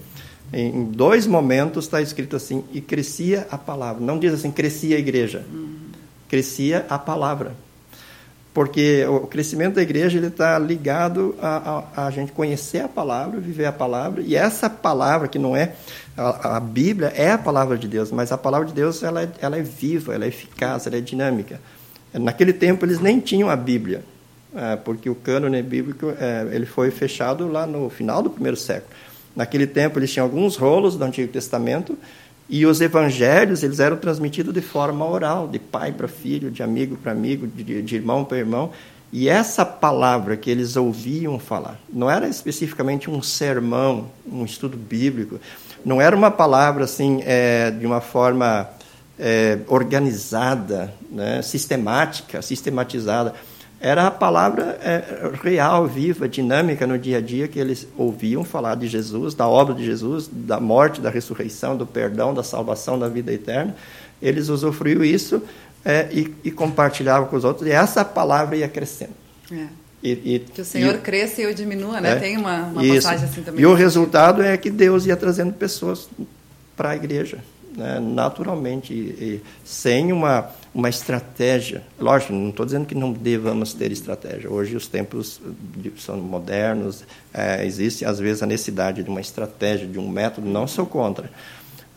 Em 0.54 0.86
dois 0.86 1.26
momentos 1.26 1.86
está 1.86 2.02
escrito 2.02 2.36
assim 2.36 2.64
e 2.72 2.80
crescia 2.80 3.48
a 3.50 3.58
palavra. 3.58 4.04
Não 4.04 4.20
diz 4.20 4.32
assim 4.34 4.52
crescia 4.52 4.96
a 4.96 5.00
igreja, 5.00 5.44
uhum. 5.52 5.90
crescia 6.30 6.86
a 6.88 7.00
palavra 7.00 7.65
porque 8.56 9.06
o 9.06 9.28
crescimento 9.28 9.76
da 9.76 9.82
igreja 9.82 10.18
ele 10.18 10.28
está 10.28 10.58
ligado 10.58 11.36
a, 11.42 11.84
a, 11.98 12.08
a, 12.08 12.10
gente 12.10 12.32
conhecer 12.32 12.80
a 12.80 12.88
palavra, 12.88 13.38
viver 13.38 13.66
a 13.66 13.72
palavra, 13.74 14.22
e 14.22 14.34
essa 14.34 14.70
palavra 14.70 15.28
que 15.28 15.38
não 15.38 15.58
é 15.58 15.74
a, 16.16 16.56
a, 16.56 16.60
Bíblia 16.62 17.12
é 17.18 17.32
a 17.32 17.38
palavra 17.38 17.78
de 17.78 17.86
Deus, 17.86 18.14
mas 18.14 18.32
a 18.32 18.38
palavra 18.38 18.66
de 18.66 18.74
Deus 18.74 19.04
ela 19.04 19.24
é, 19.24 19.30
ela 19.42 19.58
é 19.58 19.62
viva, 19.62 20.16
ela 20.16 20.24
é 20.24 20.30
eficaz, 20.30 20.88
ela 20.88 20.96
é 20.96 21.02
dinâmica. 21.02 21.60
Naquele 22.14 22.54
tempo 22.54 22.86
eles 22.86 23.02
nem 23.02 23.20
tinham 23.20 23.50
a 23.50 23.58
Bíblia, 23.58 24.06
é, 24.56 24.78
porque 24.78 25.10
o 25.10 25.16
cânone 25.16 25.62
bíblico 25.62 26.14
é, 26.18 26.48
ele 26.54 26.66
foi 26.66 26.92
fechado 26.92 27.50
lá 27.50 27.68
no 27.68 27.90
final 27.90 28.24
do 28.24 28.30
primeiro 28.30 28.56
século. 28.56 28.90
Naquele 29.36 29.68
tempo 29.68 30.00
eles 30.00 30.14
tinham 30.14 30.26
alguns 30.26 30.56
rolos 30.56 30.96
do 30.96 31.04
Antigo 31.04 31.30
Testamento 31.30 31.98
e 32.48 32.66
os 32.66 32.80
evangelhos, 32.80 33.64
eles 33.64 33.80
eram 33.80 33.98
transmitidos 33.98 34.54
de 34.54 34.62
forma 34.62 35.06
oral, 35.06 35.48
de 35.48 35.58
pai 35.58 35.92
para 35.92 36.08
filho, 36.08 36.52
de 36.52 36.62
amigo 36.62 36.96
para 36.96 37.12
amigo, 37.12 37.48
de, 37.48 37.82
de 37.82 37.96
irmão 37.96 38.24
para 38.24 38.38
irmão. 38.38 38.72
E 39.12 39.30
essa 39.30 39.66
palavra 39.66 40.36
que 40.38 40.50
eles 40.50 40.76
ouviam 40.76 41.40
falar, 41.40 41.80
não 41.92 42.10
era 42.10 42.28
especificamente 42.28 43.10
um 43.10 43.22
sermão, 43.22 44.10
um 44.30 44.44
estudo 44.44 44.78
bíblico, 44.78 45.40
não 45.84 46.02
era 46.02 46.16
uma 46.16 46.30
palavra 46.30 46.84
assim, 46.84 47.22
é, 47.26 47.72
de 47.72 47.86
uma 47.86 48.02
forma 48.02 48.70
é, 49.18 49.60
organizada, 49.68 50.94
né, 51.10 51.42
sistemática, 51.42 52.42
sistematizada 52.42 53.34
era 53.86 54.08
a 54.08 54.10
palavra 54.10 54.80
é, 54.82 55.32
real, 55.44 55.86
viva, 55.86 56.28
dinâmica 56.28 56.88
no 56.88 56.98
dia 56.98 57.20
a 57.20 57.22
dia 57.22 57.48
que 57.48 57.60
eles 57.60 57.88
ouviam 57.96 58.44
falar 58.44 58.74
de 58.74 58.88
Jesus, 58.88 59.36
da 59.36 59.48
obra 59.48 59.76
de 59.76 59.86
Jesus, 59.86 60.28
da 60.28 60.60
morte, 60.60 61.00
da 61.00 61.12
ressurreição, 61.12 61.78
do 61.78 61.86
perdão, 61.86 62.34
da 62.34 62.42
salvação, 62.42 62.98
da 62.98 63.08
vida 63.08 63.32
eterna. 63.32 63.76
Eles 64.20 64.50
usufruíam 64.50 65.06
isso 65.06 65.40
é, 65.86 66.10
e, 66.12 66.34
e, 66.44 66.50
compartilhavam 66.50 67.28
com 67.28 67.36
os 67.36 67.44
outros, 67.44 67.68
e 67.68 67.72
essa 67.72 68.04
palavra 68.04 68.58
ia 68.58 68.68
crescendo. 68.68 69.14
É. 69.52 69.68
E, 70.02 70.10
e, 70.10 70.40
que 70.40 70.62
o 70.62 70.66
Senhor 70.66 70.98
cresça 70.98 71.42
e 71.42 71.44
eu 71.44 71.54
diminua, 71.54 72.02
né? 72.02 72.14
É, 72.14 72.16
Tem 72.16 72.38
uma, 72.38 72.64
uma 72.64 72.88
passagem 72.96 73.26
assim 73.26 73.44
também. 73.44 73.62
E 73.62 73.68
o 73.68 73.76
resultado 73.76 74.42
é 74.42 74.58
que 74.58 74.72
Deus 74.72 75.06
ia 75.06 75.16
trazendo 75.16 75.54
pessoas 75.54 76.10
para 76.76 76.90
a 76.90 76.96
igreja, 76.96 77.38
né? 77.76 78.00
naturalmente, 78.00 78.94
e, 78.94 79.42
sem 79.64 80.12
uma 80.12 80.50
uma 80.76 80.90
estratégia. 80.90 81.82
Lógico, 81.98 82.34
não 82.34 82.50
estou 82.50 82.66
dizendo 82.66 82.86
que 82.86 82.94
não 82.94 83.14
devamos 83.14 83.74
ter 83.74 83.94
estratégia. 83.94 84.52
Hoje 84.52 84.76
os 84.76 84.88
tempos 84.88 85.40
são 85.98 86.18
modernos, 86.18 87.06
é, 87.34 87.66
existe 87.66 88.04
às 88.04 88.20
vezes 88.20 88.44
a 88.44 88.46
necessidade 88.46 89.02
de 89.02 89.10
uma 89.10 89.22
estratégia, 89.22 89.88
de 89.88 89.98
um 89.98 90.10
método. 90.10 90.50
Não 90.50 90.68
sou 90.68 90.86
contra, 90.86 91.32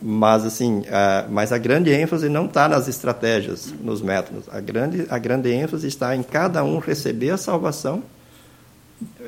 mas 0.01 0.45
assim, 0.45 0.83
a, 0.89 1.25
mas 1.29 1.51
a 1.51 1.57
grande 1.57 1.91
ênfase 1.91 2.29
não 2.29 2.45
está 2.45 2.69
nas 2.69 2.87
estratégias, 2.87 3.73
nos 3.83 4.01
métodos. 4.01 4.45
A 4.49 4.61
grande 4.61 5.05
a 5.09 5.17
grande 5.17 5.51
ênfase 5.51 5.85
está 5.85 6.15
em 6.15 6.23
cada 6.23 6.63
um 6.63 6.79
receber 6.79 7.31
a 7.31 7.37
salvação. 7.37 8.01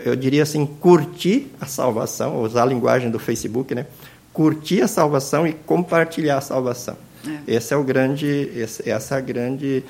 Eu 0.06 0.16
diria 0.16 0.44
assim, 0.44 0.66
curtir 0.66 1.52
a 1.60 1.66
salvação, 1.66 2.42
usar 2.42 2.64
a 2.64 2.66
linguagem 2.66 3.12
do 3.12 3.20
Facebook, 3.20 3.76
né? 3.76 3.86
Curtir 4.34 4.82
a 4.82 4.88
salvação 4.88 5.46
e 5.46 5.54
compartilhar 5.54 6.38
a 6.38 6.42
salvação. 6.42 6.98
É. 7.28 7.56
Esse 7.56 7.74
é 7.74 7.78
o 7.78 7.84
grande, 7.84 8.52
essa 8.86 9.16
é 9.16 9.18
a 9.18 9.22
grande 9.22 9.84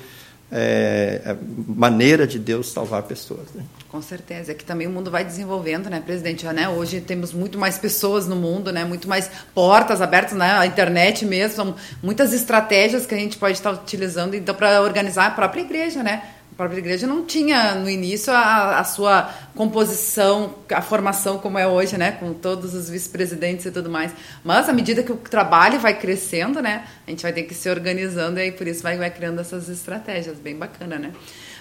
é, 0.54 1.34
maneira 1.66 2.26
de 2.26 2.38
Deus 2.38 2.70
salvar 2.70 3.02
pessoas. 3.04 3.48
Né? 3.54 3.64
Com 3.88 4.02
certeza, 4.02 4.52
é 4.52 4.54
que 4.54 4.64
também 4.64 4.86
o 4.86 4.90
mundo 4.90 5.10
vai 5.10 5.24
desenvolvendo, 5.24 5.88
né, 5.88 6.00
presidente? 6.04 6.44
Né? 6.46 6.68
Hoje 6.68 7.00
temos 7.00 7.32
muito 7.32 7.58
mais 7.58 7.78
pessoas 7.78 8.26
no 8.26 8.36
mundo, 8.36 8.70
né? 8.70 8.84
Muito 8.84 9.08
mais 9.08 9.30
portas 9.54 10.02
abertas, 10.02 10.36
né? 10.36 10.52
A 10.52 10.66
internet 10.66 11.24
mesmo, 11.24 11.74
muitas 12.02 12.34
estratégias 12.34 13.06
que 13.06 13.14
a 13.14 13.18
gente 13.18 13.38
pode 13.38 13.54
estar 13.54 13.72
utilizando 13.72 14.34
então 14.34 14.54
para 14.54 14.82
organizar 14.82 15.26
a 15.26 15.30
própria 15.30 15.62
igreja, 15.62 16.02
né? 16.02 16.22
A 16.52 16.54
própria 16.54 16.78
igreja 16.78 17.06
não 17.06 17.24
tinha 17.24 17.74
no 17.74 17.88
início 17.88 18.30
a, 18.30 18.78
a 18.78 18.84
sua 18.84 19.30
composição, 19.54 20.54
a 20.70 20.82
formação 20.82 21.38
como 21.38 21.58
é 21.58 21.66
hoje, 21.66 21.96
né, 21.96 22.12
com 22.12 22.34
todos 22.34 22.74
os 22.74 22.90
vice-presidentes 22.90 23.64
e 23.64 23.70
tudo 23.70 23.88
mais. 23.88 24.12
Mas 24.44 24.68
à 24.68 24.72
medida 24.72 25.02
que 25.02 25.10
o 25.10 25.16
trabalho 25.16 25.80
vai 25.80 25.98
crescendo, 25.98 26.60
né, 26.60 26.84
a 27.06 27.10
gente 27.10 27.22
vai 27.22 27.32
ter 27.32 27.44
que 27.44 27.54
se 27.54 27.70
organizando 27.70 28.38
e 28.38 28.42
aí 28.42 28.52
por 28.52 28.68
isso 28.68 28.82
vai, 28.82 28.98
vai 28.98 29.10
criando 29.10 29.40
essas 29.40 29.70
estratégias, 29.70 30.36
bem 30.36 30.54
bacana, 30.54 30.98
né? 30.98 31.12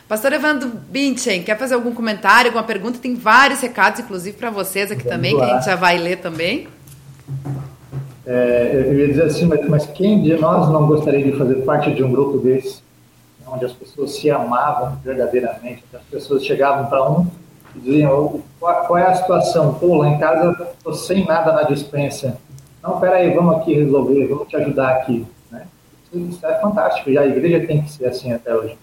Pastor 0.10 0.34
Evandro 0.34 0.70
Binchen, 0.90 1.42
quer 1.42 1.58
fazer 1.58 1.74
algum 1.74 1.94
comentário, 1.94 2.50
alguma 2.50 2.66
pergunta? 2.66 3.00
Tem 3.00 3.16
vários 3.16 3.62
recados, 3.62 4.02
inclusive 4.02 4.36
para 4.36 4.50
vocês 4.50 4.92
aqui 4.92 5.04
Vamos 5.04 5.16
também, 5.16 5.34
lá. 5.34 5.46
que 5.46 5.52
a 5.52 5.56
gente 5.56 5.66
já 5.68 5.76
vai 5.78 5.98
ler 5.98 6.18
também. 6.18 6.68
É, 8.28 8.84
eu 8.88 8.94
ia 8.94 9.08
dizer 9.08 9.24
assim, 9.24 9.46
mas, 9.46 9.66
mas 9.70 9.86
quem 9.86 10.22
de 10.22 10.36
nós 10.36 10.70
não 10.70 10.86
gostaria 10.86 11.24
de 11.24 11.38
fazer 11.38 11.56
parte 11.64 11.94
de 11.94 12.04
um 12.04 12.12
grupo 12.12 12.40
desse? 12.40 12.82
Onde 13.52 13.66
as 13.66 13.74
pessoas 13.74 14.16
se 14.16 14.32
amavam 14.32 14.98
verdadeiramente, 15.04 15.84
as 15.94 16.04
pessoas 16.04 16.46
chegavam 16.46 16.86
para 16.88 17.10
um 17.10 17.28
e 17.76 17.80
diziam, 17.80 18.42
qual, 18.60 18.86
qual, 18.86 18.98
é 18.98 19.08
a 19.08 19.16
situação? 19.16 19.74
Pô, 19.76 19.98
lá 19.98 20.10
em 20.10 20.18
casa 20.18 20.70
estou 20.78 20.94
sem 20.94 21.26
nada 21.26 21.52
na 21.52 21.64
dispensa. 21.64 22.38
Não, 22.82 23.00
peraí, 23.00 23.34
vamos 23.34 23.58
aqui 23.58 23.74
resolver, 23.74 24.28
vamos 24.28 24.48
te 24.48 24.56
ajudar 24.56 24.90
aqui. 24.96 25.28
Né? 25.52 25.66
Isso 26.14 26.46
é 26.46 26.60
fantástico, 26.60 27.10
e 27.10 27.18
a 27.18 27.26
igreja 27.26 27.68
tem 27.68 27.82
que 27.82 27.92
ser 27.92 28.06
assim 28.06 28.32
até 28.32 28.56
hoje. 28.56 28.78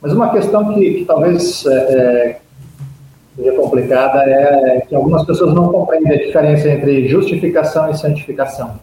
Mas 0.00 0.12
uma 0.12 0.30
questão 0.30 0.72
que, 0.72 0.94
que 0.94 1.04
talvez 1.04 1.66
é, 1.66 1.74
é 1.74 2.40
seja 3.36 3.52
complicada 3.56 4.22
é 4.22 4.80
que 4.82 4.94
algumas 4.94 5.24
pessoas 5.24 5.52
não 5.52 5.72
compreendem 5.72 6.12
a 6.12 6.26
diferença 6.26 6.68
entre 6.68 7.08
justificação 7.08 7.90
e 7.90 7.98
santificação. 7.98 8.78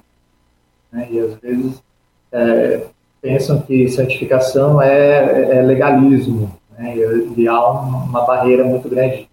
Né? 0.92 1.08
E 1.10 1.20
às 1.20 1.36
vezes 1.36 1.82
é, 2.32 2.82
pensam 3.22 3.62
que 3.62 3.88
santificação 3.90 4.82
é, 4.82 5.58
é 5.58 5.62
legalismo, 5.62 6.52
né? 6.78 6.96
e, 7.38 7.48
há 7.48 7.70
uma 7.70 8.26
barreira 8.26 8.64
muito 8.64 8.90
grande 8.90 9.30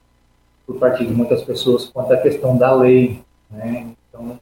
por 0.67 0.77
parte 0.77 1.05
de 1.05 1.13
muitas 1.13 1.43
pessoas 1.43 1.87
quanto 1.87 2.13
à 2.13 2.19
questão 2.19 2.57
da 2.57 2.73
lei. 2.75 3.21
Né? 3.51 3.87
Então, 4.09 4.39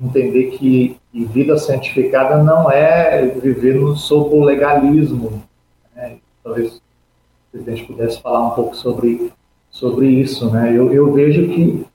entender 0.00 0.56
que, 0.56 0.96
vida 1.12 1.56
santificada 1.58 2.42
não 2.42 2.70
é 2.70 3.26
viver 3.26 3.78
sob 3.96 4.34
o 4.34 4.42
legalismo. 4.42 5.42
Né? 5.94 6.16
Talvez 6.42 6.76
o 6.76 6.80
presidente 7.52 7.84
pudesse 7.84 8.20
falar 8.20 8.48
um 8.48 8.50
pouco 8.50 8.74
sobre, 8.74 9.30
sobre 9.70 10.06
isso. 10.06 10.50
Né? 10.50 10.72
Eu, 10.74 10.92
eu 10.92 11.12
vejo 11.12 11.48
que 11.48 11.86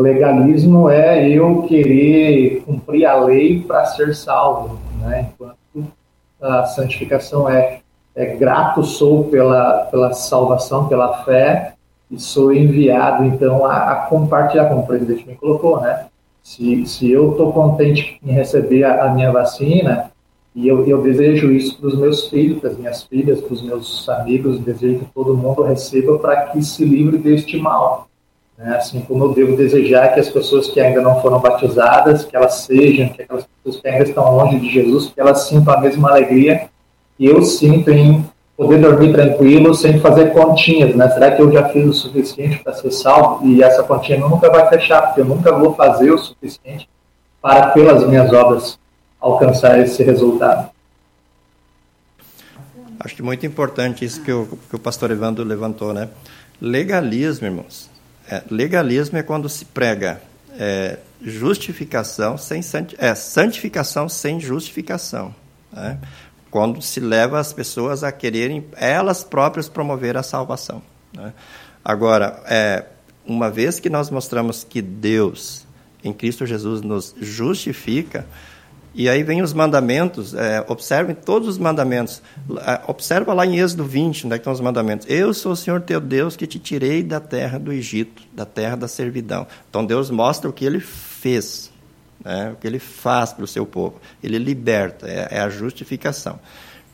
legalismo 0.00 0.88
é 0.88 1.28
eu 1.28 1.64
querer 1.64 2.62
cumprir 2.64 3.04
a 3.04 3.18
lei 3.20 3.62
para 3.62 3.84
ser 3.86 4.14
salvo, 4.14 4.78
né? 5.00 5.30
enquanto 5.34 5.61
a 6.42 6.66
santificação 6.66 7.48
é, 7.48 7.80
é 8.14 8.26
grato 8.36 8.82
sou 8.82 9.24
pela, 9.24 9.86
pela 9.90 10.12
salvação, 10.12 10.88
pela 10.88 11.24
fé, 11.24 11.74
e 12.10 12.20
sou 12.20 12.52
enviado, 12.52 13.24
então, 13.24 13.64
a, 13.64 13.92
a 13.92 13.94
compartilhar, 14.06 14.66
como 14.66 14.82
o 14.82 14.86
presidente 14.86 15.26
me 15.26 15.34
colocou, 15.34 15.80
né? 15.80 16.06
Se, 16.42 16.84
se 16.84 17.10
eu 17.10 17.30
estou 17.30 17.52
contente 17.52 18.18
em 18.22 18.32
receber 18.32 18.84
a, 18.84 19.04
a, 19.04 19.14
minha 19.14 19.32
vacina, 19.32 20.10
e 20.54 20.68
eu, 20.68 20.86
eu 20.86 21.00
desejo 21.00 21.50
isso 21.50 21.78
para 21.78 21.88
os 21.88 21.96
meus 21.96 22.28
filhos, 22.28 22.60
para 22.60 22.70
as 22.70 22.76
minhas 22.76 23.02
filhas, 23.04 23.40
para 23.40 23.54
os 23.54 23.62
meus 23.62 24.08
amigos, 24.10 24.58
desejo 24.58 24.98
que 24.98 25.04
todo 25.14 25.36
mundo 25.36 25.62
receba 25.62 26.18
para 26.18 26.48
que 26.48 26.62
se 26.62 26.84
livre 26.84 27.16
deste 27.16 27.56
mal. 27.56 28.08
Né? 28.62 28.76
Assim 28.76 29.00
como 29.00 29.24
eu 29.24 29.32
devo 29.32 29.56
desejar 29.56 30.14
que 30.14 30.20
as 30.20 30.28
pessoas 30.28 30.68
que 30.68 30.80
ainda 30.80 31.00
não 31.00 31.20
foram 31.20 31.40
batizadas, 31.40 32.24
que 32.24 32.36
elas 32.36 32.54
sejam, 32.54 33.08
que 33.08 33.22
aquelas 33.22 33.44
pessoas 33.44 33.82
que 33.82 33.88
ainda 33.88 34.04
estão 34.04 34.36
longe 34.36 34.58
de 34.60 34.70
Jesus, 34.70 35.10
que 35.12 35.20
elas 35.20 35.48
sintam 35.48 35.74
a 35.74 35.80
mesma 35.80 36.10
alegria 36.10 36.68
que 37.18 37.26
eu 37.26 37.42
sinto 37.42 37.90
em 37.90 38.24
poder 38.56 38.80
dormir 38.80 39.12
tranquilo 39.12 39.74
sem 39.74 39.98
fazer 39.98 40.32
continhas, 40.32 40.94
né? 40.94 41.08
Será 41.10 41.32
que 41.32 41.42
eu 41.42 41.50
já 41.50 41.68
fiz 41.70 41.84
o 41.86 41.92
suficiente 41.92 42.62
para 42.62 42.72
ser 42.74 42.92
salvo? 42.92 43.44
E 43.46 43.62
essa 43.62 43.82
continha 43.82 44.20
nunca 44.20 44.48
vai 44.48 44.68
fechar, 44.68 45.02
porque 45.02 45.22
eu 45.22 45.24
nunca 45.24 45.52
vou 45.52 45.74
fazer 45.74 46.12
o 46.12 46.18
suficiente 46.18 46.88
para, 47.40 47.70
pelas 47.70 48.06
minhas 48.06 48.32
obras, 48.32 48.78
alcançar 49.20 49.80
esse 49.80 50.02
resultado. 50.04 50.70
Acho 53.00 53.16
que 53.16 53.22
muito 53.22 53.44
importante 53.44 54.04
isso 54.04 54.22
que 54.22 54.32
o, 54.32 54.46
que 54.70 54.76
o 54.76 54.78
pastor 54.78 55.10
Evandro 55.10 55.42
levantou, 55.42 55.92
né? 55.92 56.08
Legalismo, 56.60 57.48
irmãos. 57.48 57.91
É, 58.32 58.42
legalismo 58.50 59.18
é 59.18 59.22
quando 59.22 59.48
se 59.48 59.64
prega 59.64 60.22
é, 60.58 60.98
justificação 61.20 62.38
sem 62.38 62.60
é, 62.98 63.14
santificação 63.14 64.08
sem 64.08 64.40
justificação. 64.40 65.34
Né? 65.72 65.98
quando 66.52 66.82
se 66.82 67.00
leva 67.00 67.40
as 67.40 67.50
pessoas 67.50 68.04
a 68.04 68.12
quererem 68.12 68.66
elas 68.76 69.24
próprias 69.24 69.70
promover 69.70 70.18
a 70.18 70.22
salvação. 70.22 70.82
Né? 71.16 71.32
Agora, 71.82 72.42
é, 72.46 72.84
uma 73.26 73.50
vez 73.50 73.80
que 73.80 73.88
nós 73.88 74.10
mostramos 74.10 74.62
que 74.62 74.82
Deus, 74.82 75.66
em 76.04 76.12
Cristo 76.12 76.44
Jesus, 76.44 76.82
nos 76.82 77.14
justifica, 77.18 78.26
e 78.94 79.08
aí 79.08 79.22
vem 79.22 79.42
os 79.42 79.52
mandamentos, 79.52 80.34
é, 80.34 80.64
observem 80.68 81.14
todos 81.14 81.48
os 81.48 81.58
mandamentos. 81.58 82.22
É, 82.66 82.80
observa 82.86 83.32
lá 83.32 83.46
em 83.46 83.58
Êxodo 83.58 83.84
20, 83.84 84.26
onde 84.26 84.34
é 84.34 84.36
estão 84.38 84.52
os 84.52 84.60
mandamentos. 84.60 85.06
Eu 85.08 85.32
sou 85.32 85.52
o 85.52 85.56
Senhor 85.56 85.80
teu 85.80 86.00
Deus 86.00 86.36
que 86.36 86.46
te 86.46 86.58
tirei 86.58 87.02
da 87.02 87.20
terra 87.20 87.58
do 87.58 87.72
Egito, 87.72 88.22
da 88.32 88.44
terra 88.44 88.76
da 88.76 88.88
servidão. 88.88 89.46
Então 89.70 89.84
Deus 89.84 90.10
mostra 90.10 90.48
o 90.48 90.52
que 90.52 90.64
ele 90.64 90.80
fez 90.80 91.72
né? 92.24 92.52
o 92.52 92.56
que 92.56 92.66
ele 92.66 92.78
faz 92.78 93.32
para 93.32 93.44
o 93.44 93.48
seu 93.48 93.66
povo. 93.66 94.00
Ele 94.22 94.38
liberta, 94.38 95.08
é, 95.08 95.28
é, 95.30 95.40
a 95.40 95.48
justificação. 95.48 96.38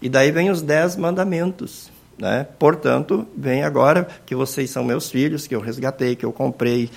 E 0.01 0.09
daí 0.09 0.31
vem 0.31 0.51
os 0.51 0.63
dez 0.63 0.97
mandamentos. 0.97 1.91
Né? 2.19 2.47
Portanto, 2.59 3.27
vem 3.37 3.63
agora 3.63 4.09
que 4.27 4.35
vocês 4.35 4.71
são 4.71 4.83
meus 4.83 5.11
filhos, 5.11 5.47
que 5.47 5.55
eu 5.55 5.61
resgatei, 5.61 6.17
que 6.17 6.25
eu 6.25 6.33
comprei 6.33 6.91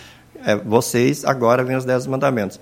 é, 0.44 0.56
vocês, 0.56 1.24
agora 1.26 1.64
vem 1.64 1.76
os 1.76 1.86
dez 1.86 2.08
mandamentos. 2.08 2.60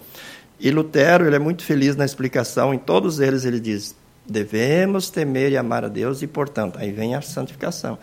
E 0.59 0.71
Lutero, 0.71 1.25
ele 1.25 1.35
é 1.35 1.39
muito 1.39 1.63
feliz 1.63 1.95
na 1.95 2.03
explicação, 2.03 2.73
em 2.73 2.77
todos 2.77 3.19
eles 3.19 3.45
ele 3.45 3.59
diz, 3.59 3.95
devemos 4.27 5.09
temer 5.09 5.51
e 5.51 5.57
amar 5.57 5.85
a 5.85 5.87
Deus, 5.87 6.21
e 6.21 6.27
portanto, 6.27 6.77
aí 6.79 6.91
vem 6.91 7.15
a 7.15 7.21
santificação, 7.21 7.97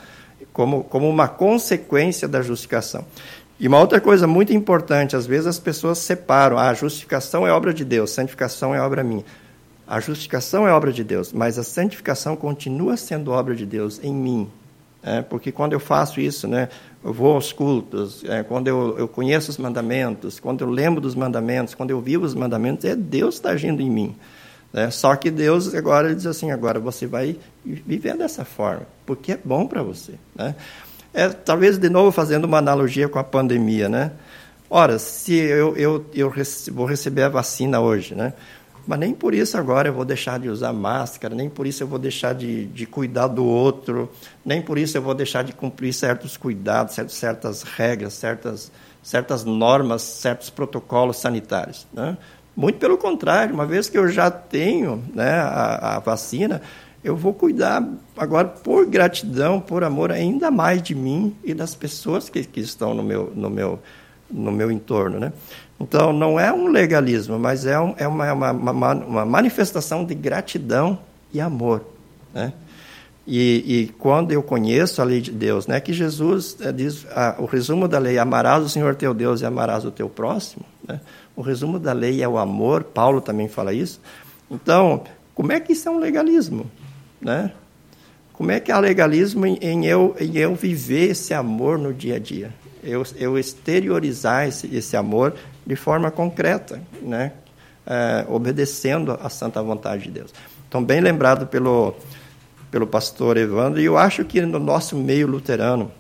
como, 0.52 0.82
como 0.84 1.08
uma 1.08 1.28
consequência 1.28 2.26
da 2.26 2.40
justificação. 2.40 3.04
E 3.58 3.68
uma 3.68 3.78
outra 3.78 4.00
coisa 4.00 4.26
muito 4.26 4.52
importante, 4.52 5.16
às 5.16 5.26
vezes 5.26 5.46
as 5.46 5.58
pessoas 5.58 5.98
separam, 5.98 6.58
ah, 6.58 6.68
a 6.70 6.74
justificação 6.74 7.46
é 7.46 7.52
obra 7.52 7.72
de 7.72 7.84
Deus, 7.84 8.10
santificação 8.10 8.74
é 8.74 8.80
obra 8.80 9.02
minha. 9.02 9.24
A 9.86 10.00
justificação 10.00 10.66
é 10.66 10.72
obra 10.72 10.92
de 10.92 11.04
Deus, 11.04 11.32
mas 11.32 11.58
a 11.58 11.62
santificação 11.62 12.36
continua 12.36 12.96
sendo 12.96 13.30
obra 13.30 13.54
de 13.54 13.64
Deus 13.64 14.00
em 14.02 14.14
mim. 14.14 14.50
É, 15.02 15.22
porque 15.22 15.52
quando 15.52 15.72
eu 15.72 15.78
faço 15.78 16.20
isso, 16.20 16.48
né, 16.48 16.68
eu 17.06 17.12
vou 17.12 17.34
aos 17.34 17.52
cultos, 17.52 18.24
é, 18.24 18.42
quando 18.42 18.66
eu, 18.66 18.98
eu 18.98 19.06
conheço 19.06 19.48
os 19.48 19.58
mandamentos, 19.58 20.40
quando 20.40 20.62
eu 20.62 20.68
lembro 20.68 21.00
dos 21.00 21.14
mandamentos, 21.14 21.72
quando 21.72 21.92
eu 21.92 22.00
vivo 22.00 22.24
os 22.24 22.34
mandamentos, 22.34 22.84
é 22.84 22.96
Deus 22.96 23.36
que 23.36 23.38
está 23.38 23.50
agindo 23.50 23.80
em 23.80 23.88
mim. 23.88 24.16
Né? 24.72 24.90
Só 24.90 25.14
que 25.14 25.30
Deus 25.30 25.72
agora 25.72 26.12
diz 26.12 26.26
assim, 26.26 26.50
agora 26.50 26.80
você 26.80 27.06
vai 27.06 27.38
viver 27.64 28.16
dessa 28.16 28.44
forma, 28.44 28.88
porque 29.06 29.32
é 29.32 29.38
bom 29.42 29.68
para 29.68 29.84
você. 29.84 30.14
Né? 30.34 30.56
É, 31.14 31.28
talvez, 31.28 31.78
de 31.78 31.88
novo, 31.88 32.10
fazendo 32.10 32.44
uma 32.44 32.58
analogia 32.58 33.08
com 33.08 33.20
a 33.20 33.24
pandemia, 33.24 33.88
né? 33.88 34.10
Ora, 34.68 34.98
se 34.98 35.32
eu, 35.32 35.76
eu, 35.76 36.04
eu 36.12 36.32
vou 36.72 36.86
receber 36.86 37.22
a 37.22 37.28
vacina 37.28 37.78
hoje, 37.78 38.16
né? 38.16 38.32
Mas 38.86 38.98
nem 38.98 39.12
por 39.12 39.34
isso 39.34 39.58
agora 39.58 39.88
eu 39.88 39.92
vou 39.92 40.04
deixar 40.04 40.38
de 40.38 40.48
usar 40.48 40.72
máscara, 40.72 41.34
nem 41.34 41.50
por 41.50 41.66
isso 41.66 41.82
eu 41.82 41.86
vou 41.88 41.98
deixar 41.98 42.34
de, 42.34 42.66
de 42.66 42.86
cuidar 42.86 43.26
do 43.26 43.44
outro, 43.44 44.10
nem 44.44 44.62
por 44.62 44.78
isso 44.78 44.96
eu 44.96 45.02
vou 45.02 45.14
deixar 45.14 45.42
de 45.42 45.52
cumprir 45.52 45.92
certos 45.92 46.36
cuidados, 46.36 46.96
certas 47.08 47.62
regras, 47.62 48.14
certas, 48.14 48.70
certas 49.02 49.44
normas, 49.44 50.02
certos 50.02 50.50
protocolos 50.50 51.16
sanitários. 51.16 51.86
Né? 51.92 52.16
Muito 52.56 52.78
pelo 52.78 52.96
contrário, 52.96 53.52
uma 53.52 53.66
vez 53.66 53.88
que 53.88 53.98
eu 53.98 54.08
já 54.08 54.30
tenho 54.30 55.02
né, 55.12 55.32
a, 55.32 55.96
a 55.96 55.98
vacina, 55.98 56.62
eu 57.06 57.16
vou 57.16 57.34
cuidar 57.34 57.86
agora 58.16 58.48
por 58.48 58.86
gratidão, 58.86 59.60
por 59.60 59.84
amor 59.84 60.10
ainda 60.10 60.50
mais 60.50 60.82
de 60.82 60.94
mim 60.94 61.36
e 61.44 61.54
das 61.54 61.74
pessoas 61.74 62.28
que, 62.28 62.42
que 62.42 62.60
estão 62.60 62.94
no 62.94 63.02
meu, 63.02 63.32
no, 63.34 63.48
meu, 63.48 63.78
no 64.30 64.50
meu 64.52 64.70
entorno. 64.70 65.18
Né? 65.18 65.32
Então, 65.80 66.12
não 66.12 66.38
é 66.38 66.52
um 66.52 66.68
legalismo, 66.68 67.38
mas 67.38 67.66
é, 67.66 67.78
um, 67.78 67.94
é 67.96 68.06
uma, 68.08 68.32
uma, 68.32 68.50
uma, 68.52 68.94
uma, 68.94 69.24
manifestação 69.24 70.04
de 70.04 70.14
gratidão 70.14 70.98
e 71.32 71.40
amor. 71.40 71.82
Né? 72.34 72.52
E, 73.26 73.64
e, 73.66 73.86
quando 73.98 74.32
eu 74.32 74.42
conheço 74.42 75.02
a 75.02 75.04
lei 75.04 75.20
de 75.20 75.32
Deus, 75.32 75.66
né, 75.66 75.80
que 75.80 75.92
Jesus 75.92 76.56
é, 76.60 76.70
diz, 76.70 77.04
o 77.38 77.44
resumo 77.44 77.88
da 77.88 77.98
lei, 77.98 78.18
amarás 78.18 78.64
o 78.64 78.68
Senhor 78.68 78.94
teu 78.94 79.12
Deus 79.12 79.40
e 79.40 79.46
amarás 79.46 79.84
o 79.84 79.90
teu 79.90 80.08
próximo, 80.08 80.64
né? 80.86 81.00
o 81.34 81.42
resumo 81.42 81.78
da 81.78 81.92
lei 81.92 82.22
é 82.22 82.28
o 82.28 82.38
amor, 82.38 82.84
Paulo 82.84 83.20
também 83.20 83.48
fala 83.48 83.74
isso. 83.74 84.00
Então, 84.48 85.02
como 85.34 85.50
é 85.50 85.58
que 85.58 85.72
isso 85.72 85.88
é 85.88 85.92
um 85.92 85.98
legalismo? 85.98 86.70
Né? 87.20 87.50
Como 88.32 88.50
é 88.50 88.60
que 88.60 88.70
há 88.70 88.78
legalismo 88.78 89.44
em, 89.44 89.58
em, 89.60 89.86
eu, 89.86 90.14
em 90.20 90.36
eu 90.36 90.54
viver 90.54 91.10
esse 91.10 91.34
amor 91.34 91.78
no 91.78 91.92
dia 91.92 92.16
a 92.16 92.18
dia? 92.18 92.54
Eu, 92.86 93.02
eu 93.16 93.38
exteriorizar 93.38 94.46
esse, 94.46 94.74
esse 94.74 94.96
amor 94.96 95.34
de 95.66 95.74
forma 95.74 96.10
concreta, 96.10 96.80
né? 97.02 97.32
É, 97.86 98.24
obedecendo 98.28 99.12
à 99.22 99.28
santa 99.28 99.62
vontade 99.62 100.04
de 100.04 100.10
Deus. 100.10 100.34
Então, 100.68 100.82
bem 100.82 101.00
lembrado 101.00 101.46
pelo, 101.46 101.94
pelo 102.70 102.86
pastor 102.86 103.36
Evandro, 103.36 103.80
e 103.80 103.84
eu 103.84 103.96
acho 103.96 104.24
que 104.24 104.40
no 104.40 104.58
nosso 104.58 104.96
meio 104.96 105.26
luterano, 105.28 105.92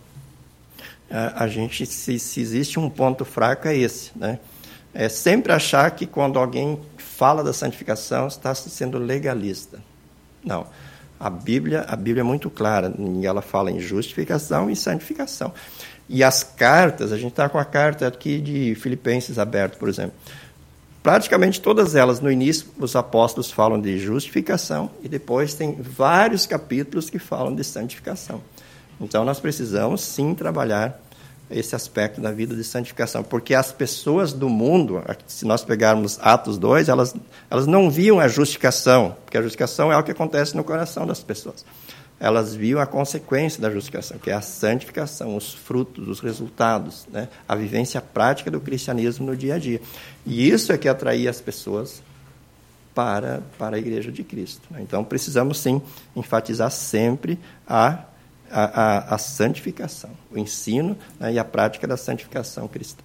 é, 1.08 1.32
a 1.36 1.46
gente, 1.46 1.86
se, 1.86 2.18
se 2.18 2.40
existe 2.40 2.78
um 2.78 2.90
ponto 2.90 3.24
fraco, 3.24 3.68
é 3.68 3.76
esse. 3.76 4.10
Né? 4.16 4.38
É 4.92 5.08
sempre 5.08 5.52
achar 5.52 5.90
que 5.92 6.06
quando 6.06 6.38
alguém 6.38 6.80
fala 6.96 7.44
da 7.44 7.52
santificação, 7.52 8.26
está 8.26 8.54
sendo 8.54 8.98
legalista. 8.98 9.78
Não. 10.44 10.66
A 11.18 11.30
Bíblia, 11.30 11.86
a 11.88 11.96
Bíblia 11.96 12.20
é 12.20 12.24
muito 12.24 12.50
clara, 12.50 12.92
ela 13.22 13.40
fala 13.40 13.70
em 13.70 13.80
justificação 13.80 14.68
e 14.68 14.76
santificação. 14.76 15.52
E 16.08 16.22
as 16.22 16.42
cartas, 16.42 17.12
a 17.12 17.16
gente 17.16 17.32
está 17.32 17.48
com 17.48 17.58
a 17.58 17.64
carta 17.64 18.06
aqui 18.06 18.40
de 18.40 18.74
Filipenses 18.76 19.38
aberto, 19.38 19.76
por 19.76 19.88
exemplo. 19.88 20.14
Praticamente 21.02 21.60
todas 21.60 21.94
elas, 21.94 22.20
no 22.20 22.30
início, 22.30 22.66
os 22.78 22.96
apóstolos 22.96 23.50
falam 23.50 23.80
de 23.80 23.98
justificação 23.98 24.90
e 25.02 25.08
depois 25.08 25.54
tem 25.54 25.76
vários 25.80 26.46
capítulos 26.46 27.08
que 27.08 27.18
falam 27.18 27.54
de 27.54 27.62
santificação. 27.62 28.40
Então 29.00 29.24
nós 29.24 29.38
precisamos 29.38 30.00
sim 30.00 30.34
trabalhar 30.34 31.00
esse 31.50 31.76
aspecto 31.76 32.20
da 32.20 32.32
vida 32.32 32.56
de 32.56 32.64
santificação, 32.64 33.22
porque 33.22 33.54
as 33.54 33.70
pessoas 33.70 34.32
do 34.32 34.48
mundo, 34.48 35.00
se 35.28 35.44
nós 35.44 35.62
pegarmos 35.62 36.18
Atos 36.20 36.58
2, 36.58 36.88
elas, 36.88 37.14
elas 37.48 37.66
não 37.66 37.88
viam 37.88 38.18
a 38.18 38.26
justificação, 38.26 39.16
porque 39.24 39.38
a 39.38 39.42
justificação 39.42 39.92
é 39.92 39.96
o 39.96 40.02
que 40.02 40.10
acontece 40.10 40.56
no 40.56 40.64
coração 40.64 41.06
das 41.06 41.22
pessoas. 41.22 41.64
Elas 42.18 42.54
viam 42.54 42.80
a 42.80 42.86
consequência 42.86 43.60
da 43.60 43.70
justificação, 43.70 44.18
que 44.18 44.30
é 44.30 44.34
a 44.34 44.40
santificação, 44.40 45.36
os 45.36 45.52
frutos, 45.52 46.08
os 46.08 46.20
resultados, 46.20 47.06
né? 47.12 47.28
a 47.46 47.54
vivência 47.54 48.00
prática 48.00 48.50
do 48.50 48.60
cristianismo 48.60 49.26
no 49.26 49.36
dia 49.36 49.56
a 49.56 49.58
dia. 49.58 49.80
E 50.24 50.48
isso 50.48 50.72
é 50.72 50.78
que 50.78 50.88
atraía 50.88 51.28
as 51.28 51.40
pessoas 51.40 52.02
para, 52.94 53.42
para 53.58 53.76
a 53.76 53.78
igreja 53.78 54.10
de 54.10 54.24
Cristo. 54.24 54.62
Né? 54.70 54.80
Então, 54.80 55.04
precisamos 55.04 55.58
sim 55.58 55.82
enfatizar 56.16 56.70
sempre 56.70 57.38
a 57.68 58.04
a, 58.50 58.64
a, 58.64 59.14
a 59.14 59.18
santificação, 59.18 60.10
o 60.30 60.38
ensino 60.38 60.96
né, 61.18 61.32
e 61.32 61.38
a 61.38 61.44
prática 61.44 61.86
da 61.86 61.96
santificação 61.96 62.68
cristã. 62.68 63.02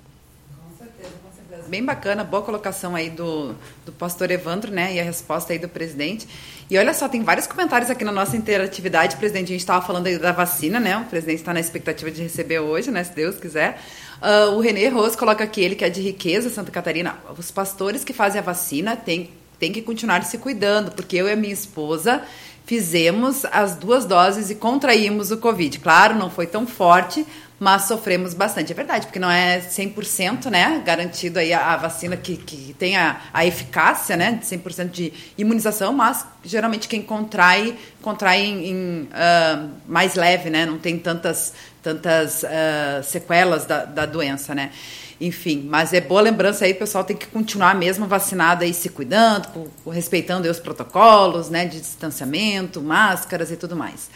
Com 0.64 0.78
certeza, 0.78 1.14
com 1.24 1.32
certeza. 1.32 1.61
Bem 1.72 1.86
bacana, 1.86 2.22
boa 2.22 2.44
colocação 2.44 2.98
aí 2.98 3.10
do, 3.10 3.56
do 3.86 3.94
pastor 3.94 4.30
Evandro, 4.30 4.70
né? 4.70 4.94
E 4.94 5.00
a 5.00 5.04
resposta 5.04 5.54
aí 5.54 5.58
do 5.58 5.70
presidente. 5.70 6.28
E 6.70 6.78
olha 6.78 6.94
só, 6.94 7.08
tem 7.08 7.24
vários 7.24 7.48
comentários 7.48 7.90
aqui 7.90 8.04
na 8.04 8.12
nossa 8.12 8.36
interatividade, 8.36 9.16
presidente. 9.16 9.46
A 9.46 9.52
gente 9.54 9.62
estava 9.62 9.86
falando 9.86 10.08
aí 10.08 10.18
da 10.18 10.34
vacina, 10.34 10.82
né? 10.82 10.98
O 10.98 11.06
presidente 11.06 11.38
está 11.38 11.54
na 11.54 11.62
expectativa 11.62 12.12
de 12.12 12.22
receber 12.24 12.60
hoje, 12.60 12.92
né? 12.92 13.02
Se 13.06 13.16
Deus 13.16 13.38
quiser. 13.38 13.82
Uh, 14.22 14.58
o 14.58 14.60
Renê 14.60 14.90
Rose 14.90 15.16
coloca 15.16 15.46
aqui, 15.46 15.62
ele 15.62 15.76
que 15.76 15.86
é 15.86 15.90
de 15.90 16.02
riqueza, 16.02 16.50
Santa 16.50 16.72
Catarina. 16.72 17.16
Os 17.38 17.50
pastores 17.50 18.04
que 18.04 18.12
fazem 18.12 18.40
a 18.40 18.44
vacina 18.44 18.98
têm, 18.98 19.30
têm 19.58 19.72
que 19.72 19.82
continuar 19.82 20.26
se 20.26 20.38
cuidando, 20.38 20.92
porque 20.92 21.16
eu 21.16 21.30
e 21.30 21.32
a 21.32 21.38
minha 21.38 21.54
esposa 21.54 22.22
fizemos 22.66 23.46
as 23.46 23.76
duas 23.76 24.04
doses 24.04 24.50
e 24.50 24.56
contraímos 24.56 25.32
o 25.32 25.38
Covid. 25.38 25.80
Claro, 25.80 26.16
não 26.16 26.30
foi 26.30 26.48
tão 26.48 26.68
forte, 26.68 27.26
mas 27.62 27.84
sofremos 27.84 28.34
bastante. 28.34 28.72
É 28.72 28.76
verdade, 28.76 29.06
porque 29.06 29.20
não 29.20 29.30
é 29.30 29.60
100%, 29.60 30.50
né, 30.50 30.82
garantido 30.84 31.38
aí 31.38 31.54
a, 31.54 31.74
a 31.74 31.78
vacina 31.78 32.18
que, 32.18 32.36
que 32.36 32.74
tem 32.74 32.98
a, 32.98 33.22
eficácia, 33.46 34.18
né, 34.18 34.32
de 34.32 34.46
100% 34.48 34.90
de 34.90 35.14
imunização, 35.38 35.94
mas 35.94 36.26
geralmente 36.44 36.88
quem 36.88 37.04
contrai, 37.04 37.78
contrai 38.02 38.42
em, 38.42 38.66
em 38.66 39.02
uh, 39.04 39.70
mais 39.88 40.16
leve, 40.16 40.50
né, 40.50 40.66
não 40.66 40.80
tem 40.80 40.98
tantas, 40.98 41.54
tantas 41.84 42.42
uh, 42.42 43.04
sequelas 43.04 43.68
da, 43.68 43.86
da 43.86 44.08
doença, 44.08 44.56
né. 44.56 44.72
Enfim, 45.20 45.68
mas 45.70 45.94
é 45.94 46.02
boa 46.02 46.22
lembrança 46.22 46.66
aí, 46.66 46.74
pessoal 46.74 47.04
tem 47.04 47.16
que 47.16 47.28
continuar 47.28 47.76
mesmo 47.76 48.08
vacinado 48.08 48.64
aí, 48.64 48.74
se 48.74 48.90
cuidando, 48.90 49.72
respeitando 49.86 50.50
os 50.50 50.60
protocolos, 50.60 51.52
né, 51.52 51.66
de 51.66 51.80
distanciamento, 51.80 52.82
máscaras 52.82 53.52
e 53.52 53.56
tudo 53.56 53.76
mais. 53.76 54.10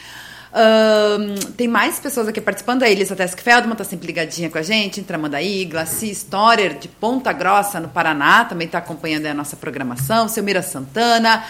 Um, 0.55 1.35
tem 1.51 1.67
mais 1.67 1.99
pessoas 1.99 2.29
aqui 2.29 2.39
participando. 2.39 2.83
A 2.83 2.89
Elisa 2.89 3.13
Tesk 3.15 3.37
Feldman 3.41 3.73
está 3.73 3.83
sempre 3.83 4.07
ligadinha 4.07 4.49
com 4.49 4.57
a 4.57 4.61
gente. 4.61 5.01
Tramandaí, 5.01 5.65
Glaci 5.65 6.09
Storer, 6.11 6.77
de 6.77 6.87
Ponta 6.87 7.33
Grossa, 7.33 7.79
no 7.79 7.89
Paraná, 7.89 8.45
também 8.45 8.65
está 8.65 8.77
acompanhando 8.77 9.25
a 9.25 9.33
nossa 9.33 9.57
programação. 9.57 10.29
Selmira 10.29 10.61
Santana. 10.61 11.43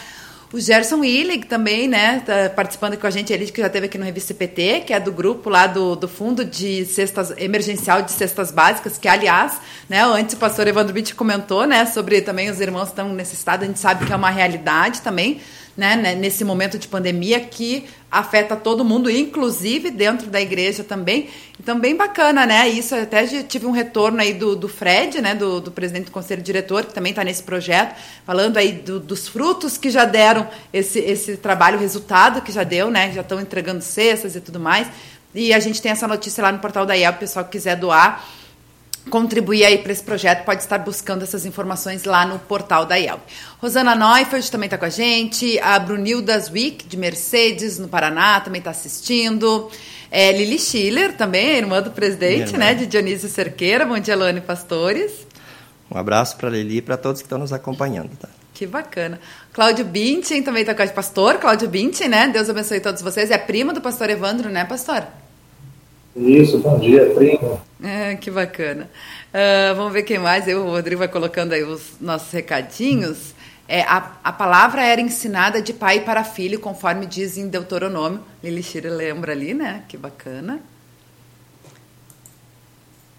O 0.53 0.59
Gerson 0.59 0.99
Willig 0.99 1.47
também, 1.47 1.87
né, 1.87 2.21
tá 2.25 2.49
participando 2.55 2.95
com 2.97 3.05
a 3.05 3.09
gente, 3.09 3.33
ele 3.33 3.45
que 3.47 3.59
já 3.59 3.67
esteve 3.67 3.87
aqui 3.87 3.97
no 3.97 4.05
Revista 4.05 4.33
PT, 4.33 4.83
que 4.85 4.93
é 4.93 4.99
do 4.99 5.11
grupo 5.11 5.49
lá 5.49 5.67
do, 5.67 5.95
do 5.95 6.07
Fundo 6.07 6.45
de 6.45 6.85
Cestas 6.85 7.33
Emergencial 7.37 8.03
de 8.03 8.11
Cestas 8.11 8.51
Básicas, 8.51 8.97
que 8.97 9.07
aliás, 9.07 9.59
né, 9.89 10.01
antes 10.03 10.35
o 10.35 10.37
pastor 10.37 10.65
Evandro 10.67 10.93
Bitt 10.93 11.13
comentou, 11.13 11.65
né, 11.65 11.85
sobre 11.87 12.21
também 12.21 12.49
os 12.49 12.61
irmãos 12.61 12.87
estão 12.87 13.09
necessitados, 13.09 13.65
a 13.65 13.67
gente 13.67 13.79
sabe 13.79 14.05
que 14.05 14.13
é 14.13 14.15
uma 14.15 14.29
realidade 14.29 15.01
também, 15.01 15.41
né, 15.75 15.95
né, 15.95 16.15
nesse 16.15 16.43
momento 16.43 16.77
de 16.79 16.87
pandemia 16.87 17.39
que 17.39 17.85
afeta 18.09 18.55
todo 18.55 18.85
mundo, 18.85 19.09
inclusive 19.09 19.91
dentro 19.91 20.29
da 20.29 20.39
igreja 20.39 20.83
também. 20.83 21.29
Então, 21.59 21.77
bem 21.77 21.95
bacana, 21.95 22.45
né? 22.45 22.69
Isso 22.69 22.95
até 22.95 23.25
tive 23.43 23.65
um 23.65 23.71
retorno 23.71 24.21
aí 24.21 24.33
do, 24.33 24.55
do 24.55 24.69
Fred, 24.69 25.21
né, 25.21 25.35
do, 25.35 25.59
do 25.59 25.71
presidente 25.71 26.05
do 26.05 26.11
conselho 26.11 26.41
diretor, 26.41 26.85
que 26.85 26.93
também 26.93 27.09
está 27.09 27.23
nesse 27.23 27.43
projeto, 27.43 27.95
falando 28.25 28.55
aí 28.57 28.71
do, 28.71 28.99
dos 28.99 29.27
frutos 29.27 29.77
que 29.77 29.89
já 29.89 30.05
deram 30.05 30.47
esse, 30.71 30.99
esse 30.99 31.35
trabalho, 31.35 31.77
resultado 31.77 32.41
que 32.41 32.51
já 32.51 32.63
deu, 32.63 32.89
né? 32.89 33.11
Já 33.11 33.21
estão 33.21 33.41
entregando 33.41 33.81
cestas 33.81 34.35
e 34.35 34.39
tudo 34.39 34.59
mais. 34.59 34.87
E 35.33 35.53
a 35.53 35.59
gente 35.59 35.81
tem 35.81 35.91
essa 35.91 36.07
notícia 36.07 36.41
lá 36.41 36.51
no 36.51 36.59
portal 36.59 36.85
da 36.85 36.95
IEL, 36.95 37.11
o 37.11 37.15
pessoal 37.15 37.43
que 37.43 37.51
quiser 37.51 37.75
doar 37.75 38.23
contribuir 39.09 39.65
aí 39.65 39.77
para 39.77 39.91
esse 39.91 40.03
projeto, 40.03 40.43
pode 40.43 40.61
estar 40.61 40.79
buscando 40.79 41.23
essas 41.23 41.45
informações 41.45 42.03
lá 42.03 42.25
no 42.25 42.39
portal 42.39 42.85
da 42.85 42.95
IELB. 42.95 43.21
Rosana 43.61 43.95
Neufeld 43.95 44.49
também 44.51 44.67
está 44.67 44.77
com 44.77 44.85
a 44.85 44.89
gente, 44.89 45.59
a 45.59 45.77
Brunilda 45.79 46.37
Zwick, 46.39 46.87
de 46.87 46.97
Mercedes, 46.97 47.77
no 47.77 47.87
Paraná, 47.87 48.39
também 48.39 48.59
está 48.59 48.71
assistindo. 48.71 49.69
É, 50.11 50.31
Lili 50.31 50.59
Schiller, 50.59 51.15
também, 51.17 51.57
irmã 51.57 51.81
do 51.81 51.91
presidente, 51.91 52.57
né, 52.57 52.73
de 52.73 52.85
Dionísio 52.85 53.29
Cerqueira. 53.29 53.85
Bom 53.85 53.99
dia, 53.99 54.15
Luane 54.15 54.41
Pastores. 54.41 55.11
Um 55.91 55.97
abraço 55.97 56.37
para 56.37 56.47
a 56.47 56.51
Lili 56.51 56.77
e 56.77 56.81
para 56.81 56.97
todos 56.97 57.21
que 57.21 57.25
estão 57.25 57.37
nos 57.37 57.53
acompanhando. 57.53 58.15
Tá? 58.17 58.29
Que 58.53 58.65
bacana. 58.65 59.19
Cláudio 59.51 59.85
Bintin 59.85 60.41
também 60.41 60.61
está 60.61 60.73
com 60.73 60.81
a 60.81 60.85
gente. 60.85 60.95
Pastor 60.95 61.37
Cláudio 61.37 61.67
Bintin, 61.67 62.07
né? 62.07 62.27
Deus 62.27 62.49
abençoe 62.49 62.79
todos 62.79 63.01
vocês. 63.01 63.29
É 63.29 63.37
prima 63.37 63.73
do 63.73 63.81
pastor 63.81 64.09
Evandro, 64.09 64.49
né, 64.49 64.63
pastor? 64.63 65.05
Isso, 66.15 66.59
bom 66.59 66.79
dia, 66.79 67.13
primo. 67.13 67.59
É, 67.83 68.15
que 68.15 68.31
bacana. 68.31 68.89
Uh, 69.33 69.75
vamos 69.75 69.91
ver 69.91 70.03
quem 70.03 70.17
mais. 70.17 70.47
Eu, 70.47 70.65
o 70.65 70.69
Rodrigo 70.69 70.99
vai 70.99 71.09
colocando 71.09 71.53
aí 71.53 71.63
os 71.63 71.93
nossos 71.99 72.31
recadinhos. 72.31 73.35
É, 73.67 73.81
a, 73.81 74.11
a 74.23 74.31
palavra 74.31 74.83
era 74.83 75.01
ensinada 75.01 75.61
de 75.61 75.73
pai 75.73 76.01
para 76.01 76.23
filho, 76.23 76.59
conforme 76.59 77.05
diz 77.05 77.37
em 77.37 77.47
Deuteronômio. 77.47 78.21
Lili 78.43 78.63
Shira 78.63 78.89
lembra 78.89 79.33
ali, 79.33 79.53
né? 79.53 79.83
Que 79.89 79.97
bacana. 79.97 80.61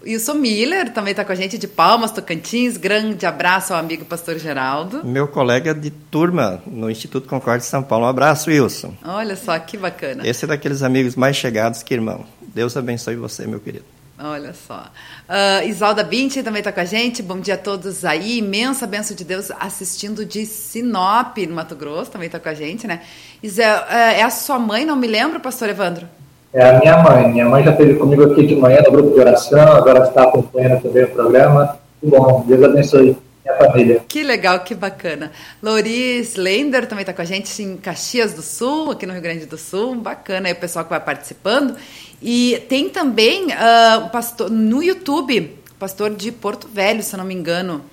Wilson 0.03 0.35
Miller 0.35 0.93
também 0.93 1.11
está 1.11 1.25
com 1.25 1.31
a 1.33 1.35
gente 1.35 1.57
de 1.57 1.67
Palmas, 1.67 2.11
Tocantins. 2.11 2.77
Grande 2.77 3.25
abraço 3.25 3.73
ao 3.73 3.79
amigo 3.79 4.05
pastor 4.05 4.37
Geraldo. 4.37 5.05
Meu 5.05 5.27
colega 5.27 5.73
de 5.73 5.89
turma 5.89 6.61
no 6.65 6.89
Instituto 6.89 7.27
Concorde 7.27 7.63
de 7.63 7.69
São 7.69 7.83
Paulo. 7.83 8.05
Um 8.05 8.09
abraço, 8.09 8.49
Wilson. 8.49 8.95
Olha 9.03 9.35
só 9.35 9.57
que 9.59 9.75
bacana. 9.75 10.25
Esse 10.25 10.45
é 10.45 10.47
daqueles 10.47 10.81
amigos 10.81 11.15
mais 11.15 11.35
chegados 11.35 11.83
que 11.83 11.93
irmão. 11.93 12.25
Deus 12.57 12.75
abençoe 12.75 13.15
você, 13.15 13.45
meu 13.45 13.59
querido. 13.59 13.85
Olha 14.19 14.51
só. 14.51 14.87
Uh, 15.29 15.67
Isalda 15.67 16.03
Binti 16.03 16.41
também 16.41 16.57
está 16.57 16.71
com 16.71 16.79
a 16.79 16.85
gente. 16.85 17.21
Bom 17.21 17.39
dia 17.39 17.53
a 17.53 17.57
todos 17.57 18.03
aí. 18.03 18.39
Imensa 18.39 18.87
benção 18.87 19.15
de 19.15 19.23
Deus 19.23 19.51
assistindo 19.59 20.25
de 20.25 20.43
Sinop, 20.43 21.37
no 21.47 21.53
Mato 21.53 21.75
Grosso. 21.75 22.09
Também 22.09 22.25
está 22.25 22.39
com 22.39 22.49
a 22.49 22.55
gente, 22.55 22.87
né? 22.87 23.01
Isel, 23.43 23.83
é 23.91 24.23
a 24.23 24.31
sua 24.31 24.57
mãe, 24.57 24.87
não 24.87 24.95
me 24.95 25.05
lembro, 25.05 25.39
pastor 25.39 25.69
Evandro? 25.69 26.07
É 26.51 26.67
a 26.67 26.79
minha 26.79 26.97
mãe. 26.97 27.31
Minha 27.31 27.45
mãe 27.47 27.63
já 27.63 27.69
esteve 27.69 27.93
comigo 27.93 28.23
aqui 28.23 28.47
de 28.47 28.55
manhã 28.55 28.81
no 28.83 28.91
grupo 28.91 29.13
de 29.13 29.19
oração, 29.19 29.73
agora 29.73 30.07
está 30.07 30.23
acompanhando 30.23 30.81
também 30.81 31.03
o 31.03 31.09
programa. 31.09 31.77
Muito 32.01 32.17
bom. 32.17 32.43
Deus 32.47 32.63
abençoe 32.63 33.15
minha 33.47 33.57
família. 33.57 34.05
Que 34.07 34.23
legal, 34.23 34.59
que 34.59 34.75
bacana. 34.75 35.31
Loris 35.61 36.35
Lender 36.35 36.85
também 36.87 37.03
está 37.03 37.13
com 37.13 37.21
a 37.21 37.25
gente 37.25 37.61
em 37.61 37.77
Caxias 37.77 38.33
do 38.33 38.41
Sul, 38.41 38.91
aqui 38.91 39.05
no 39.05 39.13
Rio 39.13 39.21
Grande 39.21 39.45
do 39.45 39.57
Sul. 39.57 39.95
Bacana 39.95 40.47
aí 40.47 40.53
o 40.53 40.57
pessoal 40.57 40.85
que 40.85 40.91
vai 40.91 40.99
participando. 40.99 41.75
E 42.21 42.63
tem 42.67 42.89
também 42.89 43.47
uh, 43.47 44.05
o 44.05 44.09
pastor 44.09 44.49
no 44.49 44.83
YouTube, 44.83 45.57
pastor 45.79 46.13
de 46.15 46.31
Porto 46.31 46.67
Velho, 46.67 47.01
se 47.01 47.13
eu 47.13 47.17
não 47.17 47.25
me 47.25 47.33
engano. 47.33 47.83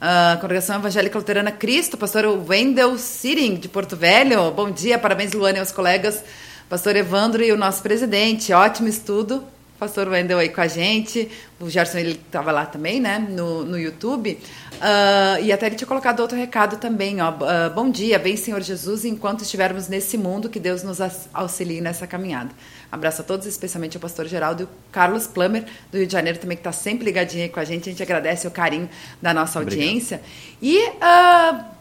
Uh, 0.00 0.40
Congregação 0.40 0.76
Evangélica 0.76 1.18
Luterana 1.18 1.50
Cristo, 1.50 1.96
pastor 1.96 2.24
Wendel 2.48 2.96
Siring, 2.98 3.56
de 3.56 3.68
Porto 3.68 3.96
Velho. 3.96 4.50
Bom 4.52 4.70
dia, 4.70 4.98
parabéns, 4.98 5.32
Luane, 5.32 5.58
e 5.58 5.60
aos 5.60 5.72
colegas 5.72 6.22
pastor 6.68 6.96
Evandro 6.96 7.42
e 7.42 7.50
o 7.50 7.56
nosso 7.56 7.82
presidente. 7.82 8.52
Ótimo 8.52 8.88
estudo. 8.88 9.42
Pastor 9.78 10.08
Wendel 10.08 10.38
aí 10.38 10.48
com 10.48 10.60
a 10.60 10.66
gente. 10.66 11.30
O 11.60 11.70
Gerson 11.70 11.98
ele 11.98 12.12
estava 12.12 12.50
lá 12.50 12.66
também, 12.66 13.00
né? 13.00 13.18
No, 13.18 13.64
no 13.64 13.78
YouTube. 13.78 14.38
Uh, 14.74 15.42
e 15.42 15.52
até 15.52 15.66
ele 15.66 15.76
tinha 15.76 15.86
colocado 15.86 16.20
outro 16.20 16.36
recado 16.36 16.76
também, 16.78 17.20
ó. 17.20 17.30
Uh, 17.30 17.74
bom 17.74 17.90
dia, 17.90 18.18
bem 18.18 18.36
Senhor 18.36 18.60
Jesus, 18.60 19.04
enquanto 19.04 19.42
estivermos 19.42 19.88
nesse 19.88 20.18
mundo, 20.18 20.48
que 20.48 20.58
Deus 20.58 20.82
nos 20.82 20.98
auxilie 21.32 21.80
nessa 21.80 22.06
caminhada. 22.06 22.50
Abraço 22.90 23.22
a 23.22 23.24
todos, 23.24 23.46
especialmente 23.46 23.96
ao 23.96 24.00
pastor 24.00 24.26
Geraldo 24.26 24.62
e 24.62 24.64
o 24.64 24.68
Carlos 24.90 25.26
Plummer, 25.26 25.64
do 25.92 25.98
Rio 25.98 26.06
de 26.06 26.12
Janeiro, 26.12 26.38
também 26.38 26.56
que 26.56 26.60
está 26.60 26.72
sempre 26.72 27.04
ligadinho 27.04 27.44
aí 27.44 27.48
com 27.48 27.60
a 27.60 27.64
gente. 27.64 27.88
A 27.88 27.92
gente 27.92 28.02
agradece 28.02 28.46
o 28.46 28.50
carinho 28.50 28.88
da 29.22 29.32
nossa 29.32 29.58
audiência. 29.58 30.20
Obrigado. 30.60 30.98
E. 31.00 31.74
Uh, 31.74 31.77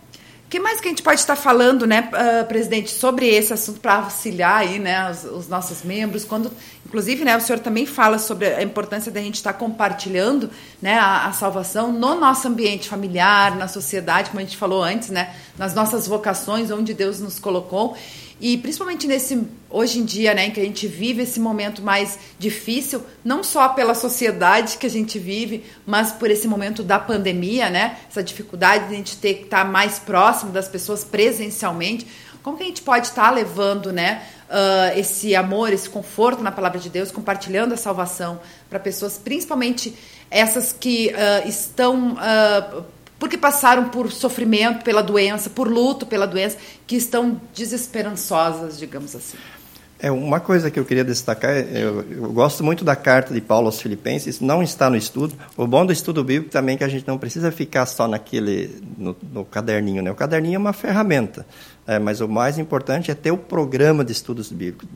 o 0.47 0.49
que 0.49 0.61
mais 0.61 0.79
que 0.79 0.87
a 0.87 0.91
gente 0.91 1.03
pode 1.03 1.19
estar 1.19 1.35
falando, 1.35 1.85
né, 1.85 2.09
uh, 2.09 2.45
presidente, 2.45 2.89
sobre 2.89 3.27
esse 3.27 3.51
assunto 3.51 3.81
para 3.81 3.95
auxiliar 3.95 4.59
aí, 4.61 4.79
né, 4.79 5.11
os, 5.11 5.25
os, 5.25 5.47
nossos 5.49 5.83
membros, 5.83 6.23
quando, 6.23 6.49
inclusive, 6.85 7.25
né, 7.25 7.35
o 7.35 7.41
senhor 7.41 7.59
também 7.59 7.85
fala 7.85 8.17
sobre 8.17 8.47
a 8.47 8.63
importância 8.63 9.11
da 9.11 9.19
gente 9.19 9.35
estar 9.35 9.51
compartilhando, 9.51 10.49
né, 10.81 10.97
a, 10.97 11.27
a, 11.27 11.33
salvação 11.33 11.91
no 11.91 12.17
nosso 12.17 12.47
ambiente 12.47 12.87
familiar, 12.87 13.57
na 13.57 13.67
sociedade, 13.67 14.29
como 14.29 14.39
a 14.39 14.43
gente 14.43 14.55
falou 14.55 14.81
antes, 14.81 15.09
né, 15.09 15.35
nas 15.57 15.73
nossas 15.73 16.07
vocações, 16.07 16.71
onde 16.71 16.93
Deus 16.93 17.19
nos 17.19 17.39
colocou. 17.39 17.97
E 18.39 18.57
principalmente 18.57 19.07
nesse 19.07 19.47
hoje 19.69 19.99
em 19.99 20.05
dia, 20.05 20.33
né, 20.33 20.45
em 20.45 20.51
que 20.51 20.59
a 20.59 20.63
gente 20.63 20.87
vive 20.87 21.23
esse 21.23 21.39
momento 21.39 21.81
mais 21.81 22.17
difícil, 22.39 23.03
não 23.23 23.43
só 23.43 23.69
pela 23.69 23.93
sociedade 23.93 24.77
que 24.77 24.85
a 24.85 24.89
gente 24.89 25.19
vive, 25.19 25.63
mas 25.85 26.11
por 26.11 26.29
esse 26.29 26.47
momento 26.47 26.83
da 26.83 26.99
pandemia, 26.99 27.69
né? 27.69 27.97
Essa 28.09 28.23
dificuldade 28.23 28.87
de 28.87 28.93
a 28.93 28.97
gente 28.97 29.17
ter 29.17 29.33
que 29.35 29.43
estar 29.43 29.65
mais 29.65 29.99
próximo 29.99 30.51
das 30.51 30.67
pessoas 30.67 31.03
presencialmente. 31.03 32.07
Como 32.43 32.57
que 32.57 32.63
a 32.63 32.67
gente 32.67 32.81
pode 32.81 33.07
estar 33.07 33.29
levando, 33.31 33.91
né, 33.91 34.23
uh, 34.49 34.97
esse 34.97 35.35
amor, 35.35 35.73
esse 35.73 35.89
conforto 35.89 36.41
na 36.41 36.51
palavra 36.51 36.79
de 36.79 36.89
Deus, 36.89 37.11
compartilhando 37.11 37.73
a 37.73 37.77
salvação 37.77 38.39
para 38.69 38.79
pessoas, 38.79 39.17
principalmente 39.17 39.93
essas 40.31 40.71
que 40.71 41.09
uh, 41.09 41.47
estão 41.47 42.13
uh, 42.13 42.85
porque 43.19 43.37
passaram 43.37 43.89
por 43.89 44.11
sofrimento 44.11 44.83
pela 44.83 45.01
doença, 45.01 45.49
por 45.49 45.67
luto 45.67 46.05
pela 46.05 46.25
doença, 46.25 46.57
que 46.85 46.95
estão 46.95 47.39
desesperançosas, 47.53 48.77
digamos 48.77 49.15
assim. 49.15 49.37
É 49.99 50.11
uma 50.11 50.39
coisa 50.39 50.69
que 50.69 50.79
eu 50.79 50.85
queria 50.85 51.03
destacar, 51.03 51.51
eu, 51.55 52.05
eu, 52.11 52.31
gosto 52.31 52.63
muito 52.63 52.85
da 52.85 52.95
carta 52.95 53.33
de 53.33 53.41
Paulo 53.41 53.65
aos 53.65 53.81
Filipenses, 53.81 54.39
não 54.39 54.61
está 54.61 54.91
no 54.91 54.95
estudo. 54.95 55.33
O 55.55 55.65
bom 55.65 55.87
do 55.87 55.91
estudo 55.91 56.23
bíblico 56.23 56.51
também 56.51 56.75
é 56.75 56.77
que 56.77 56.83
a 56.83 56.87
gente 56.87 57.07
não 57.07 57.17
precisa 57.17 57.51
ficar 57.51 57.87
só 57.87 58.07
naquele 58.07 58.79
no, 58.95 59.15
no 59.33 59.43
caderninho, 59.43 60.03
né? 60.03 60.11
O 60.11 60.15
caderninho 60.15 60.55
é 60.55 60.59
uma 60.59 60.73
ferramenta, 60.73 61.47
é, 61.87 61.97
mas 61.97 62.21
o 62.21 62.27
mais 62.27 62.59
importante 62.59 63.09
é 63.09 63.15
ter 63.15 63.31
o 63.31 63.37
programa 63.37 64.05
de 64.05 64.11
estudos 64.11 64.51
bíblicos. 64.51 64.87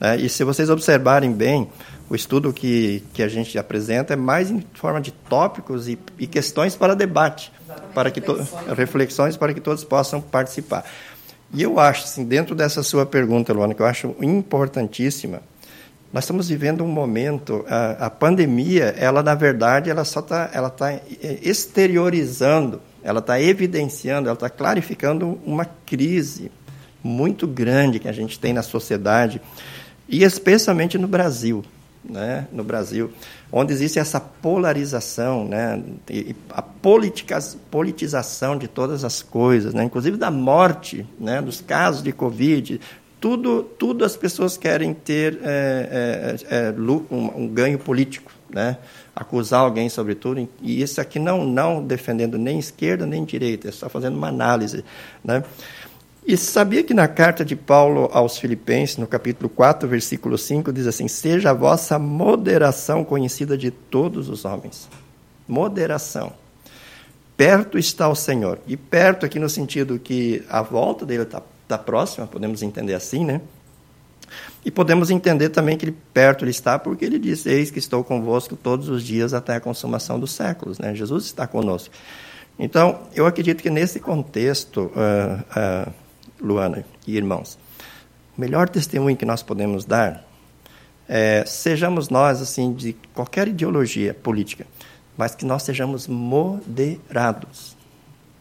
Né? 0.00 0.16
E 0.16 0.28
se 0.28 0.42
vocês 0.42 0.68
observarem 0.68 1.32
bem, 1.32 1.68
o 2.10 2.16
estudo 2.16 2.52
que, 2.52 3.04
que 3.14 3.22
a 3.22 3.28
gente 3.28 3.56
apresenta 3.56 4.14
é 4.14 4.16
mais 4.16 4.50
em 4.50 4.60
forma 4.74 5.00
de 5.00 5.12
tópicos 5.12 5.86
e, 5.88 5.96
e 6.18 6.26
questões 6.26 6.74
para 6.74 6.96
debate, 6.96 7.52
Exatamente. 7.64 7.94
para 7.94 8.10
que 8.10 8.18
reflexões. 8.18 8.76
reflexões 8.76 9.36
para 9.36 9.54
que 9.54 9.60
todos 9.60 9.84
possam 9.84 10.20
participar. 10.20 10.84
E 11.54 11.62
eu 11.62 11.78
acho, 11.78 12.04
assim, 12.04 12.24
dentro 12.24 12.56
dessa 12.56 12.82
sua 12.82 13.06
pergunta, 13.06 13.52
Luana, 13.52 13.74
que 13.74 13.80
eu 13.80 13.86
acho 13.86 14.16
importantíssima, 14.20 15.40
nós 16.12 16.24
estamos 16.24 16.48
vivendo 16.48 16.82
um 16.82 16.88
momento, 16.88 17.64
a, 17.68 18.06
a 18.06 18.10
pandemia, 18.10 18.92
ela 18.98 19.22
na 19.22 19.36
verdade, 19.36 19.88
ela 19.88 20.04
só 20.04 20.18
está, 20.18 20.50
ela 20.52 20.66
está 20.66 21.00
exteriorizando, 21.40 22.82
ela 23.04 23.20
está 23.20 23.40
evidenciando, 23.40 24.28
ela 24.28 24.34
está 24.34 24.50
clarificando 24.50 25.38
uma 25.46 25.64
crise 25.64 26.50
muito 27.04 27.46
grande 27.46 28.00
que 28.00 28.08
a 28.08 28.12
gente 28.12 28.36
tem 28.36 28.52
na 28.52 28.62
sociedade 28.62 29.40
e 30.08 30.24
especialmente 30.24 30.98
no 30.98 31.06
Brasil, 31.06 31.64
né? 32.04 32.46
No 32.52 32.64
Brasil, 32.64 33.10
onde 33.52 33.72
existe 33.72 33.98
essa 33.98 34.20
polarização, 34.20 35.44
né? 35.44 35.82
E 36.08 36.34
a 36.50 36.62
politização 36.62 38.56
de 38.56 38.68
todas 38.68 39.04
as 39.04 39.22
coisas, 39.22 39.74
né? 39.74 39.84
Inclusive 39.84 40.16
da 40.16 40.30
morte, 40.30 41.06
né? 41.18 41.42
Dos 41.42 41.60
casos 41.60 42.02
de 42.02 42.12
Covid, 42.12 42.80
tudo, 43.20 43.62
tudo 43.62 44.04
as 44.04 44.16
pessoas 44.16 44.56
querem 44.56 44.94
ter 44.94 45.38
é, 45.42 46.36
é, 46.48 46.56
é, 46.56 46.74
um, 46.80 47.42
um, 47.42 47.48
ganho 47.48 47.78
político, 47.78 48.32
né? 48.48 48.78
acusar 49.14 49.60
alguém 49.60 49.90
sobre 49.90 50.14
tudo, 50.14 50.48
e 50.62 50.80
isso 50.80 50.98
aqui 51.00 51.18
não, 51.18 51.44
não 51.44 51.84
defendendo 51.84 52.38
nem 52.38 52.58
esquerda 52.58 53.04
nem 53.04 53.22
direita, 53.22 53.68
é 53.68 53.72
só 53.72 53.90
fazendo 53.90 54.16
uma 54.16 54.28
análise. 54.28 54.82
Né? 55.22 55.44
E 56.26 56.36
sabia 56.36 56.82
que 56.82 56.92
na 56.92 57.08
carta 57.08 57.44
de 57.44 57.56
Paulo 57.56 58.08
aos 58.12 58.38
Filipenses, 58.38 58.98
no 58.98 59.06
capítulo 59.06 59.48
4, 59.48 59.88
versículo 59.88 60.36
5, 60.36 60.72
diz 60.72 60.86
assim: 60.86 61.08
Seja 61.08 61.50
a 61.50 61.54
vossa 61.54 61.98
moderação 61.98 63.04
conhecida 63.04 63.56
de 63.56 63.70
todos 63.70 64.28
os 64.28 64.44
homens. 64.44 64.88
Moderação. 65.48 66.32
Perto 67.36 67.78
está 67.78 68.08
o 68.08 68.14
Senhor. 68.14 68.58
E 68.66 68.76
perto 68.76 69.24
aqui 69.24 69.38
no 69.38 69.48
sentido 69.48 69.98
que 69.98 70.44
a 70.48 70.60
volta 70.60 71.06
dele 71.06 71.22
está 71.22 71.42
da 71.66 71.78
próxima, 71.78 72.26
podemos 72.26 72.62
entender 72.62 72.94
assim, 72.94 73.24
né? 73.24 73.40
E 74.64 74.70
podemos 74.70 75.10
entender 75.10 75.48
também 75.48 75.76
que 75.76 75.86
ele, 75.86 75.96
perto 76.12 76.44
ele 76.44 76.50
está, 76.50 76.78
porque 76.78 77.04
ele 77.04 77.18
diz: 77.18 77.46
Eis 77.46 77.70
que 77.70 77.78
estou 77.78 78.04
convosco 78.04 78.56
todos 78.56 78.88
os 78.88 79.02
dias 79.02 79.32
até 79.32 79.56
a 79.56 79.60
consumação 79.60 80.20
dos 80.20 80.32
séculos. 80.32 80.78
Né? 80.78 80.94
Jesus 80.94 81.24
está 81.24 81.46
conosco. 81.46 81.94
Então, 82.58 83.00
eu 83.14 83.24
acredito 83.24 83.62
que 83.62 83.70
nesse 83.70 83.98
contexto, 83.98 84.92
uh, 84.94 85.88
uh, 85.88 85.92
Luana 86.40 86.84
e 87.06 87.16
irmãos, 87.16 87.58
o 88.36 88.40
melhor 88.40 88.68
testemunho 88.68 89.16
que 89.16 89.24
nós 89.24 89.42
podemos 89.42 89.84
dar 89.84 90.30
é, 91.12 91.44
sejamos 91.44 92.08
nós, 92.08 92.40
assim, 92.40 92.72
de 92.72 92.92
qualquer 93.12 93.48
ideologia 93.48 94.14
política, 94.14 94.64
mas 95.16 95.34
que 95.34 95.44
nós 95.44 95.64
sejamos 95.64 96.06
moderados. 96.06 97.76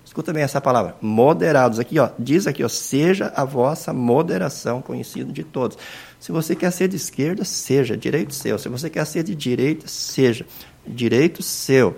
Escuta 0.06 0.32
bem 0.32 0.44
essa 0.44 0.62
palavra, 0.62 0.96
moderados. 1.02 1.80
Aqui, 1.80 1.98
ó, 1.98 2.10
diz 2.20 2.46
aqui, 2.46 2.64
ó, 2.64 2.70
seja 2.70 3.34
a 3.36 3.44
vossa 3.44 3.92
moderação 3.92 4.84
conhecida 4.84 5.32
de 5.32 5.44
todos. 5.44 5.80
Se 6.20 6.32
você 6.32 6.56
quer 6.56 6.72
ser 6.72 6.88
de 6.88 6.96
esquerda, 6.96 7.44
seja, 7.44 7.98
direito 7.98 8.36
seu. 8.36 8.60
Se 8.60 8.70
você 8.70 8.88
quer 8.88 9.06
ser 9.06 9.24
de 9.24 9.34
direita, 9.34 9.88
seja, 9.88 10.46
direito 10.86 11.42
seu. 11.42 11.98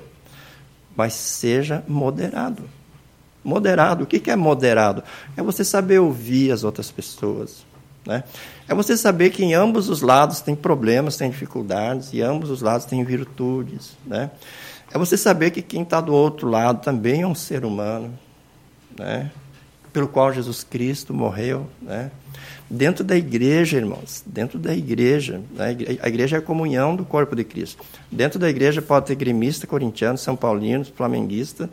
Mas 0.95 1.14
seja 1.14 1.84
moderado. 1.86 2.64
Moderado, 3.44 4.04
o 4.04 4.08
que 4.08 4.30
é 4.30 4.36
moderado? 4.36 5.04
É 5.36 5.42
você 5.42 5.64
saber 5.64 6.00
ouvir 6.00 6.52
as 6.52 6.64
outras 6.64 6.92
pessoas. 6.92 7.66
Né? 8.06 8.24
É 8.68 8.74
você 8.74 8.98
saber 8.98 9.30
que 9.30 9.44
em 9.44 9.54
ambos 9.54 9.89
os 9.89 10.02
lados 10.02 10.42
tem 10.42 10.56
problemas, 10.56 11.18
tem 11.18 11.30
dificuldades, 11.30 12.14
e 12.14 12.22
ambos 12.22 12.50
os 12.50 12.62
lados 12.62 12.86
têm 12.86 13.04
virtudes. 13.04 13.96
Né? 14.06 14.32
É 14.94 14.98
você 14.98 15.18
saber 15.18 15.52
que 15.52 15.62
quem 15.62 15.84
está 15.84 16.02
do 16.02 16.14
outro 16.14 16.50
lado 16.50 16.82
também 16.82 17.22
é 17.22 17.28
um 17.28 17.36
ser 17.36 17.64
humano, 17.66 18.18
né? 18.98 19.32
pelo 19.94 20.08
qual 20.08 20.34
Jesus 20.34 20.64
Cristo 20.64 21.14
morreu. 21.14 21.68
Né? 21.82 22.12
Dentro 22.70 23.04
da 23.04 23.16
igreja, 23.16 23.78
irmãos, 23.78 24.24
dentro 24.26 24.58
da 24.58 24.74
igreja, 24.74 25.42
né? 25.52 25.76
a 26.02 26.08
igreja 26.08 26.38
é 26.38 26.39
a 26.39 26.42
comunhão 26.42 26.96
do 26.96 27.06
corpo 27.06 27.36
de 27.36 27.44
Cristo. 27.44 27.84
Dentro 28.12 28.39
da 28.39 28.50
igreja 28.50 28.82
pode 28.82 29.08
ter 29.08 29.16
gremista, 29.16 29.68
corintiano, 29.68 30.18
são 30.18 30.36
paulino, 30.36 30.86
flamenguista, 30.86 31.70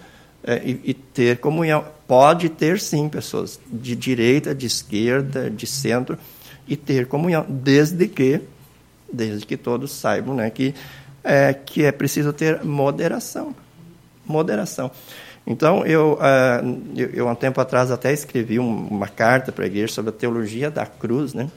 é, 0.49 0.63
e, 0.65 0.81
e, 0.83 0.95
ter 0.95 1.37
comunhão. 1.37 1.85
Pode 2.07 2.49
ter, 2.49 2.81
sim, 2.81 3.07
pessoas 3.07 3.61
de 3.71 3.95
direita, 3.95 4.55
de 4.55 4.65
esquerda, 4.65 5.51
de 5.51 5.67
centro, 5.67 6.17
e 6.67 6.75
ter 6.75 7.07
comunhão, 7.07 7.45
desde 7.47 8.09
que, 8.09 8.41
desde 9.13 9.45
que 9.45 9.59
todos 9.59 9.93
saibam 9.93 10.35
né, 10.35 10.49
que 10.49 10.75
é, 11.23 11.53
que 11.53 11.85
é 11.85 11.93
preciso 11.93 12.33
ter 12.33 12.65
moderação. 12.65 13.55
Moderação. 14.27 14.91
Então, 15.47 15.85
eu, 15.85 16.15
uh, 16.15 16.81
eu, 16.97 17.11
eu, 17.11 17.29
há 17.29 17.33
um 17.33 17.35
tempo 17.35 17.61
atrás, 17.61 17.91
até 17.91 18.11
escrevi 18.11 18.59
um, 18.59 18.87
uma 18.87 19.09
carta 19.09 19.53
para 19.53 19.65
a 19.65 19.67
igreja 19.67 19.93
sobre 19.93 20.09
a 20.09 20.13
teologia 20.13 20.71
da 20.71 20.87
cruz. 20.87 21.35
Né? 21.35 21.51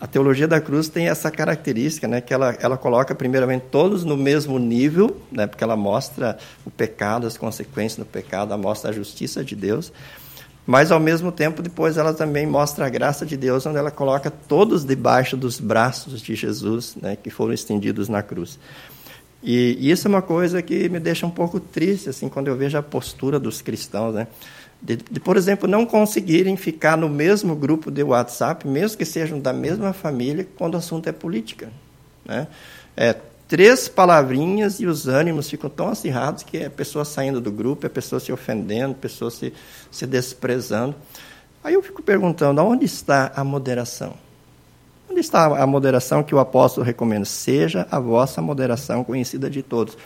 A 0.00 0.06
teologia 0.06 0.48
da 0.48 0.60
cruz 0.60 0.88
tem 0.88 1.08
essa 1.08 1.30
característica, 1.30 2.08
né, 2.08 2.22
que 2.22 2.32
ela, 2.32 2.56
ela 2.58 2.78
coloca, 2.78 3.14
primeiramente, 3.14 3.66
todos 3.70 4.02
no 4.02 4.16
mesmo 4.16 4.58
nível, 4.58 5.20
né, 5.30 5.46
porque 5.46 5.62
ela 5.62 5.76
mostra 5.76 6.38
o 6.64 6.70
pecado, 6.70 7.26
as 7.26 7.36
consequências 7.36 7.98
do 7.98 8.06
pecado, 8.06 8.54
ela 8.54 8.62
mostra 8.62 8.90
a 8.90 8.92
justiça 8.94 9.44
de 9.44 9.54
Deus. 9.54 9.92
Mas, 10.66 10.90
ao 10.90 10.98
mesmo 10.98 11.30
tempo, 11.30 11.60
depois 11.60 11.98
ela 11.98 12.14
também 12.14 12.46
mostra 12.46 12.86
a 12.86 12.88
graça 12.88 13.26
de 13.26 13.36
Deus, 13.36 13.66
onde 13.66 13.76
ela 13.76 13.90
coloca 13.90 14.30
todos 14.30 14.84
debaixo 14.84 15.36
dos 15.36 15.60
braços 15.60 16.22
de 16.22 16.34
Jesus, 16.34 16.96
né, 16.96 17.16
que 17.16 17.28
foram 17.28 17.52
estendidos 17.52 18.08
na 18.08 18.22
cruz. 18.22 18.58
E, 19.42 19.76
e, 19.80 19.90
isso 19.90 20.06
é 20.06 20.08
uma 20.08 20.22
coisa 20.22 20.62
que 20.62 20.88
me 20.88 21.00
deixa 21.00 21.26
um 21.26 21.30
pouco 21.30 21.58
triste, 21.58 22.08
assim, 22.08 22.28
quando 22.28 22.48
eu 22.48 22.56
vejo 22.56 22.76
a 22.76 22.82
postura 22.82 23.38
dos 23.38 23.62
cristãos, 23.62 24.14
né? 24.14 24.26
De, 24.82 24.96
de, 24.96 25.20
por 25.20 25.36
exemplo, 25.36 25.68
não 25.68 25.84
conseguirem 25.84 26.56
ficar 26.56 26.96
no 26.96 27.08
mesmo 27.08 27.54
grupo 27.54 27.90
de 27.90 28.02
WhatsApp, 28.02 28.66
mesmo 28.66 28.96
que 28.96 29.04
sejam 29.04 29.38
da 29.38 29.52
mesma 29.52 29.92
família, 29.92 30.46
quando 30.56 30.74
o 30.74 30.78
assunto 30.78 31.08
é 31.08 31.12
política. 31.12 31.70
Né? 32.24 32.46
É, 32.96 33.14
três 33.46 33.88
palavrinhas 33.88 34.80
e 34.80 34.86
os 34.86 35.06
ânimos 35.06 35.50
ficam 35.50 35.68
tão 35.68 35.88
acirrados 35.88 36.42
que 36.42 36.58
é 36.58 36.66
a 36.66 36.70
pessoa 36.70 37.04
saindo 37.04 37.40
do 37.40 37.52
grupo, 37.52 37.84
é 37.84 37.88
a 37.88 37.90
pessoa 37.90 38.20
se 38.20 38.32
ofendendo, 38.32 38.92
a 38.92 39.02
pessoa 39.02 39.30
se, 39.30 39.52
se 39.90 40.06
desprezando. 40.06 40.94
Aí 41.62 41.74
eu 41.74 41.82
fico 41.82 42.02
perguntando, 42.02 42.60
aonde 42.60 42.86
está 42.86 43.32
a 43.36 43.44
moderação? 43.44 44.14
Onde 45.10 45.20
está 45.20 45.44
a 45.44 45.66
moderação 45.66 46.22
que 46.22 46.34
o 46.34 46.38
apóstolo 46.38 46.86
recomenda? 46.86 47.24
Seja 47.24 47.86
a 47.90 47.98
vossa 47.98 48.40
moderação 48.40 49.04
conhecida 49.04 49.50
de 49.50 49.62
todos. 49.62 49.98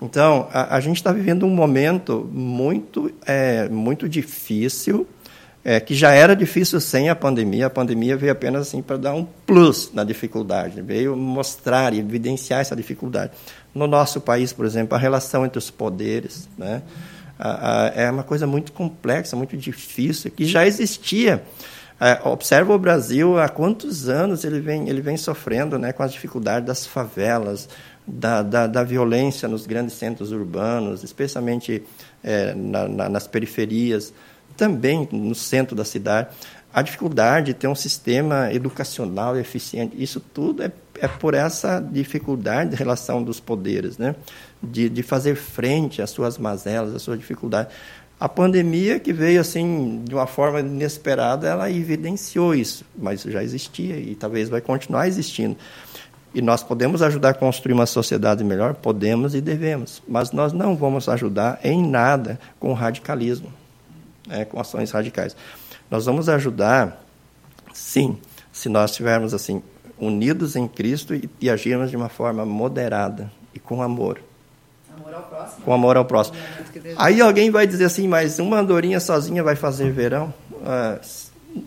Então, 0.00 0.48
a, 0.52 0.76
a 0.76 0.80
gente 0.80 0.96
está 0.96 1.12
vivendo 1.12 1.44
um 1.44 1.50
momento 1.50 2.28
muito, 2.32 3.12
é, 3.26 3.68
muito 3.68 4.08
difícil, 4.08 5.06
é, 5.62 5.78
que 5.78 5.94
já 5.94 6.12
era 6.12 6.34
difícil 6.34 6.80
sem 6.80 7.10
a 7.10 7.14
pandemia. 7.14 7.66
A 7.66 7.70
pandemia 7.70 8.16
veio 8.16 8.32
apenas 8.32 8.68
assim 8.68 8.80
para 8.80 8.96
dar 8.96 9.14
um 9.14 9.26
plus 9.46 9.90
na 9.92 10.02
dificuldade, 10.04 10.80
veio 10.80 11.14
mostrar 11.16 11.92
e 11.92 11.98
evidenciar 11.98 12.60
essa 12.60 12.74
dificuldade. 12.74 13.32
No 13.74 13.86
nosso 13.86 14.20
país, 14.20 14.52
por 14.52 14.64
exemplo, 14.64 14.94
a 14.94 14.98
relação 14.98 15.44
entre 15.44 15.58
os 15.58 15.70
poderes 15.70 16.48
né, 16.56 16.82
a, 17.38 17.84
a, 17.84 17.86
é 17.88 18.10
uma 18.10 18.22
coisa 18.22 18.46
muito 18.46 18.72
complexa, 18.72 19.36
muito 19.36 19.56
difícil, 19.56 20.30
que 20.30 20.44
já 20.44 20.66
existia. 20.66 21.42
É, 22.00 22.18
observa 22.26 22.72
o 22.72 22.78
Brasil 22.78 23.38
há 23.38 23.46
quantos 23.46 24.08
anos 24.08 24.42
ele 24.42 24.58
vem, 24.58 24.88
ele 24.88 25.02
vem 25.02 25.18
sofrendo 25.18 25.78
né, 25.78 25.92
com 25.92 26.02
as 26.02 26.14
dificuldades 26.14 26.66
das 26.66 26.86
favelas, 26.86 27.68
da, 28.06 28.42
da, 28.42 28.66
da 28.66 28.82
violência 28.82 29.48
nos 29.48 29.66
grandes 29.66 29.94
centros 29.94 30.32
urbanos, 30.32 31.02
especialmente 31.02 31.82
é, 32.22 32.54
na, 32.54 32.88
na, 32.88 33.08
nas 33.08 33.26
periferias 33.26 34.12
também 34.56 35.08
no 35.12 35.34
centro 35.34 35.74
da 35.76 35.84
cidade. 35.84 36.28
A 36.72 36.82
dificuldade 36.82 37.46
de 37.46 37.54
ter 37.54 37.66
um 37.66 37.74
sistema 37.74 38.52
educacional 38.52 39.36
eficiente, 39.36 40.00
isso 40.00 40.20
tudo 40.20 40.62
é, 40.62 40.70
é 41.00 41.08
por 41.08 41.34
essa 41.34 41.80
dificuldade 41.80 42.70
de 42.70 42.76
relação 42.76 43.22
dos 43.22 43.40
poderes, 43.40 43.98
né? 43.98 44.14
de, 44.62 44.88
de 44.88 45.02
fazer 45.02 45.34
frente 45.34 46.00
às 46.00 46.10
suas 46.10 46.38
mazelas, 46.38 46.94
às 46.94 47.02
suas 47.02 47.18
dificuldades. 47.18 47.74
A 48.20 48.28
pandemia 48.28 49.00
que 49.00 49.12
veio 49.12 49.40
assim 49.40 50.02
de 50.04 50.14
uma 50.14 50.26
forma 50.26 50.60
inesperada, 50.60 51.48
ela 51.48 51.70
evidenciou 51.70 52.54
isso, 52.54 52.84
mas 52.96 53.22
já 53.22 53.42
existia 53.42 53.96
e 53.96 54.14
talvez 54.14 54.48
vai 54.48 54.60
continuar 54.60 55.08
existindo. 55.08 55.56
E 56.32 56.40
nós 56.40 56.62
podemos 56.62 57.02
ajudar 57.02 57.30
a 57.30 57.34
construir 57.34 57.72
uma 57.72 57.86
sociedade 57.86 58.44
melhor? 58.44 58.74
Podemos 58.74 59.34
e 59.34 59.40
devemos, 59.40 60.02
mas 60.06 60.30
nós 60.30 60.52
não 60.52 60.76
vamos 60.76 61.08
ajudar 61.08 61.58
em 61.64 61.84
nada 61.84 62.38
com 62.58 62.72
radicalismo 62.72 63.52
né, 64.30 64.44
com 64.44 64.60
ações 64.60 64.90
radicais. 64.90 65.36
Nós 65.90 66.06
vamos 66.06 66.28
ajudar, 66.28 67.04
sim, 67.74 68.16
se 68.52 68.68
nós 68.68 68.92
estivermos 68.92 69.34
assim 69.34 69.62
unidos 69.98 70.56
em 70.56 70.66
Cristo 70.66 71.14
e, 71.14 71.28
e 71.40 71.50
agirmos 71.50 71.90
de 71.90 71.96
uma 71.96 72.08
forma 72.08 72.46
moderada 72.46 73.30
e 73.52 73.58
com 73.58 73.82
amor. 73.82 74.20
Amor 74.96 75.14
ao 75.14 75.22
próximo. 75.22 75.62
Com 75.64 75.72
amor 75.72 75.96
ao 75.96 76.04
próximo. 76.04 76.36
Aí 76.96 77.20
alguém 77.20 77.50
vai 77.50 77.66
dizer 77.66 77.84
assim, 77.84 78.06
mas 78.06 78.38
uma 78.38 78.58
andorinha 78.58 79.00
sozinha 79.00 79.42
vai 79.42 79.56
fazer 79.56 79.90
verão? 79.90 80.32
Ah, 80.64 80.98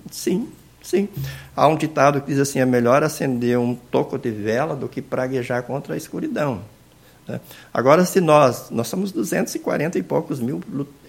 sim, 0.09 0.49
Sim. 0.83 1.07
Há 1.55 1.67
um 1.67 1.77
ditado 1.77 2.21
que 2.21 2.27
diz 2.27 2.39
assim: 2.39 2.59
é 2.59 2.65
melhor 2.65 3.01
acender 3.01 3.57
um 3.57 3.73
toco 3.73 4.19
de 4.19 4.29
vela 4.29 4.75
do 4.75 4.89
que 4.89 5.01
praguejar 5.01 5.63
contra 5.63 5.93
a 5.93 5.97
escuridão. 5.97 6.61
Né? 7.27 7.39
Agora, 7.73 8.03
se 8.05 8.19
nós, 8.19 8.69
nós 8.69 8.89
somos 8.89 9.11
240 9.11 9.97
e 9.97 10.03
poucos 10.03 10.41
mil 10.41 10.61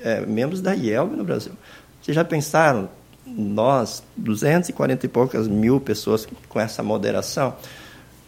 é, 0.02 0.24
membros 0.24 0.60
da 0.60 0.74
IELB 0.74 1.16
no 1.16 1.24
Brasil. 1.24 1.52
Vocês 2.00 2.14
já 2.14 2.24
pensaram, 2.24 2.88
nós, 3.26 4.02
240 4.16 5.06
e 5.06 5.08
poucas 5.08 5.48
mil 5.48 5.80
pessoas 5.80 6.26
com 6.48 6.60
essa 6.60 6.82
moderação, 6.82 7.56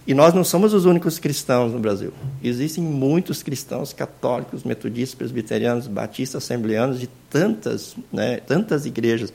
e 0.07 0.15
nós 0.15 0.33
não 0.33 0.45
somos 0.45 0.73
os 0.73 0.85
únicos 0.85 1.19
cristãos 1.19 1.73
no 1.73 1.81
Brasil. 1.81 2.13
Existem 2.43 2.83
muitos 2.83 3.43
cristãos 3.43 3.93
católicos, 3.93 4.63
metodistas, 4.63 5.17
presbiterianos, 5.17 5.89
batistas, 5.89 6.45
assembleanos, 6.45 7.01
de 7.01 7.09
tantas, 7.29 7.97
né, 8.13 8.37
tantas 8.37 8.87
igrejas. 8.87 9.33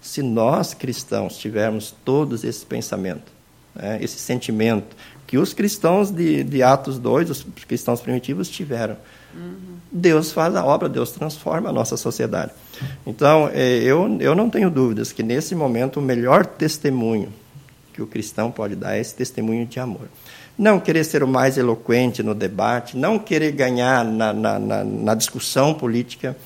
Se 0.00 0.22
nós 0.22 0.74
cristãos 0.74 1.36
tivermos 1.36 1.94
todos 2.04 2.44
esse 2.44 2.64
pensamento, 2.64 3.32
né, 3.74 3.98
esse 4.00 4.18
sentimento 4.18 4.96
que 5.26 5.38
os 5.38 5.54
cristãos 5.54 6.10
de, 6.10 6.42
de 6.42 6.62
Atos 6.62 6.98
2, 6.98 7.30
os 7.30 7.46
cristãos 7.68 8.00
primitivos, 8.00 8.48
tiveram, 8.48 8.96
uhum. 9.32 9.78
Deus 9.92 10.32
faz 10.32 10.56
a 10.56 10.64
obra, 10.64 10.88
Deus 10.88 11.12
transforma 11.12 11.70
a 11.70 11.72
nossa 11.72 11.96
sociedade. 11.96 12.50
Então, 13.06 13.48
é, 13.52 13.76
eu, 13.78 14.18
eu 14.20 14.34
não 14.34 14.50
tenho 14.50 14.70
dúvidas 14.70 15.12
que 15.12 15.22
nesse 15.22 15.54
momento 15.54 16.00
o 16.00 16.02
melhor 16.02 16.44
testemunho 16.44 17.32
que 17.92 18.02
o 18.02 18.06
cristão 18.06 18.50
pode 18.50 18.74
dar 18.74 18.96
é 18.96 19.00
esse 19.00 19.14
testemunho 19.14 19.66
de 19.66 19.78
amor. 19.78 20.08
Não 20.56 20.80
querer 20.80 21.04
ser 21.04 21.22
o 21.22 21.28
mais 21.28 21.56
eloquente 21.56 22.22
no 22.22 22.34
debate, 22.34 22.96
não 22.96 23.18
querer 23.18 23.52
ganhar 23.52 24.04
na, 24.04 24.32
na, 24.32 24.58
na, 24.58 24.84
na 24.84 25.14
discussão 25.14 25.74
política, 25.74 26.36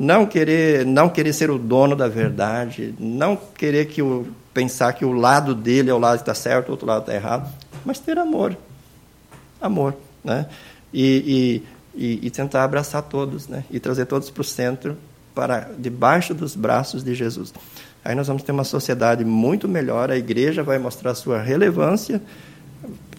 não 0.00 0.24
querer, 0.24 0.86
não 0.86 1.10
querer 1.10 1.34
ser 1.34 1.50
o 1.50 1.58
dono 1.58 1.94
da 1.94 2.08
verdade, 2.08 2.94
não 2.98 3.36
querer 3.36 3.84
que 3.84 4.00
o, 4.00 4.28
pensar 4.54 4.94
que 4.94 5.04
o 5.04 5.12
lado 5.12 5.54
dele 5.54 5.90
é 5.90 5.94
o 5.94 5.98
lado 5.98 6.16
que 6.16 6.22
está 6.22 6.32
certo, 6.32 6.68
o 6.68 6.70
outro 6.70 6.86
lado 6.86 7.02
está 7.02 7.14
errado, 7.14 7.52
mas 7.84 7.98
ter 7.98 8.18
amor. 8.18 8.56
Amor. 9.60 9.94
Né? 10.24 10.46
E, 10.90 11.62
e, 11.94 12.26
e, 12.26 12.30
tentar 12.30 12.64
abraçar 12.64 13.02
todos, 13.02 13.46
né? 13.46 13.62
e 13.70 13.78
trazer 13.78 14.06
todos 14.06 14.30
para 14.30 14.40
o 14.40 14.44
centro, 14.44 14.96
para 15.34 15.68
debaixo 15.78 16.32
dos 16.32 16.56
braços 16.56 17.04
de 17.04 17.14
Jesus. 17.14 17.52
Aí 18.02 18.14
nós 18.14 18.26
vamos 18.26 18.42
ter 18.42 18.52
uma 18.52 18.64
sociedade 18.64 19.22
muito 19.22 19.68
melhor, 19.68 20.10
a 20.10 20.16
igreja 20.16 20.62
vai 20.62 20.78
mostrar 20.78 21.14
sua 21.14 21.42
relevância, 21.42 22.22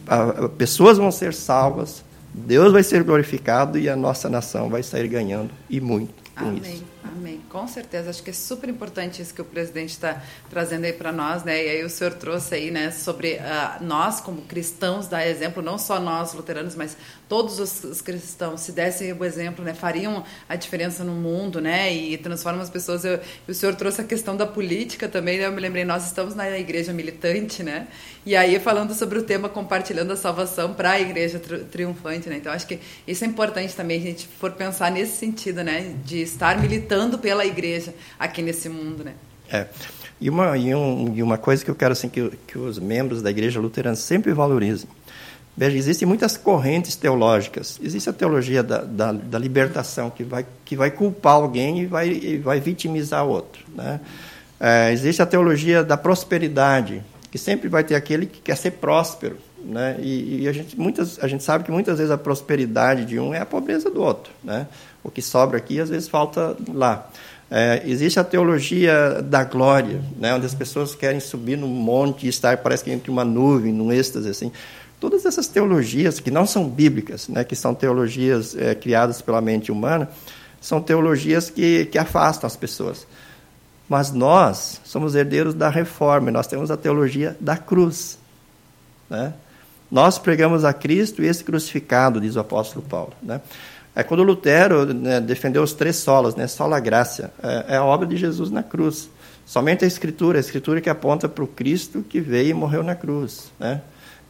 a, 0.07 0.23
a, 0.23 0.49
pessoas 0.49 0.97
vão 0.97 1.11
ser 1.11 1.31
salvas, 1.35 2.03
Deus 2.33 2.73
vai 2.73 2.81
ser 2.81 3.03
glorificado 3.03 3.77
e 3.77 3.87
a 3.87 3.95
nossa 3.95 4.27
nação 4.27 4.67
vai 4.67 4.81
sair 4.81 5.07
ganhando, 5.07 5.51
e 5.69 5.79
muito 5.79 6.20
Amém. 6.35 6.90
Amém. 7.03 7.41
Com 7.49 7.67
certeza. 7.67 8.09
Acho 8.09 8.21
que 8.21 8.29
é 8.29 8.33
super 8.33 8.69
importante 8.69 9.21
isso 9.21 9.33
que 9.33 9.41
o 9.41 9.45
presidente 9.45 9.89
está 9.89 10.21
trazendo 10.49 10.85
aí 10.85 10.93
para 10.93 11.11
nós, 11.11 11.43
né? 11.43 11.65
E 11.65 11.69
aí 11.69 11.83
o 11.83 11.89
senhor 11.89 12.13
trouxe 12.13 12.55
aí, 12.55 12.71
né, 12.71 12.91
sobre 12.91 13.33
uh, 13.33 13.83
nós 13.83 14.19
como 14.19 14.43
cristãos 14.43 15.07
dar 15.07 15.25
exemplo, 15.25 15.63
não 15.63 15.77
só 15.77 15.99
nós 15.99 16.33
luteranos, 16.33 16.75
mas 16.75 16.95
todos 17.27 17.59
os, 17.59 17.83
os, 17.83 18.01
cristãos, 18.01 18.61
se 18.61 18.71
dessem 18.71 19.13
o 19.13 19.25
exemplo, 19.25 19.63
né, 19.63 19.73
fariam 19.73 20.23
a 20.47 20.55
diferença 20.55 21.03
no 21.03 21.13
mundo, 21.13 21.59
né? 21.59 21.91
E 21.91 22.17
transformam 22.17 22.61
as 22.61 22.69
pessoas. 22.69 23.03
Eu, 23.03 23.19
o 23.47 23.53
senhor 23.53 23.75
trouxe 23.75 24.01
a 24.01 24.03
questão 24.03 24.37
da 24.37 24.45
política 24.45 25.07
também, 25.07 25.39
né? 25.39 25.47
Eu 25.47 25.51
me 25.51 25.61
lembrei, 25.61 25.83
nós 25.83 26.05
estamos 26.05 26.35
na 26.35 26.57
igreja 26.59 26.93
militante, 26.93 27.63
né? 27.63 27.87
E 28.25 28.35
aí 28.35 28.59
falando 28.59 28.93
sobre 28.93 29.17
o 29.17 29.23
tema 29.23 29.49
compartilhando 29.49 30.11
a 30.11 30.15
salvação 30.15 30.73
para 30.75 30.91
a 30.91 31.01
igreja 31.01 31.39
tri 31.39 31.59
triunfante, 31.63 32.29
né? 32.29 32.37
Então 32.37 32.51
acho 32.53 32.67
que 32.67 32.79
isso 33.07 33.23
é 33.23 33.27
importante 33.27 33.75
também 33.75 33.99
a 33.99 34.03
gente 34.03 34.27
for 34.27 34.51
pensar 34.51 34.91
nesse 34.91 35.17
sentido, 35.17 35.63
né? 35.63 35.95
De 36.05 36.21
estar 36.21 36.59
militando 36.59 36.90
pela 37.17 37.45
igreja 37.45 37.93
aqui 38.19 38.41
nesse 38.41 38.69
mundo, 38.69 39.03
né? 39.03 39.13
É. 39.51 39.67
E 40.19 40.29
uma, 40.29 40.57
e, 40.57 40.73
um, 40.73 41.13
e 41.15 41.23
uma 41.23 41.37
coisa 41.37 41.65
que 41.65 41.71
eu 41.71 41.75
quero 41.75 41.93
assim, 41.93 42.07
que, 42.07 42.31
que 42.47 42.57
os 42.57 42.77
membros 42.77 43.21
da 43.21 43.31
igreja 43.31 43.59
luterana 43.59 43.95
sempre 43.95 44.31
valorizem. 44.33 44.87
Veja, 45.55 45.77
existem 45.77 46.07
muitas 46.07 46.37
correntes 46.37 46.95
teológicas. 46.95 47.79
Existe 47.83 48.09
a 48.09 48.13
teologia 48.13 48.63
da, 48.63 48.83
da, 48.83 49.11
da 49.11 49.39
libertação, 49.39 50.09
que 50.09 50.23
vai, 50.23 50.45
que 50.63 50.75
vai 50.75 50.91
culpar 50.91 51.33
alguém 51.33 51.81
e 51.81 51.85
vai, 51.85 52.09
e 52.09 52.37
vai 52.37 52.59
vitimizar 52.59 53.25
outro. 53.25 53.63
Né? 53.75 53.99
É, 54.59 54.91
existe 54.93 55.21
a 55.21 55.25
teologia 55.25 55.83
da 55.83 55.97
prosperidade, 55.97 57.03
que 57.29 57.37
sempre 57.37 57.67
vai 57.67 57.83
ter 57.83 57.95
aquele 57.95 58.25
que 58.27 58.41
quer 58.41 58.55
ser 58.55 58.71
próspero. 58.71 59.37
Né? 59.63 59.97
E, 59.99 60.43
e, 60.43 60.47
a, 60.47 60.53
gente, 60.53 60.79
muitas, 60.79 61.21
a 61.21 61.27
gente 61.27 61.43
sabe 61.43 61.63
que 61.63 61.71
muitas 61.71 61.97
vezes 61.97 62.11
a 62.11 62.17
prosperidade 62.17 63.05
de 63.05 63.19
um 63.19 63.33
é 63.33 63.39
a 63.39 63.45
pobreza 63.45 63.89
do 63.89 64.01
outro. 64.01 64.31
Né? 64.43 64.67
O 65.03 65.09
que 65.09 65.21
sobra 65.21 65.57
aqui, 65.57 65.79
às 65.79 65.89
vezes, 65.89 66.07
falta 66.07 66.55
lá. 66.73 67.09
É, 67.49 67.81
existe 67.85 68.17
a 68.17 68.23
teologia 68.23 69.21
da 69.21 69.43
glória, 69.43 70.01
né? 70.17 70.33
onde 70.33 70.45
as 70.45 70.55
pessoas 70.55 70.95
querem 70.95 71.19
subir 71.19 71.57
num 71.57 71.67
monte 71.67 72.25
e 72.25 72.29
estar, 72.29 72.57
parece 72.57 72.83
que 72.83 72.91
entre 72.91 73.11
uma 73.11 73.25
nuvem, 73.25 73.73
num 73.73 73.91
êxtase. 73.91 74.29
Assim. 74.29 74.51
Todas 75.01 75.25
essas 75.25 75.47
teologias, 75.47 76.19
que 76.19 76.31
não 76.31 76.45
são 76.45 76.69
bíblicas, 76.69 77.27
né? 77.27 77.43
que 77.43 77.55
são 77.55 77.75
teologias 77.75 78.55
é, 78.55 78.73
criadas 78.73 79.21
pela 79.21 79.41
mente 79.41 79.69
humana, 79.69 80.09
são 80.61 80.79
teologias 80.79 81.49
que, 81.49 81.85
que 81.87 81.97
afastam 81.97 82.47
as 82.47 82.55
pessoas. 82.55 83.05
Mas 83.89 84.13
nós 84.13 84.79
somos 84.85 85.15
herdeiros 85.15 85.53
da 85.53 85.67
reforma, 85.67 86.31
nós 86.31 86.47
temos 86.47 86.71
a 86.71 86.77
teologia 86.77 87.35
da 87.41 87.57
cruz. 87.57 88.17
Né? 89.09 89.33
Nós 89.91 90.17
pregamos 90.17 90.63
a 90.63 90.71
Cristo 90.71 91.21
e 91.21 91.27
esse 91.27 91.43
crucificado, 91.43 92.21
diz 92.21 92.37
o 92.37 92.39
apóstolo 92.39 92.85
Paulo. 92.87 93.11
Né? 93.21 93.41
É 93.95 94.03
quando 94.03 94.23
Lutero 94.23 94.93
né, 94.93 95.19
defendeu 95.19 95.61
os 95.63 95.73
três 95.73 95.97
solas, 95.97 96.35
né, 96.35 96.47
sola 96.47 96.79
graça, 96.79 97.31
é, 97.43 97.73
é, 97.73 97.75
a 97.77 97.83
obra 97.83 98.07
de 98.07 98.15
Jesus 98.15 98.49
na 98.49 98.63
cruz. 98.63 99.09
Somente 99.45 99.83
a 99.83 99.87
Escritura, 99.87 100.39
a 100.39 100.41
Escritura 100.41 100.79
que 100.79 100.89
aponta 100.89 101.27
para 101.27 101.43
o 101.43 101.47
Cristo 101.47 102.03
que 102.07 102.21
veio 102.21 102.51
e 102.51 102.53
morreu 102.53 102.83
na 102.83 102.95
cruz. 102.95 103.51
Né? 103.59 103.81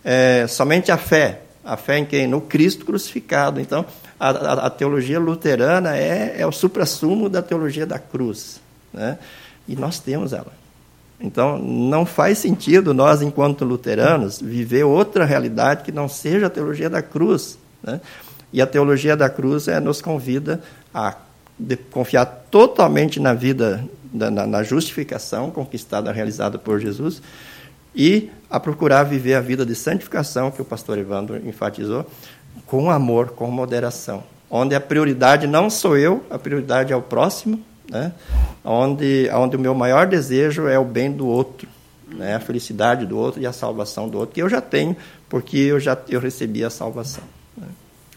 É, 0.03 0.47
somente 0.47 0.91
a 0.91 0.97
fé, 0.97 1.41
a 1.64 1.78
fé 1.78 1.99
em 1.99 2.05
quem? 2.05 2.28
No 2.28 2.41
Cristo 2.41 2.86
crucificado. 2.86 3.59
Então, 3.59 3.86
a, 4.20 4.30
a, 4.30 4.53
a 4.66 4.70
teologia 4.70 5.20
luterana 5.20 5.95
é, 5.95 6.38
é 6.39 6.47
o 6.47 6.51
suprassumo 6.51 7.30
da 7.30 7.43
teologia 7.43 7.86
da 7.86 7.99
cruz. 7.99 8.59
Né? 8.91 9.20
E 9.68 9.76
nós 9.76 9.99
temos 9.99 10.34
ela. 10.34 10.51
Então, 11.20 11.59
não 11.59 12.03
faz 12.03 12.39
sentido 12.39 12.93
nós, 12.95 13.22
enquanto 13.22 13.64
luteranos, 13.64 14.41
viver 14.41 14.84
outra 14.84 15.24
realidade 15.24 15.84
que 15.84 15.91
não 15.91 16.09
seja 16.09 16.47
a 16.47 16.49
teologia 16.49 16.89
da 16.89 17.03
cruz. 17.03 17.59
Né? 17.84 18.01
E 18.54 18.62
a 18.62 18.68
teologia 18.68 19.16
da 19.16 19.30
cruz 19.30 19.68
é, 19.68 19.80
nos 19.80 20.02
convida 20.02 20.62
a 20.93 21.16
confiar 21.91 22.26
totalmente 22.26 23.20
na 23.20 23.34
vida, 23.34 23.84
na, 24.12 24.30
na 24.30 24.64
justificação 24.64 25.52
conquistada, 25.52 26.12
realizada 26.12 26.58
por 26.58 26.80
Jesus, 26.80 27.22
e 27.95 28.30
a 28.49 28.60
procurar 28.60 29.04
viver 29.04 29.36
a 29.36 29.41
vida 29.41 29.66
de 29.66 29.76
santificação, 29.76 30.52
que 30.52 30.62
o 30.62 30.66
pastor 30.66 30.97
Evandro 30.97 31.38
enfatizou, 31.47 32.06
com 32.66 32.89
amor, 32.89 33.30
com 33.30 33.49
moderação. 33.49 34.24
Onde 34.49 34.76
a 34.76 34.82
prioridade 34.82 35.47
não 35.47 35.70
sou 35.70 35.97
eu, 35.97 36.24
a 36.30 36.38
prioridade 36.38 36.91
é 36.91 36.95
o 36.95 37.02
próximo, 37.02 37.62
né? 37.89 38.12
onde, 38.64 39.30
onde 39.34 39.56
o 39.56 39.60
meu 39.60 39.74
maior 39.74 40.08
desejo 40.08 40.68
é 40.68 40.78
o 40.78 40.86
bem 40.86 41.12
do 41.12 41.28
outro, 41.28 41.68
né? 42.08 42.36
a 42.36 42.39
felicidade 42.39 43.06
do 43.06 43.18
outro 43.18 43.41
e 43.41 43.45
a 43.45 43.54
salvação 43.54 44.10
do 44.10 44.18
outro, 44.18 44.36
que 44.36 44.41
eu 44.41 44.49
já 44.49 44.62
tenho, 44.62 44.95
porque 45.30 45.58
eu 45.58 45.80
já 45.80 45.97
eu 46.10 46.20
recebi 46.20 46.64
a 46.64 46.70
salvação. 46.70 47.24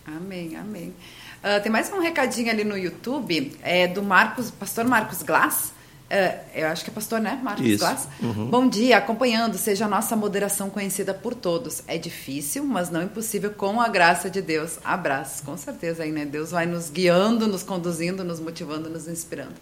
Amém, 0.06 0.56
amém. 0.56 0.94
Uh, 1.42 1.62
tem 1.62 1.72
mais 1.72 1.90
um 1.90 1.98
recadinho 1.98 2.50
ali 2.50 2.64
no 2.64 2.76
YouTube, 2.76 3.56
é 3.62 3.86
do 3.86 4.02
Marcos, 4.02 4.50
pastor 4.50 4.84
Marcos 4.84 5.22
Glass. 5.22 5.72
Uh, 6.04 6.38
eu 6.54 6.68
acho 6.68 6.84
que 6.84 6.90
é 6.90 6.92
pastor, 6.92 7.20
né, 7.20 7.40
Marcos 7.42 7.66
Isso. 7.66 7.78
Glass? 7.78 8.08
Uhum. 8.22 8.46
Bom 8.50 8.68
dia, 8.68 8.98
acompanhando, 8.98 9.56
seja 9.56 9.86
a 9.86 9.88
nossa 9.88 10.14
moderação 10.14 10.68
conhecida 10.68 11.14
por 11.14 11.34
todos. 11.34 11.82
É 11.86 11.96
difícil, 11.96 12.64
mas 12.64 12.90
não 12.90 13.02
impossível 13.02 13.50
com 13.50 13.80
a 13.80 13.88
graça 13.88 14.28
de 14.28 14.42
Deus. 14.42 14.78
Abraços, 14.84 15.40
com 15.40 15.56
certeza 15.56 16.02
aí, 16.02 16.12
né? 16.12 16.26
Deus 16.26 16.50
vai 16.50 16.66
nos 16.66 16.90
guiando, 16.90 17.46
nos 17.46 17.62
conduzindo, 17.62 18.22
nos 18.22 18.40
motivando, 18.40 18.90
nos 18.90 19.08
inspirando. 19.08 19.54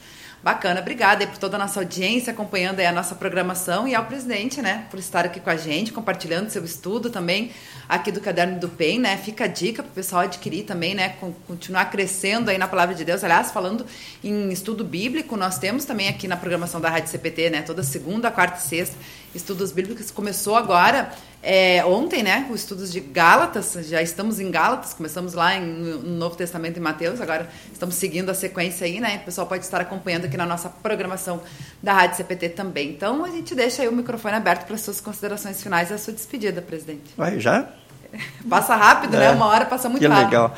Bacana, 0.42 0.80
obrigada 0.80 1.24
por 1.24 1.38
toda 1.38 1.54
a 1.54 1.58
nossa 1.58 1.78
audiência, 1.78 2.32
acompanhando 2.32 2.80
a 2.80 2.90
nossa 2.90 3.14
programação. 3.14 3.86
E 3.86 3.94
ao 3.94 4.06
presidente, 4.06 4.60
né, 4.60 4.86
por 4.90 4.98
estar 4.98 5.24
aqui 5.24 5.38
com 5.38 5.48
a 5.48 5.56
gente, 5.56 5.92
compartilhando 5.92 6.50
seu 6.50 6.64
estudo 6.64 7.10
também 7.10 7.52
aqui 7.88 8.10
do 8.10 8.20
Caderno 8.20 8.58
do 8.58 8.68
PEN, 8.68 8.98
né, 8.98 9.16
fica 9.16 9.44
a 9.44 9.46
dica 9.46 9.84
para 9.84 9.90
o 9.90 9.94
pessoal 9.94 10.22
adquirir 10.22 10.64
também, 10.64 10.96
né, 10.96 11.14
continuar 11.46 11.84
crescendo 11.84 12.50
aí 12.50 12.58
na 12.58 12.66
Palavra 12.66 12.92
de 12.92 13.04
Deus. 13.04 13.22
Aliás, 13.22 13.52
falando 13.52 13.86
em 14.24 14.50
estudo 14.50 14.82
bíblico, 14.82 15.36
nós 15.36 15.58
temos 15.58 15.84
também 15.84 16.08
aqui 16.08 16.26
na 16.26 16.36
programação 16.36 16.80
da 16.80 16.90
Rádio 16.90 17.10
CPT, 17.10 17.50
né, 17.50 17.62
toda 17.62 17.84
segunda, 17.84 18.28
quarta 18.28 18.58
e 18.58 18.62
sexta, 18.62 18.96
estudos 19.32 19.70
bíblicos, 19.70 20.10
começou 20.10 20.56
agora 20.56 21.12
é, 21.42 21.84
ontem, 21.84 22.22
né, 22.22 22.46
os 22.50 22.60
estudos 22.60 22.92
de 22.92 23.00
Gálatas, 23.00 23.76
já 23.88 24.00
estamos 24.00 24.38
em 24.38 24.48
Gálatas, 24.50 24.94
começamos 24.94 25.34
lá 25.34 25.56
em, 25.56 25.62
no 25.62 26.16
Novo 26.16 26.36
Testamento 26.36 26.76
em 26.78 26.80
Mateus, 26.80 27.20
agora 27.20 27.48
estamos 27.72 27.96
seguindo 27.96 28.30
a 28.30 28.34
sequência 28.34 28.86
aí, 28.86 29.00
né, 29.00 29.16
o 29.16 29.24
pessoal 29.24 29.46
pode 29.46 29.64
estar 29.64 29.80
acompanhando 29.80 30.26
aqui 30.26 30.36
na 30.36 30.46
nossa 30.46 30.68
programação 30.68 31.42
da 31.82 31.92
Rádio 31.92 32.18
CPT 32.18 32.50
também. 32.50 32.90
Então, 32.90 33.24
a 33.24 33.30
gente 33.30 33.54
deixa 33.56 33.82
aí 33.82 33.88
o 33.88 33.92
microfone 33.92 34.36
aberto 34.36 34.66
para 34.66 34.76
as 34.76 34.82
suas 34.82 35.00
considerações 35.00 35.60
finais 35.60 35.90
e 35.90 35.94
a 35.94 35.98
sua 35.98 36.12
despedida, 36.12 36.62
presidente. 36.62 37.12
Vai, 37.16 37.40
já? 37.40 37.66
Passa 38.48 38.76
rápido, 38.76 39.16
né? 39.16 39.24
é, 39.24 39.28
né, 39.28 39.34
uma 39.34 39.46
hora 39.46 39.64
passa 39.64 39.88
muito 39.88 40.02
que 40.02 40.06
rápido. 40.06 40.26
legal. 40.26 40.56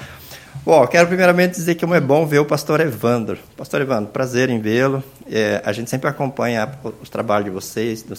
Bom, 0.65 0.87
quero 0.87 1.07
primeiramente 1.09 1.57
dizer 1.57 1.75
que 1.75 1.85
é 1.85 2.01
bom 2.01 2.25
ver 2.25 2.39
o 2.39 2.45
pastor 2.47 2.81
Evandro. 2.81 3.37
Pastor 3.55 3.83
Evandro, 3.83 4.11
prazer 4.11 4.49
em 4.49 4.59
vê-lo. 4.59 5.05
É, 5.31 5.61
a 5.62 5.75
gente 5.75 5.91
sempre 5.91 6.09
acompanha 6.09 6.67
os 7.03 7.11
trabalhos 7.11 7.45
de 7.45 7.51
vocês, 7.51 8.03
do 8.03 8.17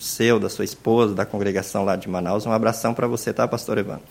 seu, 0.00 0.40
da 0.40 0.48
sua 0.48 0.64
esposa, 0.64 1.14
da 1.14 1.26
congregação 1.26 1.84
lá 1.84 1.94
de 1.94 2.08
Manaus. 2.08 2.46
Um 2.46 2.52
abração 2.52 2.94
para 2.94 3.06
você, 3.06 3.34
tá, 3.34 3.46
pastor 3.46 3.76
Evandro? 3.76 4.02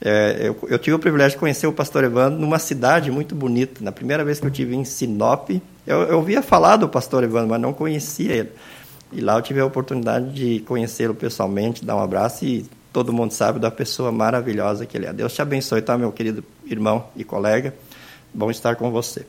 É, 0.00 0.48
eu, 0.48 0.56
eu, 0.66 0.78
tive 0.78 0.96
o 0.96 0.98
privilégio 0.98 1.32
de 1.32 1.40
conhecer 1.40 1.66
o 1.66 1.74
pastor 1.74 2.04
Evandro 2.04 2.40
numa 2.40 2.58
cidade 2.58 3.10
muito 3.10 3.34
bonita. 3.34 3.84
Na 3.84 3.92
primeira 3.92 4.24
vez 4.24 4.40
que 4.40 4.46
eu 4.46 4.50
tive 4.50 4.74
em 4.74 4.82
Sinop, 4.86 5.50
eu, 5.86 6.02
eu 6.04 6.16
ouvia 6.16 6.40
falar 6.40 6.76
do 6.76 6.88
pastor 6.88 7.22
Evandro, 7.22 7.50
mas 7.50 7.60
não 7.60 7.74
conhecia 7.74 8.32
ele. 8.32 8.52
E 9.12 9.20
lá 9.20 9.36
eu 9.36 9.42
tive 9.42 9.60
a 9.60 9.66
oportunidade 9.66 10.32
de 10.32 10.60
conhecê-lo 10.60 11.14
pessoalmente, 11.14 11.84
dar 11.84 11.96
um 11.96 12.02
abraço 12.02 12.46
e 12.46 12.64
todo 12.94 13.12
mundo 13.12 13.32
sabe 13.32 13.58
da 13.58 13.72
pessoa 13.72 14.12
maravilhosa 14.12 14.86
que 14.86 14.96
ele 14.96 15.04
é. 15.04 15.12
Deus 15.12 15.34
te 15.34 15.42
abençoe, 15.42 15.82
tá, 15.82 15.98
meu 15.98 16.12
querido 16.12 16.44
irmão 16.64 17.08
e 17.16 17.24
colega? 17.24 17.74
Bom 18.32 18.52
estar 18.52 18.76
com 18.76 18.88
você. 18.92 19.26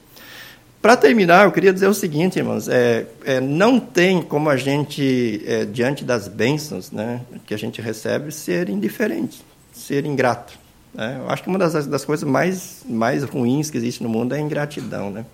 Para 0.80 0.96
terminar, 0.96 1.46
eu 1.46 1.52
queria 1.52 1.74
dizer 1.74 1.88
o 1.88 1.94
seguinte, 1.96 2.38
irmãos: 2.38 2.70
é, 2.70 3.08
é 3.26 3.42
não 3.42 3.80
tem 3.80 4.22
como 4.22 4.52
a 4.52 4.56
gente, 4.56 5.42
é, 5.48 5.66
diante 5.66 6.06
das 6.06 6.28
bênçãos 6.28 6.92
né, 6.92 7.22
que 7.48 7.56
a 7.56 7.58
gente 7.58 7.82
recebe, 7.82 8.32
ser 8.32 8.70
indiferente, 8.70 9.44
ser 9.74 10.06
ingrato. 10.06 10.54
Né? 10.94 11.20
Eu 11.20 11.30
acho 11.32 11.42
que 11.42 11.50
uma 11.50 11.58
das, 11.58 11.88
das 11.88 12.06
coisas 12.06 12.30
mais, 12.30 12.86
mais 12.88 13.24
ruins 13.24 13.72
que 13.72 13.78
existe 13.78 14.04
no 14.04 14.10
mundo 14.10 14.36
é 14.36 14.38
a 14.38 14.42
ingratidão. 14.42 15.10
Né? 15.10 15.26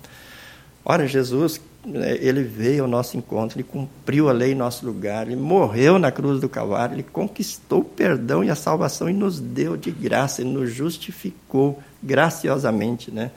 Ora, 0.86 1.06
Jesus, 1.06 1.60
ele 1.86 2.44
veio 2.44 2.84
ao 2.84 2.90
nosso 2.90 3.18
encontro, 3.18 3.58
ele 3.58 3.68
cumpriu 3.68 4.30
a 4.30 4.32
lei 4.32 4.52
em 4.52 4.56
nosso 4.56 4.86
lugar, 4.86 5.26
ele 5.26 5.36
morreu 5.36 5.98
na 5.98 6.12
cruz 6.12 6.40
do 6.40 6.48
Calvário, 6.48 6.96
ele 6.96 7.04
conquistou 7.04 7.80
o 7.80 7.84
perdão 7.84 8.44
e 8.44 8.50
a 8.52 8.56
salvação 8.56 9.10
e 9.10 9.14
nos 9.14 9.40
deu 9.40 9.76
de 9.76 9.90
graça, 9.90 10.42
ele 10.42 10.52
nos 10.52 10.72
justificou 10.72 11.82
graciosamente, 12.04 13.10
né? 13.10 13.32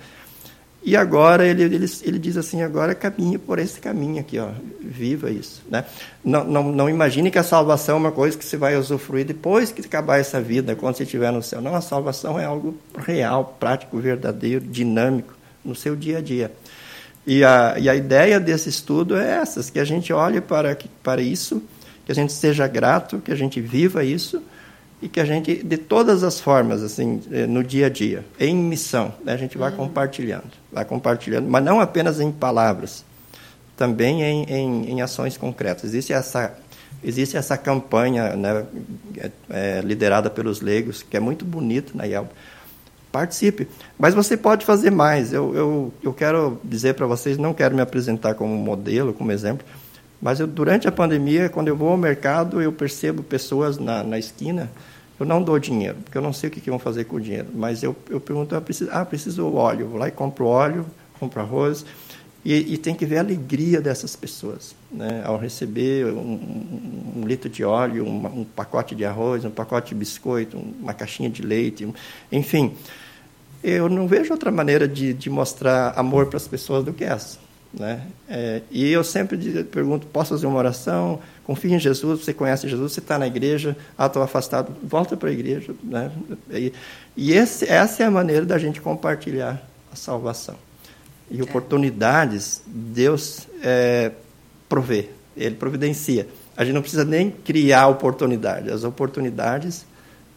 E 0.86 0.94
agora 0.98 1.46
ele, 1.46 1.62
ele, 1.62 1.86
ele 2.02 2.18
diz 2.18 2.36
assim, 2.36 2.60
agora 2.60 2.94
caminhe 2.94 3.38
por 3.38 3.58
esse 3.58 3.80
caminho 3.80 4.20
aqui, 4.20 4.38
ó, 4.38 4.50
viva 4.78 5.30
isso. 5.30 5.62
Né? 5.66 5.82
Não, 6.22 6.44
não, 6.44 6.70
não 6.70 6.90
imagine 6.90 7.30
que 7.30 7.38
a 7.38 7.42
salvação 7.42 7.94
é 7.94 7.98
uma 7.98 8.12
coisa 8.12 8.36
que 8.36 8.44
você 8.44 8.58
vai 8.58 8.76
usufruir 8.76 9.24
depois 9.24 9.72
que 9.72 9.80
acabar 9.80 10.20
essa 10.20 10.42
vida, 10.42 10.76
quando 10.76 10.96
você 10.96 11.04
estiver 11.04 11.32
no 11.32 11.42
céu. 11.42 11.62
Não, 11.62 11.74
a 11.74 11.80
salvação 11.80 12.38
é 12.38 12.44
algo 12.44 12.76
real, 12.98 13.56
prático, 13.58 13.96
verdadeiro, 13.96 14.62
dinâmico, 14.62 15.32
no 15.64 15.74
seu 15.74 15.96
dia 15.96 16.18
a 16.18 16.20
dia. 16.20 16.52
E 17.26 17.42
a, 17.42 17.76
e 17.78 17.88
a 17.88 17.94
ideia 17.94 18.38
desse 18.38 18.68
estudo 18.68 19.16
é 19.16 19.38
essa, 19.38 19.62
que 19.70 19.78
a 19.78 19.84
gente 19.84 20.12
olhe 20.12 20.40
para, 20.40 20.76
para 21.02 21.22
isso, 21.22 21.62
que 22.04 22.12
a 22.12 22.14
gente 22.14 22.32
seja 22.32 22.66
grato, 22.66 23.18
que 23.18 23.32
a 23.32 23.34
gente 23.34 23.60
viva 23.60 24.04
isso, 24.04 24.42
e 25.00 25.08
que 25.08 25.20
a 25.20 25.24
gente, 25.24 25.62
de 25.62 25.76
todas 25.76 26.22
as 26.22 26.40
formas, 26.40 26.82
assim, 26.82 27.20
eh, 27.30 27.46
no 27.46 27.62
dia 27.62 27.86
a 27.86 27.90
dia, 27.90 28.24
em 28.38 28.54
missão, 28.54 29.12
né, 29.24 29.32
a 29.32 29.36
gente 29.36 29.58
vai 29.58 29.70
uhum. 29.70 29.76
compartilhando, 29.76 30.50
vai 30.72 30.84
compartilhando, 30.84 31.48
mas 31.48 31.64
não 31.64 31.80
apenas 31.80 32.20
em 32.20 32.30
palavras, 32.30 33.04
também 33.76 34.22
em, 34.22 34.44
em, 34.44 34.90
em 34.92 35.02
ações 35.02 35.36
concretas. 35.36 35.84
Existe 35.84 36.12
essa, 36.12 36.56
existe 37.02 37.36
essa 37.36 37.56
campanha 37.56 38.36
né, 38.36 38.64
é, 39.50 39.80
liderada 39.82 40.30
pelos 40.30 40.60
leigos, 40.60 41.02
que 41.02 41.16
é 41.16 41.20
muito 41.20 41.44
bonita 41.44 41.92
na 41.94 42.06
IELB, 42.06 42.30
participe. 43.14 43.68
Mas 43.96 44.12
você 44.12 44.36
pode 44.36 44.66
fazer 44.66 44.90
mais. 44.90 45.32
Eu, 45.32 45.54
eu, 45.54 45.94
eu 46.02 46.12
quero 46.12 46.60
dizer 46.64 46.94
para 46.94 47.06
vocês, 47.06 47.38
não 47.38 47.54
quero 47.54 47.72
me 47.72 47.80
apresentar 47.80 48.34
como 48.34 48.52
modelo, 48.56 49.14
como 49.14 49.30
exemplo, 49.30 49.64
mas 50.20 50.40
eu, 50.40 50.48
durante 50.48 50.88
a 50.88 50.92
pandemia, 50.92 51.48
quando 51.48 51.68
eu 51.68 51.76
vou 51.76 51.90
ao 51.90 51.96
mercado, 51.96 52.60
eu 52.60 52.72
percebo 52.72 53.22
pessoas 53.22 53.78
na, 53.78 54.02
na 54.02 54.18
esquina, 54.18 54.68
eu 55.20 55.24
não 55.24 55.40
dou 55.40 55.60
dinheiro, 55.60 55.96
porque 56.02 56.18
eu 56.18 56.22
não 56.22 56.32
sei 56.32 56.48
o 56.48 56.52
que, 56.52 56.60
que 56.60 56.70
vão 56.70 56.78
fazer 56.78 57.04
com 57.04 57.16
o 57.16 57.20
dinheiro, 57.20 57.46
mas 57.54 57.84
eu, 57.84 57.94
eu 58.10 58.18
pergunto, 58.18 58.56
ah, 58.56 58.60
preciso, 58.60 58.90
ah, 58.92 59.04
preciso 59.04 59.54
óleo, 59.54 59.86
vou 59.86 59.98
lá 59.98 60.08
e 60.08 60.10
compro 60.10 60.46
óleo, 60.46 60.84
compro 61.20 61.40
arroz, 61.40 61.86
e, 62.44 62.74
e, 62.74 62.78
tem 62.78 62.94
que 62.94 63.06
ver 63.06 63.16
a 63.16 63.20
alegria 63.20 63.80
dessas 63.80 64.14
pessoas, 64.14 64.74
né? 64.92 65.22
ao 65.24 65.38
receber 65.38 66.06
um, 66.06 66.18
um, 66.18 67.12
um 67.16 67.26
litro 67.26 67.48
de 67.48 67.64
óleo, 67.64 68.04
um, 68.04 68.40
um, 68.40 68.44
pacote 68.44 68.94
de 68.94 69.04
arroz, 69.04 69.44
um 69.44 69.50
pacote 69.50 69.88
de 69.88 69.94
biscoito, 69.94 70.58
uma 70.80 70.92
caixinha 70.92 71.30
de 71.30 71.42
leite, 71.42 71.88
enfim 72.30 72.74
eu 73.64 73.88
não 73.88 74.06
vejo 74.06 74.30
outra 74.30 74.52
maneira 74.52 74.86
de, 74.86 75.14
de 75.14 75.30
mostrar 75.30 75.94
amor 75.96 76.26
para 76.26 76.36
as 76.36 76.46
pessoas 76.46 76.84
do 76.84 76.92
que 76.92 77.02
essa. 77.02 77.38
Né? 77.72 78.02
É, 78.28 78.60
e 78.70 78.92
eu 78.92 79.02
sempre 79.02 79.64
pergunto: 79.64 80.06
posso 80.06 80.34
fazer 80.34 80.46
uma 80.46 80.58
oração? 80.58 81.18
Confie 81.44 81.72
em 81.72 81.78
Jesus, 81.78 82.20
você 82.20 82.34
conhece 82.34 82.68
Jesus, 82.68 82.92
você 82.92 83.00
está 83.00 83.18
na 83.18 83.26
igreja, 83.26 83.74
ah, 83.96 84.06
estou 84.06 84.22
afastado, 84.22 84.76
volta 84.82 85.16
para 85.16 85.30
a 85.30 85.32
igreja. 85.32 85.74
Né? 85.82 86.12
E, 86.50 86.72
e 87.16 87.32
esse, 87.32 87.64
essa 87.64 88.02
é 88.02 88.06
a 88.06 88.10
maneira 88.10 88.44
da 88.44 88.58
gente 88.58 88.82
compartilhar 88.82 89.66
a 89.90 89.96
salvação. 89.96 90.56
E 91.30 91.42
oportunidades, 91.42 92.62
Deus 92.66 93.46
é, 93.62 94.12
provê, 94.68 95.08
Ele 95.36 95.54
providencia. 95.54 96.28
A 96.56 96.64
gente 96.64 96.74
não 96.74 96.82
precisa 96.82 97.04
nem 97.04 97.30
criar 97.30 97.88
oportunidades, 97.88 98.72
as 98.72 98.84
oportunidades 98.84 99.84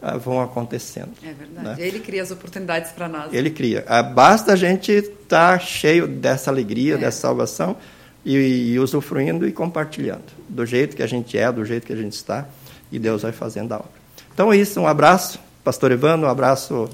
ah, 0.01 0.17
vão 0.17 0.41
acontecendo. 0.41 1.11
É 1.23 1.33
verdade. 1.33 1.81
Né? 1.81 1.87
Ele 1.87 1.99
cria 1.99 2.23
as 2.23 2.31
oportunidades 2.31 2.91
para 2.91 3.07
nós. 3.07 3.33
Ele 3.33 3.49
cria. 3.49 3.83
Ah, 3.87 4.03
basta 4.03 4.53
a 4.53 4.55
gente 4.55 4.91
estar 4.91 5.57
tá 5.57 5.59
cheio 5.59 6.07
dessa 6.07 6.49
alegria, 6.49 6.95
é. 6.95 6.97
dessa 6.97 7.21
salvação 7.21 7.75
e, 8.23 8.73
e 8.73 8.79
usufruindo 8.79 9.47
e 9.47 9.51
compartilhando. 9.51 10.25
Do 10.47 10.65
jeito 10.65 10.95
que 10.95 11.03
a 11.03 11.07
gente 11.07 11.37
é, 11.37 11.51
do 11.51 11.65
jeito 11.65 11.85
que 11.85 11.93
a 11.93 11.95
gente 11.95 12.13
está, 12.13 12.47
e 12.91 12.99
Deus 12.99 13.23
vai 13.23 13.31
fazendo 13.31 13.73
a 13.73 13.77
obra. 13.77 13.89
Então 14.33 14.51
é 14.51 14.57
isso. 14.57 14.79
Um 14.79 14.87
abraço, 14.87 15.39
Pastor 15.63 15.91
Evandro, 15.91 16.27
um 16.27 16.29
abraço, 16.29 16.89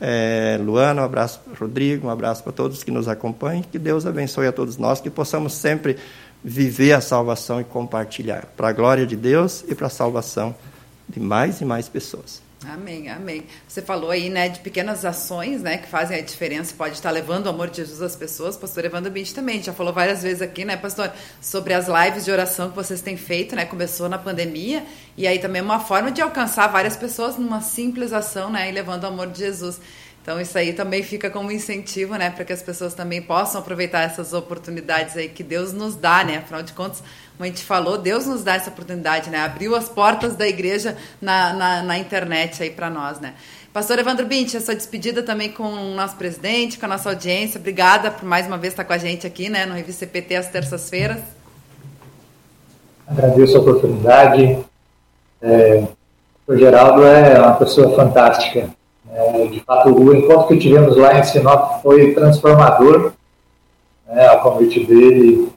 é, 0.00 0.58
Luana, 0.60 1.02
um 1.02 1.04
abraço, 1.04 1.40
Rodrigo, 1.58 2.06
um 2.06 2.10
abraço 2.10 2.42
para 2.42 2.52
todos 2.52 2.84
que 2.84 2.90
nos 2.90 3.08
acompanhem. 3.08 3.62
Que 3.62 3.78
Deus 3.78 4.06
abençoe 4.06 4.46
a 4.46 4.52
todos 4.52 4.76
nós, 4.76 5.00
que 5.00 5.10
possamos 5.10 5.54
sempre 5.54 5.96
viver 6.44 6.92
a 6.92 7.00
salvação 7.00 7.60
e 7.60 7.64
compartilhar, 7.64 8.46
para 8.56 8.68
a 8.68 8.72
glória 8.72 9.06
de 9.06 9.16
Deus 9.16 9.64
e 9.66 9.74
para 9.74 9.88
a 9.88 9.90
salvação 9.90 10.54
de 11.08 11.18
mais 11.18 11.60
e 11.60 11.64
mais 11.64 11.88
pessoas. 11.88 12.45
Amém, 12.64 13.10
amém. 13.10 13.44
Você 13.68 13.82
falou 13.82 14.10
aí, 14.10 14.30
né, 14.30 14.48
de 14.48 14.60
pequenas 14.60 15.04
ações, 15.04 15.60
né, 15.60 15.76
que 15.76 15.86
fazem 15.88 16.18
a 16.18 16.22
diferença, 16.22 16.74
pode 16.76 16.94
estar 16.94 17.10
levando 17.10 17.46
o 17.46 17.50
amor 17.50 17.68
de 17.68 17.76
Jesus 17.76 18.00
às 18.00 18.16
pessoas. 18.16 18.56
Pastor 18.56 18.86
Evandro 18.86 19.10
Bint 19.10 19.32
também 19.32 19.62
já 19.62 19.74
falou 19.74 19.92
várias 19.92 20.22
vezes 20.22 20.40
aqui, 20.40 20.64
né, 20.64 20.74
pastor, 20.74 21.12
sobre 21.38 21.74
as 21.74 21.86
lives 21.86 22.24
de 22.24 22.30
oração 22.30 22.70
que 22.70 22.76
vocês 22.76 23.02
têm 23.02 23.16
feito, 23.16 23.54
né, 23.54 23.66
começou 23.66 24.08
na 24.08 24.16
pandemia, 24.16 24.82
e 25.18 25.26
aí 25.26 25.38
também 25.38 25.60
é 25.60 25.62
uma 25.62 25.80
forma 25.80 26.10
de 26.10 26.22
alcançar 26.22 26.66
várias 26.68 26.96
pessoas 26.96 27.36
numa 27.36 27.60
simples 27.60 28.10
ação, 28.14 28.50
né, 28.50 28.70
e 28.70 28.72
levando 28.72 29.04
o 29.04 29.08
amor 29.08 29.26
de 29.26 29.38
Jesus. 29.38 29.78
Então 30.22 30.40
isso 30.40 30.58
aí 30.58 30.72
também 30.72 31.04
fica 31.04 31.30
como 31.30 31.52
incentivo, 31.52 32.16
né, 32.16 32.30
para 32.30 32.44
que 32.44 32.52
as 32.52 32.60
pessoas 32.60 32.94
também 32.94 33.22
possam 33.22 33.60
aproveitar 33.60 34.00
essas 34.00 34.32
oportunidades 34.32 35.16
aí 35.16 35.28
que 35.28 35.44
Deus 35.44 35.72
nos 35.72 35.94
dá, 35.94 36.24
né? 36.24 36.38
Afinal 36.38 36.64
de 36.64 36.72
contas, 36.72 37.00
como 37.36 37.44
a 37.44 37.46
gente 37.46 37.64
falou, 37.64 37.98
Deus 37.98 38.26
nos 38.26 38.42
dá 38.42 38.54
essa 38.54 38.70
oportunidade, 38.70 39.28
né? 39.28 39.38
Abriu 39.40 39.76
as 39.76 39.88
portas 39.88 40.34
da 40.34 40.48
igreja 40.48 40.96
na, 41.20 41.52
na, 41.52 41.82
na 41.82 41.98
internet 41.98 42.62
aí 42.62 42.70
para 42.70 42.88
nós, 42.88 43.20
né? 43.20 43.34
Pastor 43.74 43.98
Evandro 43.98 44.24
Bint, 44.24 44.54
essa 44.54 44.74
despedida 44.74 45.22
também 45.22 45.52
com 45.52 45.64
o 45.64 45.94
nosso 45.94 46.16
presidente, 46.16 46.78
com 46.78 46.86
a 46.86 46.88
nossa 46.88 47.10
audiência. 47.10 47.58
Obrigada 47.58 48.10
por 48.10 48.24
mais 48.24 48.46
uma 48.46 48.56
vez 48.56 48.72
estar 48.72 48.84
com 48.84 48.92
a 48.94 48.98
gente 48.98 49.26
aqui, 49.26 49.50
né, 49.50 49.66
no 49.66 49.74
Revista 49.74 50.06
CPT 50.06 50.34
às 50.34 50.48
terças-feiras. 50.48 51.18
Agradeço 53.06 53.54
a 53.54 53.60
oportunidade. 53.60 54.64
É, 55.42 55.84
o 56.46 56.56
Geraldo 56.56 57.04
é 57.04 57.38
uma 57.38 57.52
pessoa 57.56 57.94
fantástica. 57.94 58.70
É, 59.12 59.46
de 59.46 59.60
fato, 59.60 59.90
o 59.90 60.16
encontro 60.16 60.48
que 60.48 60.58
tivemos 60.58 60.96
lá 60.96 61.18
em 61.18 61.22
Sinop 61.22 61.82
foi 61.82 62.14
transformador. 62.14 63.12
Né, 64.08 64.26
a 64.26 64.38
convite 64.38 64.86
dele, 64.86 65.52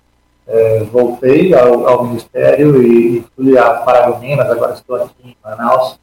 é, 0.50 0.84
voltei 0.92 1.54
ao, 1.54 1.88
ao, 1.88 2.06
Ministério 2.06 2.82
e, 2.82 3.18
e 3.18 3.26
fui 3.36 3.58
a 3.58 3.70
Paragominas, 3.76 4.50
agora 4.50 4.74
estou 4.74 4.96
aqui 4.96 5.14
em 5.24 5.38
Manaus, 5.44 6.00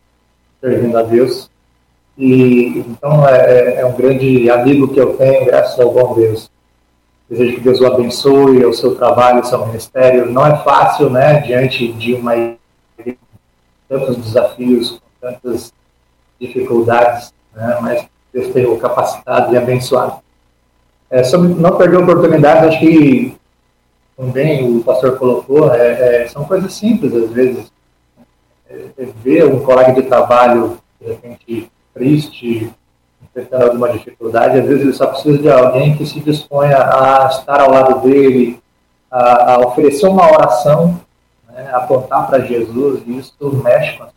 servindo 0.61 0.97
a 0.97 1.03
Deus. 1.03 1.51
E, 2.17 2.79
então, 2.79 3.29
é, 3.29 3.37
é, 3.37 3.81
é 3.81 3.87
um 3.87 3.93
grande 3.93 4.49
amigo 4.49 4.89
que 4.89 5.01
eu 5.01 5.17
tenho, 5.17 5.45
graças 5.45 5.79
ao 5.81 5.93
bom 5.93 6.15
Deus. 6.15 6.51
Desejo 7.29 7.57
que 7.57 7.61
Deus 7.61 7.81
o 7.81 7.87
abençoe, 7.87 8.65
o 8.65 8.73
seu 8.73 8.95
trabalho, 8.95 9.41
o 9.41 9.45
seu 9.45 9.67
ministério. 9.67 10.31
Não 10.31 10.47
é 10.47 10.57
fácil, 10.59 11.11
né, 11.11 11.41
diante 11.41 11.93
de 11.93 12.15
uma 12.15 12.57
tantos 13.89 14.17
desafios, 14.17 14.91
com 14.91 14.99
tantas 15.21 15.73
dificuldades, 16.41 17.33
né? 17.55 17.79
mas 17.81 18.07
Deus 18.33 18.53
tem 18.53 18.67
o 18.67 18.79
capacitado 18.79 19.53
e 19.55 19.59
abençoado. 19.59 20.21
É, 21.09 21.23
sobre 21.23 21.49
não 21.49 21.77
perder 21.77 21.99
oportunidade, 21.99 22.67
acho 22.67 22.81
que 22.81 23.37
também 24.17 24.77
o 24.77 24.83
pastor 24.83 25.19
colocou, 25.19 25.73
é, 25.75 26.23
é, 26.23 26.29
são 26.29 26.45
coisas 26.45 26.73
simples 26.73 27.15
às 27.15 27.31
vezes. 27.31 27.73
É, 28.69 28.87
é 28.99 29.07
ver 29.23 29.47
um 29.47 29.61
colega 29.61 29.93
de 29.93 30.03
trabalho, 30.03 30.79
de 31.01 31.09
repente, 31.09 31.71
triste, 31.95 32.71
enfrentando 33.23 33.65
alguma 33.65 33.91
dificuldade, 33.91 34.59
às 34.59 34.67
vezes 34.67 34.83
ele 34.83 34.93
só 34.93 35.07
precisa 35.07 35.39
de 35.39 35.51
alguém 35.51 35.97
que 35.97 36.07
se 36.07 36.21
disponha 36.21 36.77
a 36.77 37.29
estar 37.31 37.61
ao 37.61 37.71
lado 37.71 38.01
dele, 38.01 38.61
a, 39.11 39.55
a 39.55 39.59
oferecer 39.61 40.07
uma 40.07 40.31
oração, 40.31 41.01
né, 41.49 41.71
apontar 41.73 42.29
para 42.29 42.41
Jesus, 42.41 43.03
e 43.07 43.19
isso 43.19 43.63
mexe 43.63 43.97
com 43.97 44.05
as 44.05 44.17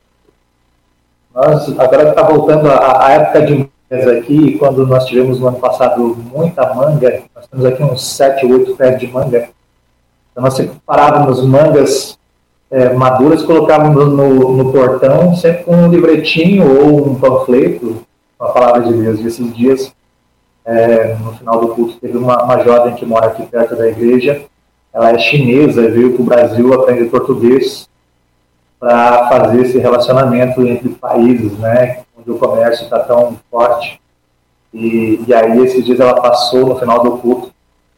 nós 1.34 1.70
agora 1.80 2.10
está 2.10 2.24
voltando 2.24 2.70
a, 2.70 3.12
época 3.12 3.46
de 3.46 3.70
aqui, 4.18 4.58
quando 4.58 4.86
nós 4.86 5.06
tivemos 5.06 5.40
no 5.40 5.48
ano 5.48 5.60
passado 5.60 6.16
muita 6.32 6.74
manga, 6.74 7.24
nós 7.36 7.48
temos 7.48 7.66
aqui 7.66 7.84
uns 7.84 8.04
7, 8.04 8.46
8 8.46 8.76
pés 8.76 9.00
de 9.00 9.08
manga. 9.08 9.50
Então 10.32 10.44
nós 10.44 10.54
separávamos 10.54 11.44
mangas 11.44 12.18
é, 12.72 12.94
maduras, 12.94 13.44
colocávamos 13.44 14.08
no, 14.08 14.58
no, 14.58 14.72
portão, 14.72 15.36
sempre 15.36 15.64
com 15.64 15.76
um 15.76 15.90
livretinho 15.90 16.66
ou 16.82 17.10
um 17.10 17.16
panfleto, 17.16 18.06
com 18.38 18.46
a 18.46 18.50
palavra 18.50 18.82
de 18.84 18.94
Deus. 18.94 19.20
E 19.20 19.28
esses 19.28 19.56
dias, 19.56 19.94
é, 20.64 21.16
no 21.16 21.34
final 21.34 21.60
do 21.60 21.70
culto, 21.70 21.98
teve 22.00 22.18
uma, 22.18 22.44
uma 22.44 22.64
jovem 22.64 22.96
que 22.96 23.06
mora 23.06 23.28
aqui 23.28 23.46
perto 23.46 23.76
da 23.76 23.88
igreja, 23.88 24.46
ela 24.94 25.12
é 25.12 25.18
chinesa, 25.18 25.90
veio 25.90 26.14
para 26.14 26.22
o 26.22 26.26
Brasil 26.26 26.74
aprender 26.74 27.06
português 27.06 27.90
para 28.80 29.28
fazer 29.28 29.62
esse 29.62 29.78
relacionamento 29.78 30.66
entre 30.66 30.90
países, 30.90 31.52
né, 31.60 32.04
onde 32.18 32.32
o 32.32 32.38
comércio 32.38 32.86
está 32.86 33.00
tão 33.00 33.38
forte. 33.52 34.00
E, 34.74 35.22
e 35.28 35.34
aí, 35.34 35.60
esses 35.64 35.84
dias 35.84 36.00
ela 36.00 36.22
passou 36.22 36.68
no 36.68 36.80
final 36.80 37.04
do 37.04 37.18
culto, 37.18 37.52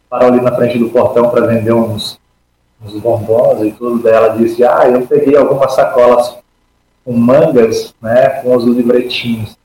parou 0.10 0.30
ali 0.30 0.42
na 0.42 0.56
frente 0.56 0.80
do 0.80 0.90
portão 0.90 1.30
para 1.30 1.46
vender 1.46 1.74
uns, 1.74 2.20
uns 2.84 2.94
bombons 2.94 3.62
e 3.64 3.72
tudo. 3.72 4.02
Daí 4.02 4.14
ela 4.14 4.30
disse: 4.30 4.64
Ah, 4.64 4.88
eu 4.88 5.06
peguei 5.08 5.36
algumas 5.36 5.74
sacolas 5.74 6.36
com 7.04 7.14
mangas, 7.14 7.94
né, 8.02 8.42
com 8.42 8.56
os 8.56 8.64
livretinhos. 8.66 9.58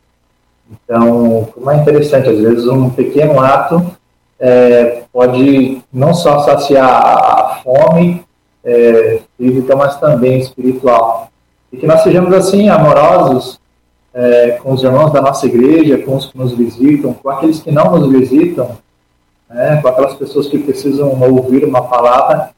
Então, 0.70 1.48
como 1.54 1.70
é 1.70 1.76
interessante, 1.76 2.28
às 2.28 2.38
vezes 2.38 2.66
um 2.66 2.90
pequeno 2.90 3.40
ato 3.40 3.96
é, 4.38 5.02
pode 5.12 5.82
não 5.92 6.12
só 6.12 6.40
saciar 6.40 6.88
a 6.88 7.60
fome 7.62 8.24
é, 8.64 9.20
física, 9.36 9.76
mas 9.76 9.98
também 10.00 10.38
espiritual. 10.38 11.30
E 11.72 11.76
que 11.76 11.86
nós 11.86 12.02
sejamos 12.02 12.32
assim, 12.34 12.68
amorosos 12.68 13.60
é, 14.12 14.52
com 14.62 14.72
os 14.72 14.82
irmãos 14.82 15.12
da 15.12 15.20
nossa 15.20 15.46
igreja, 15.46 15.98
com 15.98 16.16
os 16.16 16.26
que 16.26 16.38
nos 16.38 16.52
visitam, 16.52 17.12
com 17.12 17.30
aqueles 17.30 17.60
que 17.60 17.70
não 17.70 17.96
nos 17.96 18.10
visitam, 18.10 18.76
né, 19.48 19.78
com 19.80 19.88
aquelas 19.88 20.14
pessoas 20.14 20.48
que 20.48 20.58
precisam 20.58 21.08
ouvir 21.20 21.64
uma 21.64 21.82
palavra, 21.82 22.50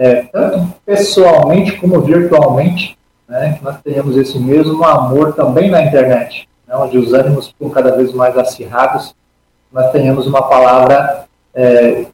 é, 0.00 0.22
tanto 0.32 0.66
pessoalmente 0.86 1.72
como 1.76 2.00
virtualmente, 2.00 2.96
né, 3.28 3.56
que 3.58 3.62
nós 3.62 3.76
tenhamos 3.82 4.16
esse 4.16 4.38
mesmo 4.38 4.82
amor 4.82 5.34
também 5.34 5.70
na 5.70 5.82
internet, 5.82 6.48
né, 6.66 6.74
onde 6.74 6.96
os 6.96 7.12
ânimos 7.12 7.48
ficam 7.48 7.68
cada 7.68 7.94
vez 7.94 8.10
mais 8.14 8.36
acirrados, 8.38 9.14
nós 9.70 9.92
tenhamos 9.92 10.26
uma 10.26 10.40
palavra 10.48 11.26
é, 11.54 12.06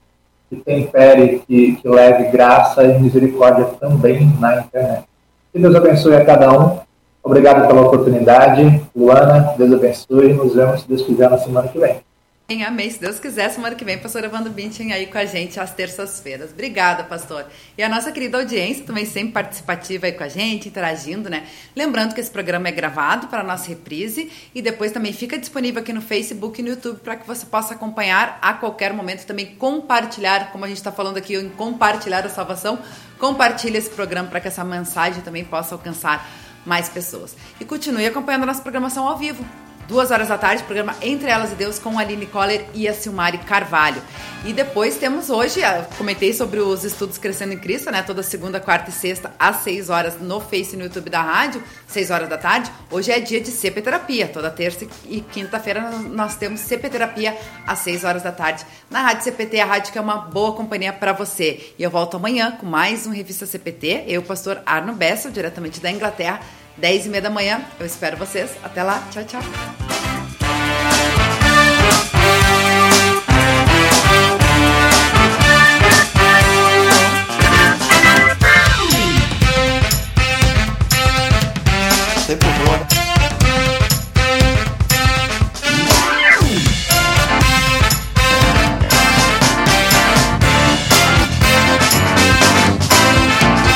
que 0.51 0.57
tempere, 0.57 1.43
que, 1.47 1.76
que 1.76 1.89
leve 1.89 2.24
graça 2.24 2.82
e 2.82 2.99
misericórdia 2.99 3.66
também 3.78 4.34
na 4.41 4.62
internet. 4.62 5.05
Que 5.53 5.61
Deus 5.61 5.74
abençoe 5.74 6.16
a 6.16 6.24
cada 6.24 6.53
um. 6.53 6.80
Obrigado 7.22 7.68
pela 7.68 7.82
oportunidade. 7.82 8.82
Luana, 8.95 9.55
Deus 9.57 9.72
abençoe. 9.72 10.32
Nos 10.32 10.55
vemos, 10.55 10.82
se 10.82 10.89
Deus 10.89 11.03
quiser, 11.03 11.30
na 11.30 11.39
semana 11.39 11.68
que 11.68 11.78
vem. 11.78 12.01
Amém. 12.49 12.89
Se 12.89 13.01
Deus 13.01 13.19
quiser, 13.19 13.51
semana 13.51 13.75
que 13.75 13.85
vem, 13.85 13.99
pastor 13.99 14.23
Evandro 14.23 14.53
Bintin 14.53 14.93
aí 14.93 15.09
com 15.09 15.19
a 15.19 15.25
gente 15.25 15.59
às 15.59 15.75
terças-feiras. 15.75 16.53
Obrigada, 16.53 17.03
pastor. 17.03 17.45
E 17.77 17.83
a 17.83 17.89
nossa 17.89 18.13
querida 18.13 18.39
audiência 18.39 18.85
também 18.85 19.05
sempre 19.05 19.33
participativa 19.33 20.07
aí 20.07 20.13
com 20.13 20.23
a 20.23 20.29
gente, 20.29 20.69
interagindo, 20.69 21.29
né? 21.29 21.45
Lembrando 21.75 22.15
que 22.15 22.21
esse 22.21 22.31
programa 22.31 22.69
é 22.69 22.71
gravado 22.71 23.27
para 23.27 23.41
a 23.41 23.43
nossa 23.43 23.67
reprise 23.67 24.31
e 24.55 24.63
depois 24.63 24.93
também 24.93 25.13
fica 25.13 25.37
disponível 25.37 25.83
aqui 25.83 25.93
no 25.93 26.01
Facebook 26.01 26.61
e 26.61 26.63
no 26.63 26.69
YouTube 26.71 27.01
para 27.01 27.17
que 27.17 27.27
você 27.27 27.45
possa 27.45 27.75
acompanhar 27.75 28.39
a 28.41 28.55
qualquer 28.55 28.93
momento, 28.93 29.27
também 29.27 29.57
compartilhar, 29.57 30.53
como 30.53 30.65
a 30.65 30.69
gente 30.69 30.77
está 30.77 30.93
falando 30.93 31.17
aqui, 31.17 31.35
em 31.35 31.49
compartilhar 31.49 32.25
a 32.25 32.29
salvação. 32.29 32.79
Compartilhe 33.19 33.77
esse 33.77 33.91
programa 33.91 34.29
para 34.29 34.41
que 34.41 34.47
essa 34.47 34.63
mensagem 34.63 35.21
também 35.21 35.45
possa 35.45 35.75
alcançar 35.75 36.25
mais 36.65 36.89
pessoas. 36.89 37.35
E 37.59 37.65
continue 37.65 38.07
acompanhando 38.07 38.45
a 38.45 38.47
nossa 38.47 38.63
programação 38.63 39.09
ao 39.09 39.19
vivo 39.19 39.45
duas 39.89 40.11
horas 40.11 40.28
da 40.28 40.39
tarde, 40.39 40.62
programa 40.64 40.95
Entre 41.01 41.28
Elas 41.28 41.53
e 41.53 41.55
Deus 41.55 41.78
com 41.78 41.99
a 41.99 42.03
Aline 42.03 42.26
Coller 42.26 42.66
e 42.74 42.89
a 42.89 42.95
Silmari 42.95 43.39
Carvalho. 43.39 44.03
E 44.45 44.53
depois 44.53 44.97
temos 44.97 45.30
hoje, 45.30 45.61
comentei 45.97 46.32
sobre 46.32 46.61
os 46.61 46.84
estudos 46.84 47.18
Crescendo 47.18 47.53
em 47.53 47.59
Cristo, 47.59 47.91
né? 47.91 48.03
Toda 48.03 48.22
segunda, 48.22 48.61
quarta 48.61 48.91
e 48.91 48.93
sexta, 48.93 49.32
às 49.39 49.57
seis 49.57 49.91
horas 49.91 50.20
no 50.20 50.41
Face 50.41 50.74
e 50.74 50.76
no 50.76 50.84
YouTube 50.84 51.11
da 51.11 51.20
rádio, 51.20 51.62
seis 51.87 52.11
horas 52.11 52.28
da 52.28 52.39
tarde. 52.39 52.70
Hoje 52.91 53.11
é 53.11 53.18
dia 53.18 53.41
de 53.41 53.51
CP 53.51 53.82
Terapia. 53.82 54.28
Toda 54.28 54.51
terça 54.51 54.87
e 55.09 55.20
quinta-feira 55.20 55.91
nós 55.91 56.37
temos 56.37 56.61
CP 56.61 56.89
Terapia 56.89 57.37
às 57.66 57.80
seis 57.80 58.05
horas 58.05 58.22
da 58.22 58.32
tarde 58.32 58.64
na 58.91 59.03
Rádio 59.03 59.24
CPT, 59.24 59.61
a 59.61 59.66
rádio 59.66 59.93
que 59.93 59.99
é 59.99 60.01
uma 60.01 60.18
boa 60.18 60.53
companhia 60.53 60.93
para 60.93 61.12
você. 61.12 61.74
E 61.78 61.82
eu 61.82 61.91
volto 61.91 62.16
amanhã 62.16 62.53
com 62.53 62.66
mais 62.66 63.07
um 63.07 63.11
Revista 63.11 63.47
CPT. 63.47 64.05
Eu, 64.07 64.22
pastor 64.22 64.61
Arno 64.64 64.93
Bessel, 64.93 65.30
diretamente 65.30 65.80
da 65.80 65.91
Inglaterra 65.91 66.41
10 66.77 67.07
e 67.07 67.09
meia 67.09 67.22
da 67.22 67.31
manhã. 67.31 67.64
Eu 67.79 67.87
espero 67.87 68.16
vocês. 68.16 68.51
Até 68.62 68.83
lá. 68.83 69.03
Tchau, 69.11 69.24
tchau. 69.24 70.06